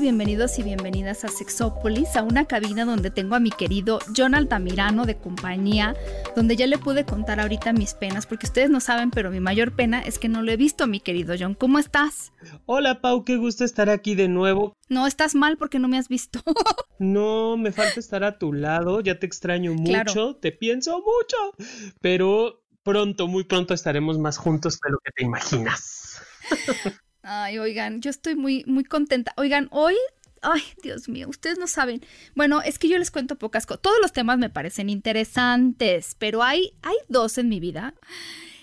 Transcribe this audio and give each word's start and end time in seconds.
Bienvenidos 0.00 0.58
y 0.58 0.62
bienvenidas 0.62 1.24
a 1.24 1.28
Sexópolis, 1.28 2.16
a 2.16 2.22
una 2.22 2.44
cabina 2.44 2.84
donde 2.84 3.10
tengo 3.10 3.34
a 3.34 3.40
mi 3.40 3.50
querido 3.50 3.98
John 4.14 4.34
Altamirano 4.34 5.06
de 5.06 5.16
compañía, 5.16 5.96
donde 6.34 6.54
ya 6.54 6.66
le 6.66 6.76
pude 6.76 7.06
contar 7.06 7.40
ahorita 7.40 7.72
mis 7.72 7.94
penas, 7.94 8.26
porque 8.26 8.46
ustedes 8.46 8.68
no 8.68 8.80
saben, 8.80 9.10
pero 9.10 9.30
mi 9.30 9.40
mayor 9.40 9.74
pena 9.74 10.00
es 10.00 10.18
que 10.18 10.28
no 10.28 10.42
lo 10.42 10.52
he 10.52 10.56
visto, 10.56 10.86
mi 10.86 11.00
querido 11.00 11.34
John. 11.38 11.54
¿Cómo 11.54 11.78
estás? 11.78 12.32
Hola, 12.66 13.00
Pau, 13.00 13.24
qué 13.24 13.36
gusto 13.36 13.64
estar 13.64 13.88
aquí 13.88 14.14
de 14.14 14.28
nuevo. 14.28 14.74
No, 14.88 15.06
estás 15.06 15.34
mal 15.34 15.56
porque 15.56 15.78
no 15.78 15.88
me 15.88 15.96
has 15.96 16.08
visto. 16.08 16.42
no, 16.98 17.56
me 17.56 17.72
falta 17.72 17.98
estar 17.98 18.22
a 18.22 18.38
tu 18.38 18.52
lado, 18.52 19.00
ya 19.00 19.18
te 19.18 19.24
extraño 19.24 19.72
mucho, 19.72 20.36
te 20.36 20.52
pienso 20.52 20.98
mucho, 20.98 21.70
pero 22.02 22.62
pronto, 22.82 23.28
muy 23.28 23.44
pronto 23.44 23.72
estaremos 23.72 24.18
más 24.18 24.36
juntos 24.36 24.78
de 24.84 24.90
lo 24.90 24.98
que 24.98 25.12
te 25.12 25.24
imaginas. 25.24 26.20
Ay, 27.28 27.58
oigan, 27.58 28.00
yo 28.00 28.10
estoy 28.10 28.36
muy, 28.36 28.62
muy 28.68 28.84
contenta. 28.84 29.32
Oigan, 29.36 29.66
hoy 29.72 29.96
Ay, 30.42 30.62
Dios 30.80 31.08
mío, 31.08 31.28
ustedes 31.28 31.58
no 31.58 31.66
saben. 31.66 32.02
Bueno, 32.36 32.62
es 32.62 32.78
que 32.78 32.88
yo 32.88 32.98
les 32.98 33.10
cuento 33.10 33.36
pocas 33.36 33.66
cosas. 33.66 33.82
Todos 33.82 33.96
los 34.00 34.12
temas 34.12 34.38
me 34.38 34.48
parecen 34.48 34.90
interesantes, 34.90 36.14
pero 36.20 36.44
hay, 36.44 36.74
hay 36.82 36.94
dos 37.08 37.38
en 37.38 37.48
mi 37.48 37.58
vida 37.58 37.94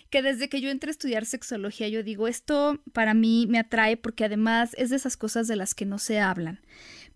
que 0.10 0.22
desde 0.22 0.48
que 0.48 0.62
yo 0.62 0.70
entré 0.70 0.90
a 0.90 0.92
estudiar 0.92 1.26
sexología, 1.26 1.90
yo 1.90 2.04
digo, 2.04 2.28
esto 2.30 2.80
para 2.94 3.14
mí 3.14 3.48
me 3.50 3.60
atrae 3.60 3.98
porque 3.98 4.24
además 4.24 4.76
es 4.78 4.92
de 4.92 4.96
esas 4.96 5.18
cosas 5.18 5.48
de 5.48 5.58
las 5.58 5.76
que 5.76 5.86
no 5.86 5.98
se 5.98 6.22
hablan. 6.22 6.62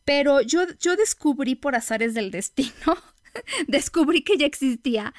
Pero 0.04 0.42
yo, 0.42 0.66
yo 0.80 0.98
descubrí 0.98 1.56
por 1.56 1.76
azares 1.76 2.14
del 2.14 2.32
destino, 2.32 2.98
descubrí 3.68 4.22
que 4.24 4.36
ya 4.36 4.48
existía 4.48 5.14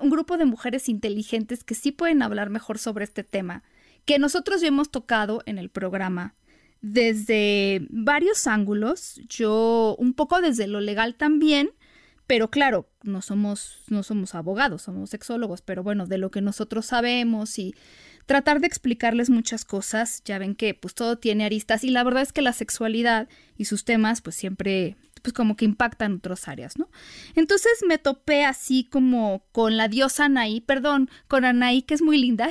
un 0.00 0.10
grupo 0.10 0.38
de 0.38 0.46
mujeres 0.46 0.88
inteligentes 0.88 1.62
que 1.62 1.76
sí 1.76 1.92
pueden 1.92 2.22
hablar 2.22 2.50
mejor 2.50 2.78
sobre 2.78 3.04
este 3.04 3.22
tema 3.22 3.62
que 4.04 4.18
nosotros 4.18 4.60
ya 4.60 4.68
hemos 4.68 4.90
tocado 4.90 5.42
en 5.46 5.58
el 5.58 5.70
programa 5.70 6.34
desde 6.80 7.86
varios 7.90 8.46
ángulos, 8.46 9.20
yo 9.28 9.96
un 9.98 10.14
poco 10.14 10.40
desde 10.40 10.66
lo 10.66 10.80
legal 10.80 11.14
también, 11.14 11.70
pero 12.26 12.50
claro, 12.50 12.88
no 13.02 13.22
somos, 13.22 13.84
no 13.88 14.02
somos 14.02 14.34
abogados, 14.34 14.82
somos 14.82 15.10
sexólogos, 15.10 15.62
pero 15.62 15.82
bueno, 15.82 16.06
de 16.06 16.18
lo 16.18 16.30
que 16.30 16.40
nosotros 16.40 16.86
sabemos 16.86 17.58
y 17.58 17.74
tratar 18.26 18.60
de 18.60 18.66
explicarles 18.66 19.30
muchas 19.30 19.64
cosas, 19.64 20.22
ya 20.24 20.38
ven 20.38 20.54
que 20.54 20.74
pues 20.74 20.94
todo 20.94 21.18
tiene 21.18 21.44
aristas 21.44 21.84
y 21.84 21.90
la 21.90 22.04
verdad 22.04 22.22
es 22.22 22.32
que 22.32 22.42
la 22.42 22.52
sexualidad 22.52 23.28
y 23.56 23.66
sus 23.66 23.84
temas 23.84 24.20
pues 24.22 24.36
siempre 24.36 24.96
pues 25.22 25.32
como 25.32 25.56
que 25.56 25.64
impactan 25.64 26.16
otras 26.16 26.48
áreas, 26.48 26.78
¿no? 26.78 26.88
Entonces 27.34 27.72
me 27.86 27.98
topé 27.98 28.44
así 28.44 28.84
como 28.84 29.44
con 29.52 29.76
la 29.76 29.88
diosa 29.88 30.26
Anaí, 30.26 30.60
perdón, 30.60 31.08
con 31.28 31.44
Anaí, 31.44 31.82
que 31.82 31.94
es 31.94 32.02
muy 32.02 32.18
linda, 32.18 32.50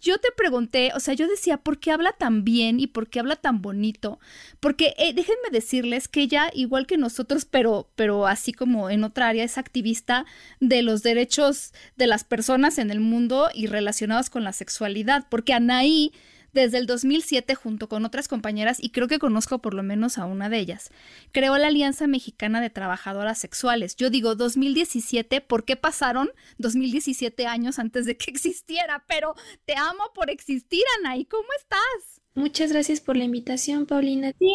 yo 0.00 0.18
te 0.18 0.28
pregunté, 0.36 0.92
o 0.94 1.00
sea, 1.00 1.14
yo 1.14 1.26
decía, 1.26 1.58
¿por 1.58 1.78
qué 1.78 1.90
habla 1.90 2.12
tan 2.12 2.44
bien 2.44 2.80
y 2.80 2.86
por 2.86 3.08
qué 3.08 3.20
habla 3.20 3.36
tan 3.36 3.62
bonito? 3.62 4.20
Porque 4.60 4.94
eh, 4.98 5.12
déjenme 5.14 5.50
decirles 5.50 6.08
que 6.08 6.22
ella, 6.22 6.50
igual 6.54 6.86
que 6.86 6.96
nosotros, 6.96 7.44
pero, 7.44 7.90
pero 7.96 8.26
así 8.26 8.52
como 8.52 8.90
en 8.90 9.04
otra 9.04 9.28
área, 9.28 9.44
es 9.44 9.58
activista 9.58 10.24
de 10.60 10.82
los 10.82 11.02
derechos 11.02 11.72
de 11.96 12.06
las 12.06 12.24
personas 12.24 12.78
en 12.78 12.90
el 12.90 13.00
mundo 13.00 13.48
y 13.52 13.66
relacionados 13.66 14.30
con 14.30 14.44
la 14.44 14.52
sexualidad, 14.52 15.26
porque 15.28 15.52
Anaí 15.54 16.12
desde 16.56 16.78
el 16.78 16.86
2007 16.86 17.54
junto 17.54 17.88
con 17.88 18.04
otras 18.04 18.26
compañeras, 18.28 18.78
y 18.80 18.90
creo 18.90 19.06
que 19.06 19.18
conozco 19.18 19.60
por 19.60 19.74
lo 19.74 19.82
menos 19.82 20.18
a 20.18 20.24
una 20.24 20.48
de 20.48 20.58
ellas. 20.58 20.90
Creó 21.30 21.56
la 21.58 21.68
Alianza 21.68 22.06
Mexicana 22.06 22.60
de 22.60 22.70
Trabajadoras 22.70 23.38
Sexuales. 23.38 23.94
Yo 23.96 24.10
digo 24.10 24.34
2017 24.34 25.40
porque 25.42 25.76
pasaron 25.76 26.30
2017 26.58 27.46
años 27.46 27.78
antes 27.78 28.06
de 28.06 28.16
que 28.16 28.30
existiera, 28.32 29.04
pero 29.06 29.34
te 29.64 29.76
amo 29.76 30.04
por 30.14 30.30
existir, 30.30 30.82
Anaí. 30.98 31.26
¿Cómo 31.26 31.48
estás? 31.58 32.22
Muchas 32.34 32.72
gracias 32.72 33.00
por 33.00 33.16
la 33.16 33.24
invitación, 33.24 33.86
Paulina. 33.86 34.32
Sí, 34.38 34.54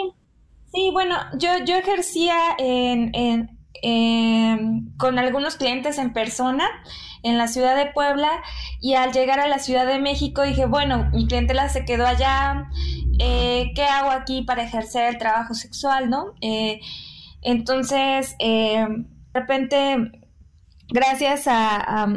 sí, 0.73 0.89
bueno, 0.91 1.16
yo, 1.38 1.50
yo 1.66 1.75
ejercía 1.75 2.35
en, 2.57 3.12
en, 3.81 4.94
con 4.97 5.19
algunos 5.19 5.56
clientes 5.56 5.97
en 5.97 6.13
persona 6.13 6.68
en 7.24 7.38
la 7.38 7.48
ciudad 7.48 7.76
de 7.76 7.92
Puebla 7.92 8.30
y 8.80 8.96
al 8.96 9.12
llegar 9.12 9.40
a 9.40 9.48
la 9.48 9.59
Ciudad 9.59 9.86
de 9.86 10.00
México 10.00 10.44
dije, 10.44 10.66
bueno, 10.66 11.09
mi 11.14 11.28
clientela 11.28 11.70
se 11.70 11.86
quedó 11.86 12.06
allá, 12.06 12.68
eh, 13.20 13.72
¿qué 13.76 13.84
hago 13.84 14.12
aquí 14.12 14.42
para 14.42 14.64
ejercer 14.64 15.09
el 15.09 15.18
trabajo 15.18 15.54
sexual, 15.54 16.10
no? 16.10 16.34
Eh, 16.42 16.80
entonces, 17.42 18.36
eh, 18.40 18.86
de 18.88 19.40
repente, 19.40 20.12
gracias 20.90 21.44
a, 21.48 22.08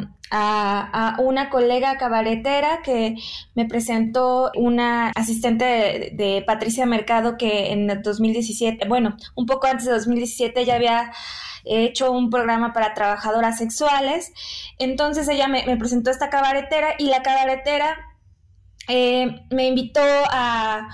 una 1.19 1.49
colega 1.49 1.97
cabaretera 1.97 2.81
que 2.83 3.15
me 3.53 3.65
presentó 3.65 4.51
una 4.55 5.11
asistente 5.15 6.11
de, 6.13 6.43
Patricia 6.45 6.85
Mercado 6.85 7.37
que 7.37 7.71
en 7.71 7.89
el 7.89 8.01
2017, 8.01 8.87
bueno, 8.87 9.15
un 9.35 9.45
poco 9.45 9.67
antes 9.67 9.85
de 9.85 9.93
2017 9.93 10.65
ya 10.65 10.75
había 10.75 11.13
he 11.65 11.83
hecho 11.83 12.11
un 12.11 12.29
programa 12.29 12.73
para 12.73 12.93
trabajadoras 12.93 13.57
sexuales. 13.57 14.31
Entonces 14.79 15.27
ella 15.27 15.47
me, 15.47 15.63
presentó 15.77 16.11
esta 16.11 16.29
cabaretera 16.29 16.95
y 16.97 17.05
la 17.05 17.21
cabaretera 17.21 17.97
eh, 18.87 19.41
me 19.49 19.67
invitó 19.67 20.01
a, 20.01 20.87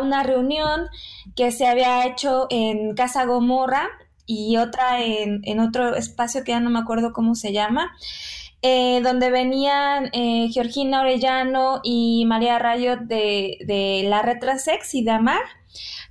una 0.00 0.22
reunión 0.22 0.88
que 1.36 1.52
se 1.52 1.66
había 1.66 2.06
hecho 2.06 2.46
en 2.50 2.94
Casa 2.94 3.24
Gomorra 3.24 3.88
y 4.26 4.56
otra 4.56 5.00
en, 5.00 5.60
otro 5.60 5.94
espacio 5.94 6.42
que 6.42 6.52
ya 6.52 6.60
no 6.60 6.70
me 6.70 6.80
acuerdo 6.80 7.12
cómo 7.12 7.34
se 7.34 7.52
llama. 7.52 7.92
Eh, 8.62 9.00
donde 9.02 9.30
venían 9.30 10.10
eh, 10.12 10.48
Georgina 10.52 11.02
Orellano 11.02 11.80
y 11.84 12.24
María 12.26 12.58
Rayo 12.58 12.96
de, 12.96 13.58
de 13.64 14.04
la 14.08 14.22
Retrasex 14.22 14.94
y 14.94 15.04
de 15.04 15.10
Amar 15.12 15.42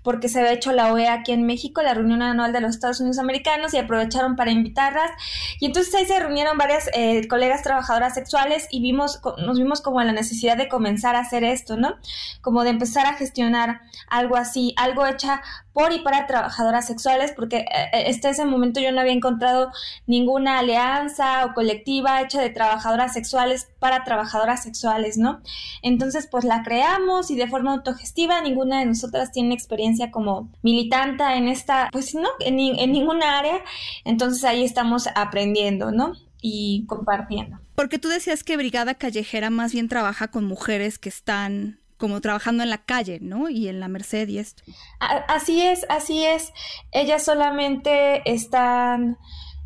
porque 0.06 0.30
se 0.30 0.40
había 0.40 0.54
hecho 0.54 0.72
la 0.72 0.94
OEA 0.94 1.14
aquí 1.14 1.32
en 1.32 1.46
México, 1.46 1.82
la 1.82 1.96
reunión 1.96 2.22
anual 2.22 2.54
de 2.54 2.62
los 2.62 2.70
Estados 2.70 3.00
Unidos 3.02 3.18
Americanos, 3.18 3.74
y 3.74 3.78
aprovecharon 3.78 4.36
para 4.36 4.52
invitarlas. 4.52 5.12
Y 5.60 5.66
entonces 5.66 5.94
ahí 5.96 6.06
se 6.06 6.18
reunieron 6.20 6.58
varias 6.58 6.90
eh, 6.94 7.28
colegas 7.28 7.64
trabajadoras 7.64 8.14
sexuales 8.14 8.68
y 8.70 8.82
vimos, 8.82 9.20
nos 9.40 9.58
vimos 9.58 9.82
como 9.82 10.00
en 10.00 10.08
la 10.08 10.14
necesidad 10.14 10.56
de 10.56 10.70
comenzar 10.70 11.16
a 11.16 11.22
hacer 11.22 11.44
esto, 11.44 11.76
¿no? 11.76 11.96
Como 12.42 12.64
de 12.64 12.70
empezar 12.70 13.08
a 13.08 13.16
gestionar 13.16 13.82
algo 14.08 14.38
así, 14.38 14.76
algo 14.78 15.08
hecha 15.08 15.42
por 15.76 15.92
y 15.92 16.00
para 16.00 16.26
trabajadoras 16.26 16.88
sexuales, 16.88 17.34
porque 17.36 17.66
hasta 18.08 18.30
eh, 18.30 18.32
ese 18.32 18.46
momento 18.46 18.80
yo 18.80 18.94
no 18.94 19.02
había 19.02 19.12
encontrado 19.12 19.72
ninguna 20.08 20.60
alianza 20.60 21.46
o 21.46 21.54
colectiva 21.54 22.22
hecha 22.22 22.42
de 22.42 22.50
trabajadoras 22.50 23.12
sexuales 23.12 23.68
para 23.78 24.06
trabajadoras 24.06 24.64
sexuales, 24.64 25.18
¿no? 25.18 25.42
Entonces, 25.82 26.30
pues 26.32 26.46
la 26.46 26.64
creamos 26.64 27.30
y 27.30 27.36
de 27.36 27.50
forma 27.50 27.74
autogestiva, 27.74 28.40
ninguna 28.40 28.80
de 28.80 28.86
nosotras 28.86 29.34
tiene 29.34 29.54
experiencia 29.54 30.12
como 30.12 30.50
militanta 30.64 31.36
en 31.36 31.50
esta, 31.50 31.90
pues 31.92 32.16
no, 32.16 32.30
en, 32.40 32.58
en 32.58 32.92
ninguna 32.94 33.38
área, 33.38 33.60
entonces 34.06 34.46
ahí 34.46 34.64
estamos 34.64 35.10
aprendiendo, 35.14 35.92
¿no? 35.92 36.14
Y 36.40 36.86
compartiendo. 36.88 37.60
Porque 37.76 38.00
tú 38.00 38.08
decías 38.08 38.46
que 38.46 38.56
Brigada 38.56 38.96
Callejera 38.96 39.50
más 39.50 39.74
bien 39.74 39.90
trabaja 39.90 40.30
con 40.30 40.46
mujeres 40.46 41.00
que 41.00 41.10
están 41.10 41.82
como 41.98 42.22
trabajando 42.22 42.64
en 42.64 42.70
la 42.70 42.80
calle, 42.80 43.20
¿no? 43.22 43.50
Y 43.50 43.68
en 43.68 43.80
la 43.80 43.88
Merced 43.88 44.28
y 44.28 44.40
esto. 44.40 44.64
Así 45.00 45.62
es, 45.62 45.86
así 45.90 46.26
es. 46.26 46.52
Ellas 46.92 47.24
solamente 47.24 48.22
están 48.32 49.18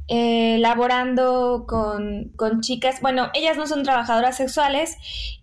eh, 0.07 0.57
laborando 0.59 1.65
con, 1.67 2.31
con, 2.35 2.61
chicas, 2.61 2.99
bueno, 2.99 3.29
ellas 3.35 3.57
no 3.57 3.67
son 3.67 3.83
trabajadoras 3.83 4.37
sexuales 4.37 4.97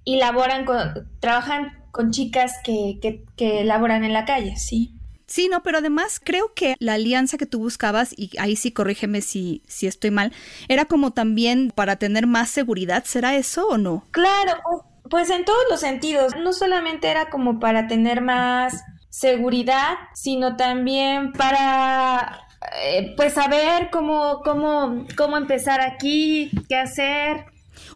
y 0.04 0.16
laboran 0.16 0.64
con, 0.64 1.08
trabajan 1.20 1.84
con 1.92 2.10
chicas 2.10 2.54
que, 2.64 2.98
que, 3.00 3.24
que 3.36 3.62
laboran 3.62 4.02
en 4.02 4.12
la 4.12 4.24
calle, 4.24 4.56
sí. 4.56 4.92
Sí, 5.28 5.48
no, 5.48 5.62
pero 5.62 5.78
además 5.78 6.20
creo 6.22 6.52
que 6.54 6.76
la 6.78 6.94
alianza 6.94 7.36
que 7.36 7.46
tú 7.46 7.58
buscabas, 7.58 8.12
y 8.16 8.30
ahí 8.38 8.56
sí 8.56 8.72
corrígeme 8.72 9.22
si, 9.22 9.62
si 9.66 9.86
estoy 9.86 10.10
mal, 10.10 10.32
era 10.68 10.84
como 10.84 11.12
también 11.12 11.72
para 11.74 11.96
tener 11.96 12.26
más 12.26 12.50
seguridad, 12.50 13.04
¿será 13.04 13.36
eso 13.36 13.68
o 13.68 13.78
no? 13.78 14.04
Claro, 14.12 14.84
pues, 15.10 15.30
en 15.30 15.44
todos 15.44 15.64
los 15.70 15.80
sentidos, 15.80 16.34
no 16.36 16.52
solamente 16.52 17.08
era 17.08 17.30
como 17.30 17.58
para 17.58 17.86
tener 17.86 18.20
más 18.20 18.82
seguridad, 19.10 19.94
sino 20.14 20.56
también 20.56 21.32
para 21.32 22.46
eh, 22.82 23.14
pues 23.16 23.34
saber 23.34 23.88
cómo, 23.90 24.42
cómo, 24.44 25.06
cómo 25.16 25.36
empezar 25.36 25.80
aquí, 25.80 26.50
qué 26.68 26.76
hacer. 26.76 27.46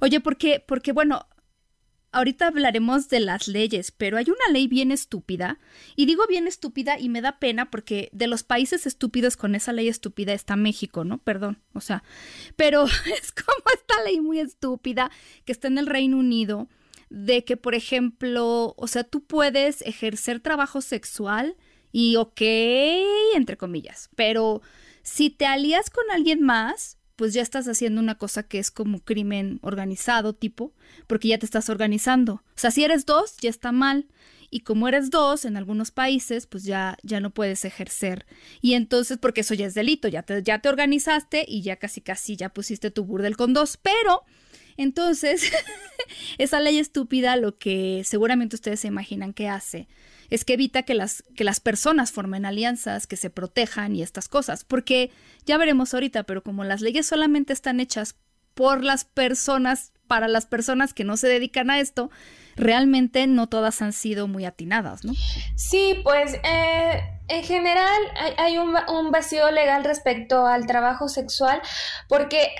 Oye, 0.01 0.21
porque, 0.21 0.65
porque 0.67 0.93
bueno, 0.93 1.27
ahorita 2.13 2.47
hablaremos 2.47 3.09
de 3.09 3.21
las 3.21 3.49
leyes, 3.49 3.93
pero 3.93 4.17
hay 4.17 4.25
una 4.25 4.53
ley 4.53 4.67
bien 4.67 4.93
estúpida, 4.93 5.59
y 5.97 6.07
digo 6.07 6.27
bien 6.29 6.47
estúpida 6.47 6.99
y 6.99 7.09
me 7.09 7.21
da 7.21 7.39
pena 7.39 7.71
porque 7.71 8.09
de 8.13 8.27
los 8.27 8.43
países 8.43 8.87
estúpidos 8.87 9.37
con 9.37 9.55
esa 9.55 9.73
ley 9.73 9.89
estúpida 9.89 10.33
está 10.33 10.57
México, 10.57 11.05
¿no? 11.05 11.19
Perdón, 11.19 11.63
o 11.73 11.81
sea, 11.81 12.03
pero 12.57 12.85
es 13.21 13.33
como 13.33 13.65
esta 13.75 14.03
ley 14.05 14.21
muy 14.21 14.41
estúpida 14.41 15.11
que 15.45 15.53
está 15.53 15.69
en 15.69 15.79
el 15.79 15.87
Reino 15.87 16.19
Unido, 16.19 16.69
de 17.11 17.45
que, 17.45 17.57
por 17.57 17.75
ejemplo, 17.75 18.75
o 18.77 18.87
sea, 18.87 19.05
tú 19.05 19.25
puedes 19.25 19.83
ejercer 19.83 20.41
trabajo 20.41 20.81
sexual 20.81 21.57
y 21.93 22.17
ok, 22.17 22.41
entre 23.35 23.57
comillas, 23.57 24.11
pero 24.15 24.63
si 25.03 25.29
te 25.29 25.45
alías 25.45 25.91
con 25.91 26.05
alguien 26.13 26.41
más, 26.43 26.99
pues 27.21 27.35
ya 27.35 27.43
estás 27.43 27.69
haciendo 27.69 28.01
una 28.01 28.15
cosa 28.15 28.45
que 28.45 28.59
es 28.59 28.71
como 28.71 29.01
crimen 29.01 29.59
organizado 29.61 30.35
tipo, 30.35 30.73
porque 31.07 31.29
ya 31.29 31.39
te 31.39 31.45
estás 31.45 31.69
organizando. 31.69 32.35
O 32.35 32.43
sea, 32.55 32.71
si 32.71 32.83
eres 32.83 33.05
dos, 33.05 33.37
ya 33.43 33.51
está 33.51 33.73
mal. 33.73 34.07
Y 34.49 34.61
como 34.61 34.89
eres 34.89 35.11
dos 35.11 35.45
en 35.45 35.59
algunos 35.59 35.91
países, 35.91 36.47
pues 36.47 36.65
ya, 36.65 36.97
ya 37.03 37.21
no 37.21 37.29
puedes 37.29 37.67
ejercer. 37.67 38.25
Y 38.63 38.73
entonces, 38.73 39.19
porque 39.19 39.43
eso 39.43 39.53
ya 39.53 39.67
es 39.67 39.75
delito, 39.75 40.09
ya 40.09 40.23
te, 40.23 40.43
ya 40.43 40.61
te 40.61 40.71
organizaste 40.71 41.45
y 41.47 41.61
ya 41.61 41.77
casi 41.77 42.01
casi 42.01 42.37
ya 42.37 42.49
pusiste 42.49 42.91
tu 42.91 43.05
burdel 43.05 43.37
con 43.37 43.53
dos. 43.53 43.77
Pero, 43.77 44.25
entonces, 44.83 45.53
esa 46.39 46.61
ley 46.61 46.79
estúpida 46.79 47.37
lo 47.37 47.59
que 47.59 48.03
seguramente 48.05 48.57
ustedes 48.57 48.81
se 48.81 48.89
imaginan 48.89 49.33
que 49.33 49.49
hace 49.49 49.89
es 50.31 50.45
que 50.45 50.55
evita 50.55 50.85
que 50.85 50.95
las, 50.95 51.25
que 51.37 51.45
las 51.45 51.61
personas 51.61 52.13
formen 52.13 52.47
alianzas, 52.47 53.07
que 53.07 53.17
se 53.17 53.31
protejan 53.31 53.97
y 53.97 54.03
estas 54.03 54.29
cosas. 54.29 54.65
Porque 54.65 55.11
ya 55.45 55.59
veremos 55.59 55.93
ahorita, 55.93 56.23
pero 56.23 56.43
como 56.43 56.65
las 56.65 56.81
leyes 56.81 57.07
solamente 57.07 57.53
están 57.53 57.81
hechas 57.81 58.15
por 58.55 58.85
las 58.85 59.05
personas, 59.05 59.93
para 60.07 60.29
las 60.29 60.47
personas 60.47 60.95
que 60.95 61.05
no 61.05 61.17
se 61.17 61.29
dedican 61.29 61.71
a 61.71 61.81
esto, 61.81 62.11
realmente 62.57 63.27
no 63.27 63.49
todas 63.49 63.83
han 63.83 63.93
sido 63.93 64.29
muy 64.29 64.45
atinadas, 64.45 65.05
¿no? 65.05 65.13
Sí, 65.57 66.01
pues 66.05 66.35
eh, 66.45 67.01
en 67.29 67.43
general 67.43 68.01
hay, 68.39 68.59
un, 68.59 68.77
un, 68.89 69.11
vacío 69.11 69.51
legal 69.51 69.85
respecto 69.85 70.47
al 70.47 70.67
trabajo 70.67 71.09
sexual, 71.09 71.61
porque 72.09 72.51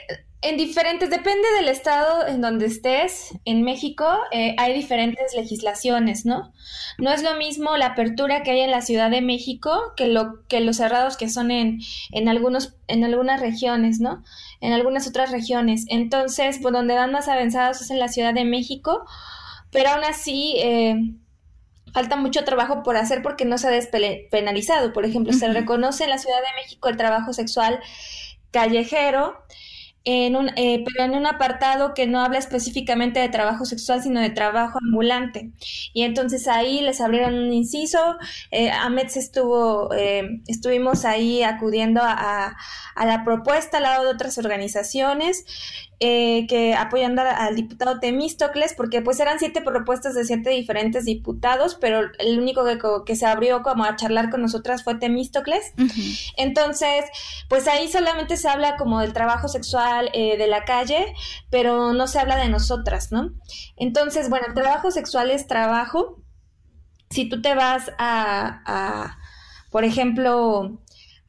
en 0.43 0.57
diferentes, 0.57 1.11
depende 1.11 1.47
del 1.59 1.69
estado 1.69 2.27
en 2.27 2.41
donde 2.41 2.67
estés, 2.67 3.35
en 3.45 3.63
México 3.63 4.07
eh, 4.31 4.55
hay 4.59 4.73
diferentes 4.73 5.35
legislaciones, 5.35 6.25
¿no? 6.25 6.53
No 6.99 7.13
es 7.13 7.23
lo 7.23 7.35
mismo 7.35 7.77
la 7.77 7.87
apertura 7.87 8.43
que 8.43 8.53
hay 8.53 8.61
en 8.61 8.71
la 8.71 8.81
Ciudad 8.81 9.11
de 9.11 9.21
México 9.21 9.93
que, 9.97 10.07
lo, 10.07 10.47
que 10.49 10.61
los 10.61 10.79
cerrados 10.79 11.19
que 11.19 11.29
son 11.29 11.51
en, 11.51 11.81
en, 12.11 12.29
algunos, 12.29 12.75
en 12.89 13.05
algunas 13.05 13.41
regiones, 13.41 14.01
¿no? 14.01 14.25
En 14.61 14.73
algunas 14.73 15.07
otras 15.07 15.31
regiones. 15.31 15.85
Entonces, 15.89 16.59
por 16.59 16.73
donde 16.73 16.95
van 16.95 17.13
más 17.13 17.29
avanzados 17.29 17.83
es 17.83 17.91
en 17.91 17.99
la 17.99 18.09
Ciudad 18.09 18.33
de 18.33 18.45
México, 18.45 19.05
pero 19.71 19.91
aún 19.91 20.05
así... 20.05 20.55
Eh, 20.59 20.97
falta 21.93 22.15
mucho 22.15 22.45
trabajo 22.45 22.85
por 22.85 22.97
hacer 22.97 23.21
porque 23.21 23.45
no 23.45 23.59
se 23.59 23.67
ha 23.67 23.71
despenalizado. 23.71 24.93
Por 24.93 25.05
ejemplo, 25.05 25.33
se 25.33 25.53
reconoce 25.53 26.05
en 26.05 26.11
la 26.11 26.19
Ciudad 26.19 26.37
de 26.37 26.63
México 26.63 26.89
el 26.89 26.97
trabajo 26.97 27.33
sexual 27.33 27.81
callejero, 28.53 29.35
en 30.05 30.37
un, 30.37 30.51
eh, 30.57 30.83
pero 30.85 31.05
en 31.05 31.19
un 31.19 31.27
apartado 31.27 31.93
que 31.95 32.07
no 32.07 32.21
habla 32.21 32.39
específicamente 32.39 33.21
de 33.21 33.29
trabajo 33.29 33.65
sexual, 33.65 34.03
sino 34.03 34.21
de 34.21 34.31
trabajo 34.31 34.79
ambulante. 34.83 35.51
Y 35.93 36.03
entonces 36.03 36.49
ahí 36.49 36.81
les 36.81 37.01
abrieron 37.01 37.35
un 37.35 37.53
inciso. 37.53 38.17
Eh, 38.51 38.71
Ahmed 38.71 39.09
estuvo, 39.15 39.93
eh, 39.95 40.41
estuvimos 40.47 41.05
ahí 41.05 41.43
acudiendo 41.43 42.01
a, 42.03 42.57
a, 42.95 43.07
la 43.07 43.25
propuesta 43.25 43.77
al 43.79 43.85
lado 43.85 44.05
de 44.05 44.11
otras 44.11 44.39
organizaciones 44.39 45.45
eh, 46.03 46.47
que 46.49 46.75
apoyando 46.75 47.21
al 47.21 47.55
diputado 47.55 48.01
Temístocles, 48.01 48.73
porque 48.75 49.03
pues 49.03 49.21
eran 49.21 49.39
siete 49.39 49.61
propuestas 49.61 50.15
de 50.15 50.25
siete 50.25 50.49
diferentes 50.49 51.05
diputados, 51.05 51.77
pero 51.79 52.01
el 52.19 52.39
único 52.39 52.65
que, 52.65 52.79
que 53.05 53.17
se 53.17 53.27
abrió 53.27 53.63
como 53.63 53.85
a 53.85 53.97
charlar 53.97 54.31
con 54.31 54.41
nosotras 54.41 54.83
fue 54.83 54.95
Temístocles. 54.95 55.75
Entonces, 56.39 57.05
pues 57.51 57.69
ahí 57.69 57.87
solamente 57.89 58.39
se 58.39 58.49
habla 58.49 58.77
como 58.77 59.01
del 59.01 59.13
trabajo 59.13 59.47
sexual 59.49 60.09
eh, 60.15 60.39
de 60.39 60.47
la 60.47 60.65
calle, 60.65 61.05
pero 61.51 61.93
no 61.93 62.07
se 62.07 62.19
habla 62.19 62.37
de 62.37 62.49
nosotras, 62.49 63.13
¿no? 63.13 63.33
Entonces, 63.77 64.31
bueno, 64.31 64.47
el 64.49 64.55
trabajo 64.55 64.91
sexual 64.91 65.31
es 65.31 65.47
trabajo. 65.47 66.23
Si 67.11 67.29
tú 67.29 67.43
te 67.43 67.55
vas 67.55 67.93
a, 67.99 68.63
a 68.65 69.19
por 69.71 69.85
ejemplo, 69.85 70.81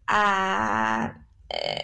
a 0.07 1.25
eh, 1.50 1.81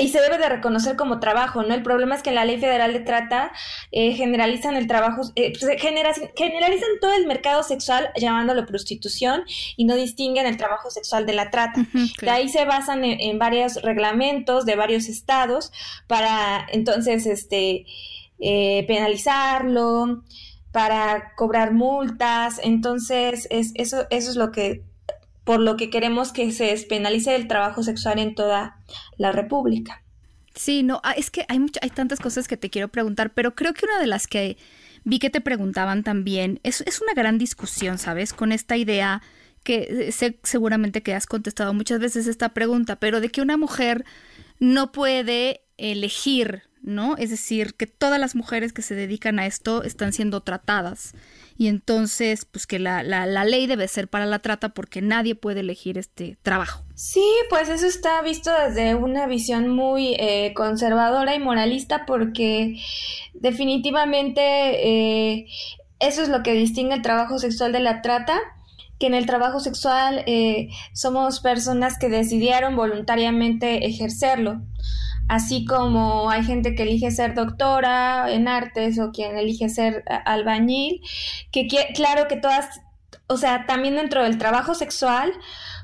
y 0.00 0.08
se 0.08 0.20
debe 0.20 0.38
de 0.38 0.48
reconocer 0.48 0.96
como 0.96 1.20
trabajo, 1.20 1.62
¿no? 1.62 1.74
El 1.74 1.82
problema 1.82 2.14
es 2.14 2.22
que 2.22 2.30
en 2.30 2.34
la 2.34 2.44
ley 2.44 2.58
federal 2.58 2.92
de 2.92 3.00
trata 3.00 3.52
eh, 3.90 4.12
generalizan 4.12 4.76
el 4.76 4.86
trabajo, 4.86 5.22
eh, 5.34 5.52
pues, 5.58 5.80
generalizan 5.80 6.88
todo 7.00 7.14
el 7.14 7.26
mercado 7.26 7.62
sexual 7.62 8.10
llamándolo 8.16 8.66
prostitución 8.66 9.44
y 9.76 9.84
no 9.84 9.96
distinguen 9.96 10.46
el 10.46 10.56
trabajo 10.56 10.90
sexual 10.90 11.26
de 11.26 11.32
la 11.32 11.50
trata. 11.50 11.86
De 12.20 12.30
ahí 12.30 12.48
se 12.48 12.64
basan 12.64 13.04
en, 13.04 13.38
varios 13.38 13.80
reglamentos 13.82 14.66
de 14.66 14.76
varios 14.76 15.08
estados 15.08 15.72
para 16.06 16.66
entonces 16.72 17.26
este 17.26 17.86
eh, 18.40 18.84
penalizarlo, 18.86 20.22
para 20.72 21.34
cobrar 21.36 21.72
multas. 21.72 22.60
Entonces, 22.62 23.46
es, 23.50 23.72
eso, 23.74 24.06
eso 24.10 24.30
es 24.30 24.36
lo 24.36 24.50
que 24.52 24.82
por 25.48 25.60
lo 25.60 25.78
que 25.78 25.88
queremos 25.88 26.30
que 26.30 26.52
se 26.52 26.64
despenalice 26.64 27.34
el 27.34 27.48
trabajo 27.48 27.82
sexual 27.82 28.18
en 28.18 28.34
toda 28.34 28.76
la 29.16 29.32
República. 29.32 30.02
Sí, 30.54 30.82
no, 30.82 31.00
ah, 31.04 31.12
es 31.12 31.30
que 31.30 31.46
hay, 31.48 31.58
hay 31.80 31.88
tantas 31.88 32.20
cosas 32.20 32.46
que 32.46 32.58
te 32.58 32.68
quiero 32.68 32.88
preguntar, 32.88 33.32
pero 33.32 33.54
creo 33.54 33.72
que 33.72 33.86
una 33.86 33.98
de 33.98 34.08
las 34.08 34.26
que 34.26 34.58
vi 35.04 35.18
que 35.18 35.30
te 35.30 35.40
preguntaban 35.40 36.04
también 36.04 36.60
es, 36.64 36.82
es 36.82 37.00
una 37.00 37.14
gran 37.14 37.38
discusión, 37.38 37.96
¿sabes? 37.96 38.34
Con 38.34 38.52
esta 38.52 38.76
idea 38.76 39.22
que 39.62 40.12
sé 40.12 40.38
seguramente 40.42 41.02
que 41.02 41.14
has 41.14 41.26
contestado 41.26 41.72
muchas 41.72 41.98
veces 41.98 42.26
esta 42.26 42.50
pregunta, 42.50 42.96
pero 42.96 43.22
de 43.22 43.30
que 43.30 43.40
una 43.40 43.56
mujer 43.56 44.04
no 44.58 44.92
puede 44.92 45.62
elegir, 45.78 46.64
¿no? 46.82 47.16
Es 47.16 47.30
decir, 47.30 47.72
que 47.72 47.86
todas 47.86 48.20
las 48.20 48.34
mujeres 48.34 48.74
que 48.74 48.82
se 48.82 48.94
dedican 48.94 49.38
a 49.38 49.46
esto 49.46 49.82
están 49.82 50.12
siendo 50.12 50.42
tratadas 50.42 51.14
y 51.58 51.66
entonces 51.66 52.44
pues 52.44 52.68
que 52.68 52.78
la, 52.78 53.02
la, 53.02 53.26
la, 53.26 53.44
ley 53.44 53.66
debe 53.66 53.88
ser 53.88 54.06
para 54.06 54.26
la 54.26 54.38
trata 54.38 54.68
porque 54.68 55.02
nadie 55.02 55.34
puede 55.34 55.60
elegir 55.60 55.98
este 55.98 56.38
trabajo. 56.42 56.84
Sí, 56.94 57.26
pues 57.50 57.68
eso 57.68 57.84
está 57.84 58.22
visto 58.22 58.50
desde 58.52 58.94
una 58.94 59.26
visión 59.26 59.68
muy 59.68 60.14
eh, 60.20 60.54
conservadora 60.54 61.34
y 61.34 61.40
moralista 61.40 62.06
porque 62.06 62.80
definitivamente 63.34 64.40
eh, 64.40 65.46
eso 65.98 66.22
es 66.22 66.28
lo 66.28 66.44
que 66.44 66.52
distingue 66.52 66.94
el 66.94 67.02
trabajo 67.02 67.40
sexual 67.40 67.72
de 67.72 67.80
la 67.80 68.02
trata 68.02 68.38
que 69.00 69.06
en 69.06 69.14
el 69.14 69.26
trabajo 69.26 69.60
sexual 69.60 70.22
eh, 70.26 70.68
somos 70.92 71.40
personas 71.40 71.98
que 71.98 72.08
decidieron 72.08 72.76
voluntariamente 72.76 73.86
ejercerlo 73.86 74.60
así 75.28 75.64
como 75.64 76.30
hay 76.30 76.44
gente 76.44 76.74
que 76.74 76.82
elige 76.82 77.10
ser 77.10 77.34
doctora 77.34 78.30
en 78.30 78.48
artes 78.48 78.98
o 78.98 79.12
quien 79.12 79.36
elige 79.36 79.68
ser 79.68 80.04
albañil, 80.24 81.00
que 81.52 81.66
claro 81.94 82.28
que 82.28 82.36
todas, 82.36 82.80
o 83.26 83.36
sea, 83.36 83.66
también 83.66 83.96
dentro 83.96 84.22
del 84.22 84.38
trabajo 84.38 84.74
sexual, 84.74 85.32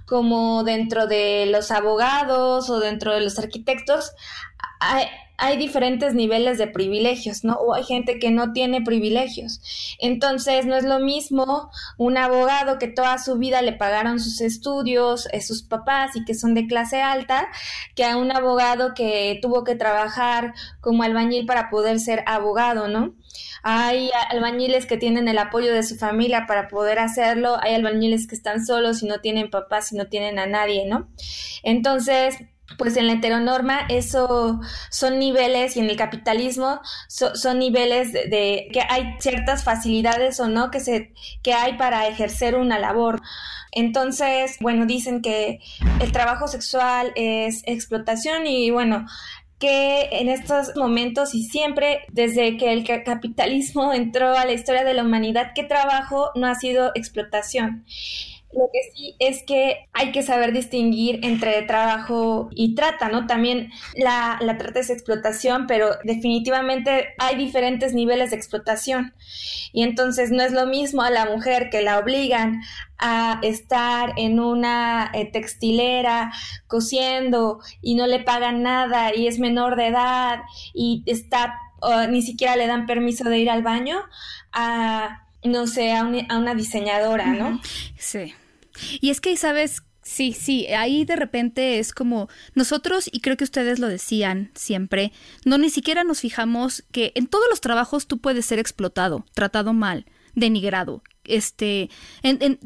como 0.06 0.64
dentro 0.64 1.06
de 1.06 1.46
los 1.46 1.70
abogados 1.70 2.68
o 2.70 2.80
dentro 2.80 3.14
de 3.14 3.20
los 3.20 3.38
arquitectos, 3.38 4.12
hay, 4.80 5.06
hay 5.36 5.56
diferentes 5.56 6.14
niveles 6.14 6.58
de 6.58 6.68
privilegios, 6.68 7.44
¿no? 7.44 7.54
O 7.54 7.74
hay 7.74 7.84
gente 7.84 8.18
que 8.18 8.30
no 8.30 8.52
tiene 8.52 8.82
privilegios. 8.82 9.60
Entonces, 9.98 10.64
no 10.66 10.76
es 10.76 10.84
lo 10.84 11.00
mismo 11.00 11.70
un 11.98 12.16
abogado 12.16 12.78
que 12.78 12.88
toda 12.88 13.18
su 13.18 13.36
vida 13.38 13.60
le 13.62 13.72
pagaron 13.72 14.20
sus 14.20 14.40
estudios, 14.40 15.28
eh, 15.32 15.40
sus 15.40 15.62
papás 15.62 16.14
y 16.14 16.24
que 16.24 16.34
son 16.34 16.54
de 16.54 16.66
clase 16.66 17.02
alta, 17.02 17.48
que 17.94 18.04
a 18.04 18.16
un 18.16 18.30
abogado 18.30 18.94
que 18.94 19.38
tuvo 19.42 19.64
que 19.64 19.74
trabajar 19.74 20.54
como 20.80 21.02
albañil 21.02 21.46
para 21.46 21.68
poder 21.68 21.98
ser 21.98 22.22
abogado, 22.26 22.88
¿no? 22.88 23.14
Hay 23.62 24.10
albañiles 24.30 24.86
que 24.86 24.98
tienen 24.98 25.26
el 25.26 25.38
apoyo 25.38 25.72
de 25.72 25.82
su 25.82 25.96
familia 25.96 26.44
para 26.46 26.68
poder 26.68 26.98
hacerlo, 26.98 27.56
hay 27.60 27.74
albañiles 27.74 28.28
que 28.28 28.34
están 28.34 28.64
solos 28.64 29.02
y 29.02 29.06
no 29.06 29.20
tienen 29.20 29.50
papás 29.50 29.90
y 29.92 29.96
no 29.96 30.06
tienen 30.06 30.38
a 30.38 30.46
nadie, 30.46 30.86
¿no? 30.86 31.08
Entonces, 31.62 32.36
pues 32.78 32.96
en 32.96 33.06
la 33.06 33.14
heteronorma 33.14 33.80
eso 33.88 34.60
son 34.90 35.18
niveles 35.18 35.76
y 35.76 35.80
en 35.80 35.90
el 35.90 35.96
capitalismo 35.96 36.80
son 37.08 37.58
niveles 37.58 38.12
de, 38.12 38.68
que 38.72 38.80
hay 38.88 39.14
ciertas 39.20 39.64
facilidades 39.64 40.40
o 40.40 40.48
no 40.48 40.70
que 40.70 40.80
se 40.80 41.12
que 41.42 41.52
hay 41.52 41.76
para 41.76 42.06
ejercer 42.08 42.54
una 42.56 42.78
labor. 42.78 43.20
Entonces, 43.72 44.56
bueno, 44.60 44.86
dicen 44.86 45.20
que 45.20 45.60
el 46.00 46.12
trabajo 46.12 46.46
sexual 46.46 47.12
es 47.16 47.62
explotación 47.66 48.46
y 48.46 48.70
bueno, 48.70 49.04
que 49.58 50.08
en 50.12 50.28
estos 50.28 50.76
momentos 50.76 51.34
y 51.34 51.44
siempre 51.44 52.00
desde 52.12 52.56
que 52.56 52.72
el 52.72 52.84
capitalismo 52.84 53.92
entró 53.94 54.36
a 54.36 54.44
la 54.44 54.52
historia 54.52 54.84
de 54.84 54.94
la 54.94 55.02
humanidad, 55.02 55.52
¿qué 55.54 55.64
trabajo 55.64 56.30
no 56.34 56.46
ha 56.46 56.54
sido 56.54 56.92
explotación? 56.94 57.84
Lo 58.56 58.70
que 58.72 58.80
sí 58.94 59.16
es 59.18 59.42
que 59.42 59.88
hay 59.92 60.12
que 60.12 60.22
saber 60.22 60.52
distinguir 60.52 61.20
entre 61.22 61.62
trabajo 61.62 62.48
y 62.52 62.74
trata, 62.74 63.08
¿no? 63.08 63.26
También 63.26 63.70
la, 63.96 64.38
la 64.40 64.58
trata 64.58 64.80
es 64.80 64.90
explotación, 64.90 65.66
pero 65.66 65.90
definitivamente 66.04 67.08
hay 67.18 67.36
diferentes 67.36 67.94
niveles 67.94 68.30
de 68.30 68.36
explotación. 68.36 69.14
Y 69.72 69.82
entonces 69.82 70.30
no 70.30 70.42
es 70.42 70.52
lo 70.52 70.66
mismo 70.66 71.02
a 71.02 71.10
la 71.10 71.26
mujer 71.26 71.68
que 71.70 71.82
la 71.82 71.98
obligan 71.98 72.62
a 72.98 73.40
estar 73.42 74.12
en 74.16 74.38
una 74.38 75.10
eh, 75.12 75.30
textilera 75.30 76.32
cosiendo 76.68 77.60
y 77.82 77.96
no 77.96 78.06
le 78.06 78.20
pagan 78.20 78.62
nada 78.62 79.14
y 79.14 79.26
es 79.26 79.38
menor 79.38 79.76
de 79.76 79.88
edad 79.88 80.40
y 80.72 81.02
está 81.06 81.58
ni 82.08 82.22
siquiera 82.22 82.56
le 82.56 82.66
dan 82.66 82.86
permiso 82.86 83.28
de 83.28 83.40
ir 83.40 83.50
al 83.50 83.62
baño 83.62 83.98
a 84.52 85.24
no 85.44 85.66
sé, 85.66 85.92
a, 85.92 86.04
una 86.04 86.54
diseñadora, 86.54 87.26
¿no? 87.26 87.60
Sí. 87.98 88.34
Y 89.00 89.10
es 89.10 89.20
que, 89.20 89.36
¿sabes? 89.36 89.82
Sí, 90.02 90.34
sí, 90.34 90.66
ahí 90.66 91.06
de 91.06 91.16
repente 91.16 91.78
es 91.78 91.92
como 91.92 92.28
nosotros, 92.54 93.08
y 93.10 93.20
creo 93.20 93.38
que 93.38 93.44
ustedes 93.44 93.78
lo 93.78 93.88
decían 93.88 94.50
siempre, 94.54 95.12
no 95.46 95.56
ni 95.56 95.70
siquiera 95.70 96.04
nos 96.04 96.20
fijamos 96.20 96.84
que 96.92 97.12
en 97.14 97.26
todos 97.26 97.46
los 97.48 97.62
trabajos 97.62 98.06
tú 98.06 98.18
puedes 98.18 98.44
ser 98.44 98.58
explotado, 98.58 99.24
tratado 99.32 99.72
mal, 99.72 100.04
denigrado, 100.34 101.02
este, 101.24 101.88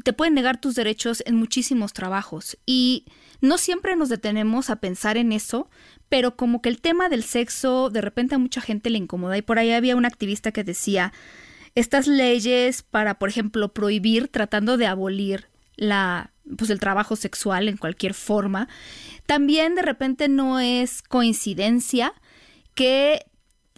te 0.03 0.13
pueden 0.13 0.33
negar 0.33 0.59
tus 0.59 0.75
derechos 0.75 1.23
en 1.25 1.35
muchísimos 1.35 1.93
trabajos. 1.93 2.57
Y 2.65 3.05
no 3.41 3.57
siempre 3.57 3.95
nos 3.95 4.09
detenemos 4.09 4.69
a 4.69 4.77
pensar 4.77 5.17
en 5.17 5.31
eso, 5.31 5.69
pero 6.09 6.35
como 6.35 6.61
que 6.61 6.69
el 6.69 6.81
tema 6.81 7.09
del 7.09 7.23
sexo 7.23 7.89
de 7.89 8.01
repente 8.01 8.35
a 8.35 8.39
mucha 8.39 8.61
gente 8.61 8.89
le 8.89 8.97
incomoda. 8.97 9.37
Y 9.37 9.41
por 9.41 9.59
ahí 9.59 9.71
había 9.71 9.95
un 9.95 10.05
activista 10.05 10.51
que 10.51 10.63
decía, 10.63 11.13
estas 11.75 12.07
leyes 12.07 12.83
para, 12.83 13.19
por 13.19 13.29
ejemplo, 13.29 13.73
prohibir, 13.73 14.27
tratando 14.27 14.77
de 14.77 14.87
abolir 14.87 15.47
la, 15.79 16.31
pues 16.57 16.69
el 16.69 16.79
trabajo 16.79 17.15
sexual 17.15 17.67
en 17.67 17.77
cualquier 17.77 18.13
forma, 18.13 18.67
también 19.25 19.75
de 19.75 19.81
repente 19.81 20.27
no 20.27 20.59
es 20.59 21.01
coincidencia 21.01 22.13
que 22.75 23.25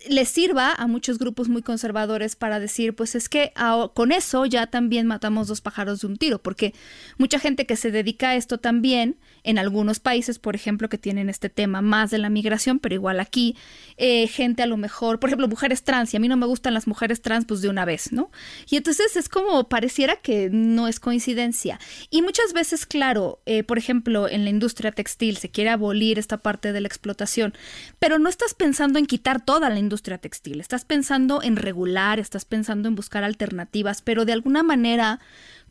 le 0.09 0.25
sirva 0.25 0.73
a 0.73 0.87
muchos 0.87 1.19
grupos 1.19 1.49
muy 1.49 1.61
conservadores 1.61 2.35
para 2.35 2.59
decir, 2.59 2.95
pues 2.95 3.15
es 3.15 3.29
que 3.29 3.53
con 3.93 4.11
eso 4.11 4.45
ya 4.45 4.67
también 4.67 5.07
matamos 5.07 5.47
dos 5.47 5.61
pájaros 5.61 6.01
de 6.01 6.07
un 6.07 6.17
tiro, 6.17 6.41
porque 6.41 6.73
mucha 7.17 7.39
gente 7.39 7.65
que 7.65 7.75
se 7.75 7.91
dedica 7.91 8.29
a 8.29 8.35
esto 8.35 8.57
también, 8.57 9.17
en 9.43 9.57
algunos 9.57 9.99
países, 9.99 10.39
por 10.39 10.55
ejemplo, 10.55 10.89
que 10.89 10.97
tienen 10.97 11.29
este 11.29 11.49
tema 11.49 11.81
más 11.81 12.11
de 12.11 12.17
la 12.17 12.29
migración, 12.29 12.79
pero 12.79 12.95
igual 12.95 13.19
aquí, 13.19 13.55
eh, 13.97 14.27
gente 14.27 14.63
a 14.63 14.67
lo 14.67 14.77
mejor, 14.77 15.19
por 15.19 15.29
ejemplo, 15.29 15.47
mujeres 15.47 15.83
trans, 15.83 16.13
y 16.13 16.17
a 16.17 16.19
mí 16.19 16.27
no 16.27 16.37
me 16.37 16.45
gustan 16.45 16.73
las 16.73 16.87
mujeres 16.87 17.21
trans, 17.21 17.45
pues 17.45 17.61
de 17.61 17.69
una 17.69 17.85
vez, 17.85 18.11
¿no? 18.11 18.31
Y 18.69 18.77
entonces 18.77 19.15
es 19.15 19.29
como 19.29 19.67
pareciera 19.67 20.15
que 20.15 20.49
no 20.51 20.87
es 20.87 20.99
coincidencia. 20.99 21.79
Y 22.09 22.21
muchas 22.21 22.53
veces, 22.53 22.85
claro, 22.85 23.41
eh, 23.45 23.63
por 23.63 23.77
ejemplo, 23.77 24.27
en 24.27 24.43
la 24.43 24.49
industria 24.49 24.91
textil 24.91 25.37
se 25.37 25.49
quiere 25.49 25.69
abolir 25.69 26.19
esta 26.19 26.37
parte 26.37 26.71
de 26.71 26.81
la 26.81 26.87
explotación, 26.87 27.53
pero 27.99 28.19
no 28.19 28.29
estás 28.29 28.53
pensando 28.53 28.99
en 28.99 29.05
quitar 29.05 29.43
toda 29.43 29.69
la 29.69 29.79
industria 29.79 29.90
textil, 29.97 30.59
estás 30.59 30.85
pensando 30.85 31.41
en 31.43 31.55
regular, 31.55 32.19
estás 32.19 32.45
pensando 32.45 32.87
en 32.87 32.95
buscar 32.95 33.23
alternativas, 33.23 34.01
pero 34.01 34.25
de 34.25 34.33
alguna 34.33 34.63
manera 34.63 35.19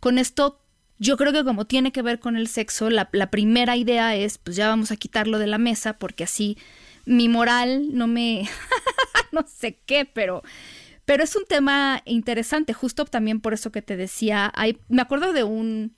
con 0.01 0.19
esto 0.19 0.61
yo 0.99 1.17
creo 1.17 1.33
que 1.33 1.45
como 1.45 1.65
tiene 1.65 1.93
que 1.93 2.03
ver 2.03 2.21
con 2.21 2.37
el 2.37 2.47
sexo, 2.47 2.91
la, 2.91 3.11
primera 3.31 3.77
idea 3.77 4.15
es, 4.15 4.37
pues 4.37 4.55
ya 4.57 4.69
vamos 4.69 4.91
a 4.91 4.97
quitarlo 4.97 5.39
de 5.39 5.47
la 5.47 5.57
mesa 5.57 5.95
porque 5.95 6.25
así 6.25 6.59
mi 7.07 7.29
moral 7.29 7.97
no 7.97 8.07
me... 8.07 8.47
no 9.33 9.45
sé 9.49 9.79
qué, 9.87 10.05
pero... 10.05 10.43
Pero 11.07 11.25
es 11.25 11.35
un 11.35 11.45
tema 11.45 12.03
interesante, 12.05 12.73
justo 12.73 13.05
también 13.05 13.41
por 13.41 13.53
eso 13.53 13.73
que 13.73 13.83
te 13.83 13.97
decía, 13.97 14.53
hay, 14.55 14.79
me 14.89 15.03
acuerdo 15.03 15.33
de 15.33 15.43
un, 15.43 15.93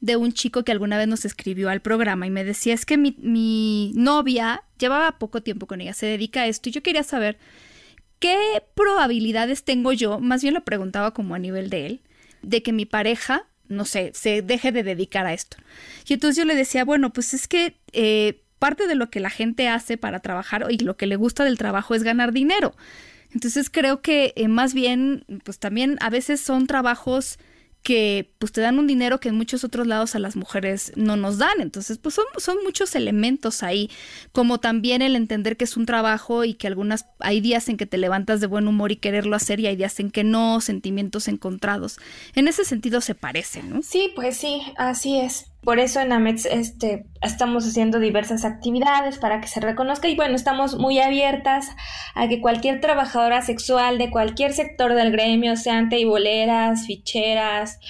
de 0.00 0.16
un 0.16 0.32
chico 0.32 0.64
que 0.64 0.72
alguna 0.72 0.96
vez 0.96 1.08
nos 1.08 1.24
escribió 1.24 1.70
al 1.70 1.80
programa 1.80 2.26
y 2.26 2.30
me 2.30 2.44
decía, 2.44 2.74
es 2.74 2.86
que 2.86 2.96
mi, 2.96 3.16
mi 3.18 3.92
novia 3.94 4.62
llevaba 4.78 5.18
poco 5.18 5.42
tiempo 5.42 5.66
con 5.66 5.80
ella, 5.80 5.92
se 5.92 6.06
dedica 6.06 6.42
a 6.42 6.46
esto 6.46 6.68
y 6.68 6.72
yo 6.72 6.82
quería 6.82 7.02
saber 7.02 7.38
qué 8.20 8.62
probabilidades 8.74 9.64
tengo 9.64 9.92
yo, 9.92 10.20
más 10.20 10.42
bien 10.42 10.54
lo 10.54 10.64
preguntaba 10.64 11.12
como 11.12 11.34
a 11.34 11.38
nivel 11.38 11.70
de 11.70 11.86
él, 11.86 12.00
de 12.42 12.62
que 12.62 12.72
mi 12.72 12.86
pareja 12.86 13.46
no 13.68 13.84
sé, 13.84 14.12
se 14.14 14.42
deje 14.42 14.72
de 14.72 14.82
dedicar 14.82 15.26
a 15.26 15.34
esto. 15.34 15.58
Y 16.06 16.14
entonces 16.14 16.36
yo 16.36 16.44
le 16.44 16.54
decía, 16.54 16.84
bueno, 16.84 17.12
pues 17.12 17.34
es 17.34 17.46
que 17.46 17.76
eh, 17.92 18.40
parte 18.58 18.86
de 18.86 18.94
lo 18.94 19.10
que 19.10 19.20
la 19.20 19.30
gente 19.30 19.68
hace 19.68 19.96
para 19.96 20.20
trabajar 20.20 20.66
y 20.70 20.78
lo 20.78 20.96
que 20.96 21.06
le 21.06 21.16
gusta 21.16 21.44
del 21.44 21.58
trabajo 21.58 21.94
es 21.94 22.02
ganar 22.02 22.32
dinero. 22.32 22.74
Entonces 23.32 23.68
creo 23.70 24.00
que 24.00 24.32
eh, 24.36 24.48
más 24.48 24.72
bien, 24.72 25.24
pues 25.44 25.58
también 25.58 25.98
a 26.00 26.10
veces 26.10 26.40
son 26.40 26.66
trabajos 26.66 27.38
que 27.82 28.34
pues 28.38 28.52
te 28.52 28.60
dan 28.60 28.78
un 28.78 28.86
dinero 28.86 29.20
que 29.20 29.30
en 29.30 29.36
muchos 29.36 29.64
otros 29.64 29.86
lados 29.86 30.14
a 30.14 30.18
las 30.18 30.36
mujeres 30.36 30.92
no 30.96 31.16
nos 31.16 31.38
dan. 31.38 31.60
Entonces, 31.60 31.98
pues 31.98 32.14
son, 32.14 32.26
son 32.36 32.58
muchos 32.64 32.94
elementos 32.94 33.62
ahí, 33.62 33.90
como 34.32 34.58
también 34.58 35.00
el 35.02 35.16
entender 35.16 35.56
que 35.56 35.64
es 35.64 35.76
un 35.76 35.86
trabajo 35.86 36.44
y 36.44 36.54
que 36.54 36.66
algunas, 36.66 37.06
hay 37.18 37.40
días 37.40 37.68
en 37.68 37.76
que 37.76 37.86
te 37.86 37.98
levantas 37.98 38.40
de 38.40 38.46
buen 38.46 38.68
humor 38.68 38.92
y 38.92 38.96
quererlo 38.96 39.36
hacer 39.36 39.60
y 39.60 39.66
hay 39.66 39.76
días 39.76 39.98
en 40.00 40.10
que 40.10 40.24
no, 40.24 40.60
sentimientos 40.60 41.28
encontrados. 41.28 41.98
En 42.34 42.48
ese 42.48 42.64
sentido 42.64 43.00
se 43.00 43.14
parecen, 43.14 43.70
¿no? 43.70 43.82
Sí, 43.82 44.12
pues 44.14 44.36
sí, 44.36 44.60
así 44.76 45.18
es. 45.18 45.46
Por 45.62 45.80
eso 45.80 46.00
en 46.00 46.12
AMETS 46.12 46.46
este, 46.46 47.06
estamos 47.20 47.66
haciendo 47.66 47.98
diversas 47.98 48.44
actividades 48.44 49.18
para 49.18 49.40
que 49.40 49.48
se 49.48 49.60
reconozca. 49.60 50.08
Y 50.08 50.14
bueno, 50.14 50.36
estamos 50.36 50.76
muy 50.76 51.00
abiertas 51.00 51.68
a 52.14 52.28
que 52.28 52.40
cualquier 52.40 52.80
trabajadora 52.80 53.42
sexual 53.42 53.98
de 53.98 54.10
cualquier 54.10 54.52
sector 54.52 54.94
del 54.94 55.10
gremio, 55.10 55.56
sean 55.56 55.88
teiboleras, 55.88 56.86
ficheras, 56.86 57.80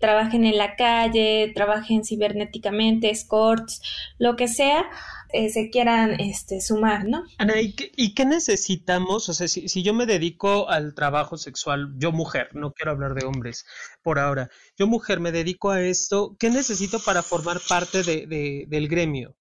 trabajen 0.00 0.44
en 0.44 0.58
la 0.58 0.74
calle, 0.74 1.52
trabajen 1.54 2.04
cibernéticamente, 2.04 3.10
escorts, 3.10 3.82
lo 4.18 4.34
que 4.36 4.48
sea, 4.48 4.84
eh, 5.32 5.48
se 5.48 5.70
quieran 5.70 6.20
este, 6.20 6.60
sumar, 6.60 7.06
¿no? 7.06 7.24
Ana, 7.38 7.54
¿y 7.60 8.14
qué, 8.14 8.24
necesitamos? 8.24 9.28
O 9.28 9.34
sea, 9.34 9.48
si, 9.48 9.82
yo 9.82 9.94
me 9.94 10.06
dedico 10.06 10.68
al 10.68 10.94
trabajo 10.94 11.36
sexual, 11.36 11.92
yo 11.96 12.12
mujer, 12.12 12.48
no 12.52 12.72
quiero 12.72 12.92
hablar 12.92 13.14
de 13.14 13.26
hombres 13.26 13.64
por 14.02 14.18
ahora, 14.18 14.50
yo 14.76 14.86
mujer 14.86 15.20
me 15.20 15.32
dedico 15.32 15.70
a 15.70 15.80
esto, 15.80 16.36
¿qué 16.38 16.50
necesito 16.50 16.98
para 17.00 17.22
formar 17.22 17.58
parte 17.68 18.02
de, 18.02 18.66
del 18.68 18.88
gremio? 18.88 19.34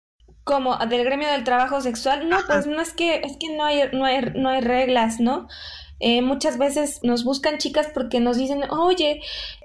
¿Cómo? 0.43 0.77
¿Del 0.77 1.03
gremio 1.03 1.29
del 1.29 1.43
trabajo 1.43 1.81
sexual? 1.81 2.27
No, 2.27 2.39
pues 2.47 2.65
no 2.65 2.81
es 2.81 2.93
que, 2.93 3.17
es 3.17 3.37
que 3.37 3.55
no 3.55 3.63
hay, 3.63 3.81
no 3.93 4.05
hay, 4.05 4.21
no 4.35 4.49
hay 4.49 4.61
reglas, 4.61 5.19
¿no? 5.19 5.47
Eh, 6.03 6.23
muchas 6.23 6.57
veces 6.57 6.99
nos 7.03 7.23
buscan 7.23 7.59
chicas 7.59 7.87
porque 7.93 8.19
nos 8.19 8.35
dicen, 8.35 8.63
oye, 8.71 9.21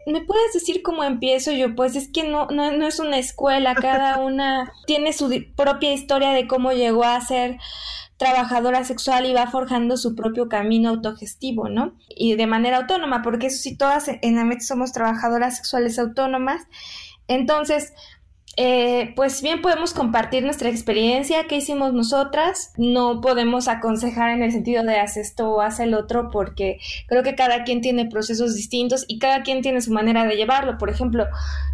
¿me 0.06 0.20
puedes 0.20 0.52
decir 0.52 0.82
cómo 0.82 1.02
empiezo? 1.02 1.50
Yo, 1.50 1.74
pues 1.74 1.96
es 1.96 2.08
que 2.08 2.24
no, 2.24 2.46
no, 2.48 2.72
no 2.72 2.86
es 2.86 3.00
una 3.00 3.18
escuela, 3.18 3.74
cada 3.74 4.18
una 4.24 4.70
tiene 4.86 5.14
su 5.14 5.30
propia 5.56 5.94
historia 5.94 6.32
de 6.32 6.46
cómo 6.46 6.72
llegó 6.72 7.04
a 7.04 7.20
ser 7.22 7.56
trabajadora 8.18 8.84
sexual 8.84 9.24
y 9.24 9.32
va 9.32 9.46
forjando 9.46 9.96
su 9.96 10.14
propio 10.14 10.48
camino 10.48 10.90
autogestivo, 10.90 11.70
¿no? 11.70 11.94
Y 12.08 12.34
de 12.34 12.46
manera 12.46 12.78
autónoma, 12.78 13.22
porque 13.22 13.46
eso 13.46 13.58
sí, 13.58 13.76
todas 13.76 14.08
en 14.08 14.38
AMET 14.38 14.60
somos 14.60 14.92
trabajadoras 14.92 15.56
sexuales 15.56 15.98
autónomas. 15.98 16.62
Entonces, 17.28 17.94
eh, 18.58 19.12
pues 19.14 19.42
bien 19.42 19.60
podemos 19.60 19.92
compartir 19.92 20.42
nuestra 20.42 20.70
experiencia, 20.70 21.46
qué 21.46 21.56
hicimos 21.56 21.92
nosotras. 21.92 22.72
No 22.78 23.20
podemos 23.20 23.68
aconsejar 23.68 24.30
en 24.30 24.42
el 24.42 24.50
sentido 24.50 24.82
de 24.82 24.98
haz 24.98 25.18
esto 25.18 25.50
o 25.50 25.60
haz 25.60 25.78
el 25.78 25.92
otro, 25.92 26.30
porque 26.30 26.78
creo 27.06 27.22
que 27.22 27.34
cada 27.34 27.64
quien 27.64 27.82
tiene 27.82 28.06
procesos 28.06 28.54
distintos 28.54 29.04
y 29.08 29.18
cada 29.18 29.42
quien 29.42 29.60
tiene 29.60 29.82
su 29.82 29.92
manera 29.92 30.24
de 30.24 30.36
llevarlo. 30.36 30.78
Por 30.78 30.88
ejemplo, 30.88 31.26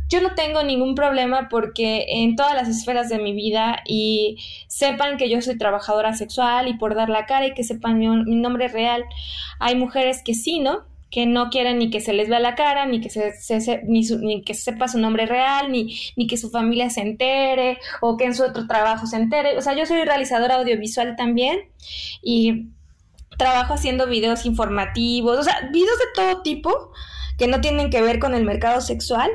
yo 0.08 0.20
no 0.20 0.34
tengo 0.34 0.64
ningún 0.64 0.96
problema 0.96 1.48
porque 1.48 2.06
en 2.08 2.34
todas 2.34 2.54
las 2.54 2.68
esferas 2.68 3.08
de 3.08 3.18
mi 3.18 3.32
vida 3.32 3.82
y 3.86 4.38
sepan 4.66 5.18
que 5.18 5.30
yo 5.30 5.40
soy 5.40 5.56
trabajadora 5.58 6.14
sexual 6.14 6.66
y 6.66 6.74
por 6.74 6.96
dar 6.96 7.08
la 7.08 7.26
cara 7.26 7.46
y 7.46 7.54
que 7.54 7.62
sepan 7.62 7.98
mi, 7.98 8.08
mi 8.08 8.36
nombre 8.36 8.66
real, 8.66 9.04
hay 9.60 9.76
mujeres 9.76 10.22
que 10.24 10.34
sí, 10.34 10.58
¿no? 10.58 10.91
Que 11.12 11.26
no 11.26 11.50
quieren 11.50 11.78
ni 11.78 11.90
que 11.90 12.00
se 12.00 12.14
les 12.14 12.30
vea 12.30 12.40
la 12.40 12.54
cara, 12.54 12.86
ni 12.86 13.02
que 13.02 13.10
se, 13.10 13.82
ni, 13.84 14.42
que 14.42 14.54
sepa 14.54 14.88
su 14.88 14.98
nombre 14.98 15.26
real, 15.26 15.70
ni, 15.70 15.94
ni 16.16 16.26
que 16.26 16.38
su 16.38 16.48
familia 16.48 16.88
se 16.88 17.02
entere, 17.02 17.78
o 18.00 18.16
que 18.16 18.24
en 18.24 18.34
su 18.34 18.42
otro 18.42 18.66
trabajo 18.66 19.06
se 19.06 19.16
entere. 19.16 19.58
O 19.58 19.60
sea, 19.60 19.76
yo 19.76 19.84
soy 19.84 20.02
realizadora 20.04 20.54
audiovisual 20.54 21.14
también 21.14 21.68
y 22.22 22.70
trabajo 23.36 23.74
haciendo 23.74 24.06
videos 24.06 24.46
informativos, 24.46 25.38
o 25.38 25.42
sea, 25.42 25.68
videos 25.70 25.98
de 25.98 26.04
todo 26.14 26.42
tipo 26.42 26.92
que 27.36 27.46
no 27.46 27.60
tienen 27.60 27.90
que 27.90 28.00
ver 28.00 28.18
con 28.18 28.34
el 28.34 28.44
mercado 28.44 28.80
sexual 28.80 29.30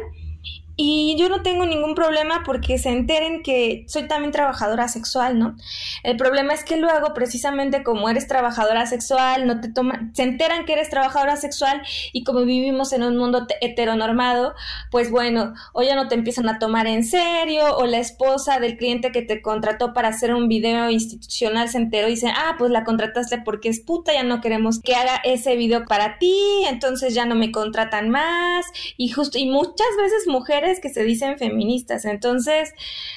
y 0.79 1.15
yo 1.17 1.27
no 1.27 1.41
tengo 1.41 1.65
ningún 1.65 1.96
problema 1.96 2.43
porque 2.46 2.77
se 2.77 2.89
enteren 2.89 3.41
que 3.41 3.84
soy 3.88 4.07
también 4.07 4.31
trabajadora 4.31 4.88
sexual, 4.88 5.39
¿no? 5.39 5.55
El 6.03 6.17
problema 6.17 6.53
es 6.53 6.63
que 6.63 6.77
luego, 6.77 7.15
precisamente 7.15 7.84
como 7.84 8.07
eres 8.10 8.27
trabajadora 8.27 8.86
sexual, 8.86 9.48
no 9.48 9.60
te 9.60 9.69
toman, 9.69 10.13
se 10.15 10.22
enteran 10.22 10.65
que 10.65 10.74
eres 10.74 10.91
trabajadora 10.91 11.36
sexual 11.36 11.81
y 12.13 12.24
como 12.24 12.41
vivimos 12.41 12.93
en 12.93 13.01
un 13.01 13.17
mundo 13.17 13.48
heteronormado, 13.60 14.53
pues 14.91 15.10
bueno, 15.10 15.55
o 15.74 15.81
ya 15.81 15.96
no 15.96 16.07
te 16.07 16.13
empiezan 16.13 16.48
a 16.48 16.60
tomar 16.60 16.86
en 16.86 17.03
serio, 17.03 17.75
o 17.77 17.88
la 17.88 17.98
esposa 17.98 18.60
del 18.60 18.77
cliente 18.77 19.12
que 19.12 19.24
te 19.24 19.41
contrató 19.41 19.93
para 19.93 20.10
hacer 20.10 20.34
un 20.36 20.48
video 20.48 20.91
institucional 20.91 21.69
se 21.69 21.79
enteró 21.79 22.07
y 22.07 22.12
dice, 22.12 22.31
ah, 22.36 22.53
pues 22.60 22.69
la 22.69 22.84
contrataste 22.84 23.39
porque 23.39 23.69
es 23.69 23.79
puta, 23.79 24.13
ya 24.13 24.22
no 24.22 24.41
queremos 24.41 24.79
que 24.79 24.93
haga 24.93 25.22
ese 25.24 25.55
video 25.55 25.86
para 25.86 26.19
ti, 26.19 26.38
entonces 26.69 27.15
ya 27.15 27.25
no 27.25 27.34
me 27.34 27.51
contratan 27.51 28.10
más, 28.10 28.67
y 28.96 29.10
justo, 29.10 29.39
y 29.39 29.50
muchas 29.50 29.88
veces 30.00 30.27
mujeres 30.27 30.66
que 30.79 30.89
se 30.89 31.03
dicen 31.03 31.38
feministas. 31.38 32.05
Entonces, 32.05 32.74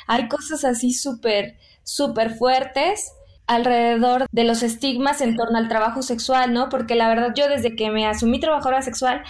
hay 0.06 0.28
cosas 0.28 0.64
así 0.64 0.92
súper, 0.92 1.56
súper 1.82 2.34
fuertes 2.34 3.12
alrededor 3.46 4.26
de 4.30 4.44
los 4.44 4.62
estigmas 4.62 5.20
en 5.20 5.36
torno 5.36 5.58
al 5.58 5.68
trabajo 5.68 6.02
sexual, 6.02 6.52
¿no? 6.52 6.68
Porque 6.68 6.94
la 6.94 7.08
verdad 7.08 7.32
yo 7.34 7.48
desde 7.48 7.74
que 7.74 7.90
me 7.90 8.06
asumí 8.06 8.38
trabajadora 8.38 8.80
sexual 8.80 9.22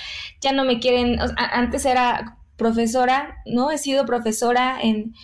ya 0.43 0.53
no 0.53 0.65
me 0.65 0.79
quieren, 0.79 1.19
antes 1.37 1.87
era 1.87 2.37
profesora, 2.57 3.39
¿no? 3.47 3.71
He 3.71 3.79
sido 3.79 4.05
profesora 4.05 4.79
en 4.83 5.15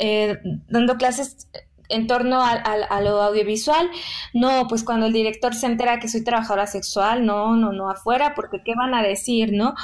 eh, 0.00 0.38
dando 0.68 0.96
clases 0.96 1.46
en 1.90 2.06
torno 2.06 2.40
a, 2.42 3.00
lo 3.02 3.20
audiovisual, 3.20 3.90
no, 4.32 4.66
pues 4.68 4.84
cuando 4.84 5.06
el 5.06 5.12
director 5.12 5.54
se 5.54 5.66
entera 5.66 5.98
que 5.98 6.08
soy 6.08 6.24
trabajadora 6.24 6.66
sexual, 6.66 7.26
no, 7.26 7.56
no, 7.56 7.72
no, 7.72 7.90
afuera, 7.90 8.34
porque 8.34 8.62
qué 8.64 8.74
van 8.74 8.94
a 8.94 9.02
decir, 9.02 9.52
¿no? 9.52 9.74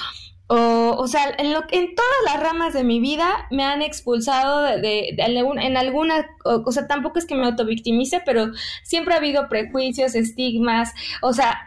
O, 0.48 0.94
o 0.96 1.08
sea, 1.08 1.34
en, 1.38 1.52
lo, 1.52 1.64
en 1.70 1.94
todas 1.94 2.16
las 2.24 2.40
ramas 2.40 2.72
de 2.72 2.84
mi 2.84 3.00
vida 3.00 3.48
me 3.50 3.64
han 3.64 3.82
expulsado 3.82 4.62
de, 4.62 5.16
en 5.18 5.76
alguna, 5.76 6.26
o, 6.44 6.62
o, 6.64 6.72
sea, 6.72 6.86
tampoco 6.86 7.18
es 7.18 7.26
que 7.26 7.34
me 7.34 7.46
autovictimice, 7.46 8.22
pero 8.24 8.52
siempre 8.84 9.14
ha 9.14 9.18
habido 9.18 9.48
prejuicios, 9.48 10.14
estigmas, 10.14 10.92
o 11.20 11.32
sea, 11.32 11.58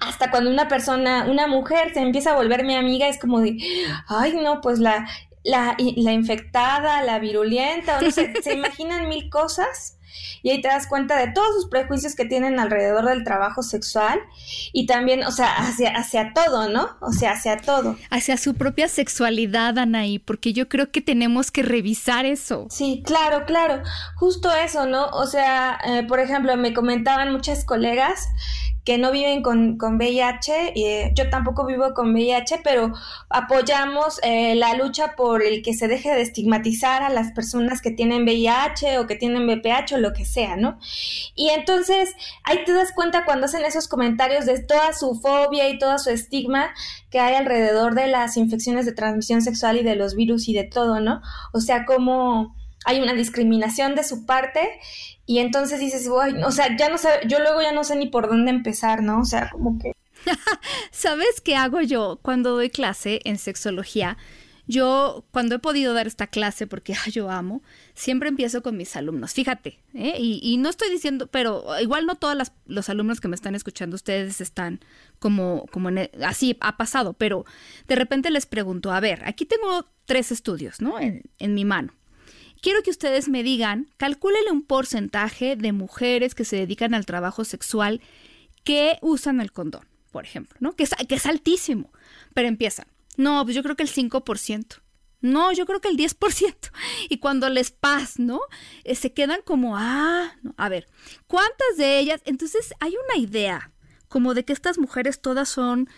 hasta 0.00 0.30
cuando 0.30 0.50
una 0.50 0.66
persona, 0.66 1.26
una 1.30 1.46
mujer 1.46 1.94
se 1.94 2.00
empieza 2.00 2.32
a 2.32 2.36
volver 2.36 2.64
mi 2.64 2.74
amiga, 2.74 3.06
es 3.08 3.18
como 3.18 3.40
de, 3.40 3.58
ay, 4.08 4.34
no, 4.42 4.60
pues 4.60 4.80
la, 4.80 5.06
la, 5.44 5.76
la 5.78 6.12
infectada, 6.12 7.02
la 7.02 7.18
virulenta, 7.20 7.98
o 7.98 8.02
no 8.02 8.10
sé, 8.10 8.32
se 8.42 8.54
imaginan 8.54 9.08
mil 9.08 9.30
cosas 9.30 9.99
y 10.42 10.50
ahí 10.50 10.60
te 10.60 10.68
das 10.68 10.86
cuenta 10.86 11.16
de 11.18 11.32
todos 11.32 11.54
sus 11.54 11.68
prejuicios 11.68 12.14
que 12.14 12.24
tienen 12.24 12.58
alrededor 12.58 13.06
del 13.06 13.24
trabajo 13.24 13.62
sexual 13.62 14.20
y 14.72 14.86
también, 14.86 15.24
o 15.24 15.32
sea, 15.32 15.52
hacia, 15.56 15.90
hacia 15.90 16.32
todo, 16.32 16.68
¿no? 16.68 16.96
O 17.00 17.12
sea, 17.12 17.32
hacia 17.32 17.56
todo. 17.56 17.96
Hacia 18.10 18.36
su 18.36 18.54
propia 18.54 18.88
sexualidad, 18.88 19.78
Anaí, 19.78 20.18
porque 20.18 20.52
yo 20.52 20.68
creo 20.68 20.90
que 20.90 21.00
tenemos 21.00 21.50
que 21.50 21.62
revisar 21.62 22.26
eso. 22.26 22.66
Sí, 22.70 23.02
claro, 23.04 23.44
claro, 23.44 23.82
justo 24.16 24.50
eso, 24.54 24.86
¿no? 24.86 25.06
O 25.08 25.26
sea, 25.26 25.78
eh, 25.84 26.04
por 26.06 26.20
ejemplo, 26.20 26.56
me 26.56 26.72
comentaban 26.72 27.32
muchas 27.32 27.64
colegas 27.64 28.28
que 28.90 28.98
no 28.98 29.12
viven 29.12 29.40
con, 29.40 29.78
con 29.78 29.98
VIH, 29.98 30.72
eh, 30.74 31.12
yo 31.14 31.30
tampoco 31.30 31.64
vivo 31.64 31.94
con 31.94 32.12
VIH, 32.12 32.58
pero 32.64 32.92
apoyamos 33.28 34.18
eh, 34.24 34.56
la 34.56 34.74
lucha 34.74 35.14
por 35.14 35.44
el 35.44 35.62
que 35.62 35.74
se 35.74 35.86
deje 35.86 36.12
de 36.12 36.22
estigmatizar 36.22 37.04
a 37.04 37.08
las 37.08 37.30
personas 37.30 37.82
que 37.82 37.92
tienen 37.92 38.24
VIH 38.24 38.98
o 38.98 39.06
que 39.06 39.14
tienen 39.14 39.46
VPH 39.46 39.92
o 39.92 39.98
lo 39.98 40.12
que 40.12 40.24
sea, 40.24 40.56
¿no? 40.56 40.80
Y 41.36 41.50
entonces 41.50 42.16
ahí 42.42 42.64
te 42.64 42.72
das 42.72 42.90
cuenta 42.90 43.24
cuando 43.24 43.46
hacen 43.46 43.64
esos 43.64 43.86
comentarios 43.86 44.44
de 44.44 44.58
toda 44.58 44.92
su 44.92 45.14
fobia 45.14 45.68
y 45.68 45.78
todo 45.78 45.96
su 46.00 46.10
estigma 46.10 46.74
que 47.10 47.20
hay 47.20 47.36
alrededor 47.36 47.94
de 47.94 48.08
las 48.08 48.36
infecciones 48.36 48.86
de 48.86 48.92
transmisión 48.92 49.40
sexual 49.40 49.76
y 49.76 49.84
de 49.84 49.94
los 49.94 50.16
virus 50.16 50.48
y 50.48 50.52
de 50.52 50.64
todo, 50.64 50.98
¿no? 50.98 51.22
O 51.52 51.60
sea, 51.60 51.84
como 51.84 52.56
hay 52.84 53.00
una 53.00 53.14
discriminación 53.14 53.94
de 53.94 54.04
su 54.04 54.26
parte 54.26 54.80
y 55.26 55.38
entonces 55.38 55.80
dices, 55.80 56.08
o 56.08 56.50
sea, 56.50 56.76
ya 56.76 56.88
no 56.88 56.98
sé, 56.98 57.08
yo 57.28 57.38
luego 57.38 57.62
ya 57.62 57.72
no 57.72 57.84
sé 57.84 57.96
ni 57.96 58.08
por 58.08 58.28
dónde 58.28 58.50
empezar, 58.50 59.02
¿no? 59.02 59.20
O 59.20 59.24
sea, 59.24 59.50
como 59.50 59.78
que... 59.78 59.92
¿Sabes 60.90 61.40
qué 61.40 61.56
hago 61.56 61.80
yo 61.80 62.18
cuando 62.22 62.50
doy 62.50 62.70
clase 62.70 63.20
en 63.24 63.38
sexología? 63.38 64.16
Yo, 64.66 65.24
cuando 65.32 65.56
he 65.56 65.58
podido 65.58 65.94
dar 65.94 66.06
esta 66.06 66.28
clase, 66.28 66.66
porque 66.66 66.94
yo 67.12 67.30
amo, 67.30 67.62
siempre 67.94 68.28
empiezo 68.28 68.62
con 68.62 68.76
mis 68.76 68.94
alumnos. 68.96 69.32
Fíjate, 69.32 69.80
¿eh? 69.94 70.14
y, 70.18 70.56
no 70.58 70.68
estoy 70.68 70.90
diciendo, 70.90 71.26
pero 71.26 71.64
igual 71.80 72.06
no 72.06 72.14
todos 72.14 72.52
los 72.66 72.88
alumnos 72.88 73.20
que 73.20 73.28
me 73.28 73.34
están 73.34 73.54
escuchando, 73.54 73.96
ustedes 73.96 74.40
están 74.40 74.80
como, 75.18 75.66
como 75.72 75.90
e, 75.90 76.12
así 76.24 76.56
ha 76.60 76.76
pasado, 76.76 77.14
pero 77.14 77.44
de 77.88 77.96
repente 77.96 78.30
les 78.30 78.46
pregunto, 78.46 78.92
a 78.92 79.00
ver, 79.00 79.22
aquí 79.26 79.44
tengo 79.44 79.86
tres 80.04 80.30
estudios, 80.30 80.80
¿no? 80.80 81.00
En, 81.00 81.22
en 81.38 81.54
mi 81.54 81.64
mano 81.64 81.92
quiero 82.60 82.82
que 82.82 82.90
ustedes 82.90 83.28
me 83.28 83.42
digan, 83.42 83.88
calcúlenle 83.96 84.50
un 84.50 84.62
porcentaje 84.62 85.56
de 85.56 85.72
mujeres 85.72 86.34
que 86.34 86.44
se 86.44 86.56
dedican 86.56 86.94
al 86.94 87.06
trabajo 87.06 87.44
sexual 87.44 88.00
que 88.64 88.98
usan 89.00 89.40
el 89.40 89.52
condón, 89.52 89.86
por 90.10 90.24
ejemplo, 90.24 90.56
¿no? 90.60 90.74
Que 90.76 90.84
es, 90.84 91.26
altísimo. 91.26 91.92
Pero 92.34 92.48
empiezan, 92.48 92.86
no, 93.16 93.42
pues 93.44 93.56
yo 93.56 93.62
creo 93.62 93.76
que 93.76 93.82
el 93.82 93.90
5%. 93.90 94.80
No, 95.22 95.52
yo 95.52 95.66
creo 95.66 95.80
que 95.80 95.88
el 95.88 95.98
10%. 95.98 96.70
Y 97.10 97.18
cuando 97.18 97.50
les 97.50 97.70
pasa, 97.70 98.14
¿no? 98.22 98.40
Eh, 98.84 98.94
se 98.94 99.12
quedan 99.12 99.42
como, 99.44 99.76
ah, 99.76 100.34
no. 100.42 100.54
a 100.56 100.68
ver, 100.68 100.88
¿cuántas 101.26 101.76
de 101.76 101.98
ellas? 101.98 102.22
Entonces 102.24 102.72
hay 102.80 102.94
una 103.06 103.22
idea 103.22 103.70
como 104.10 104.34
de 104.34 104.44
que 104.44 104.52
estas 104.52 104.76
mujeres 104.76 105.20
todas 105.22 105.48
son, 105.48 105.88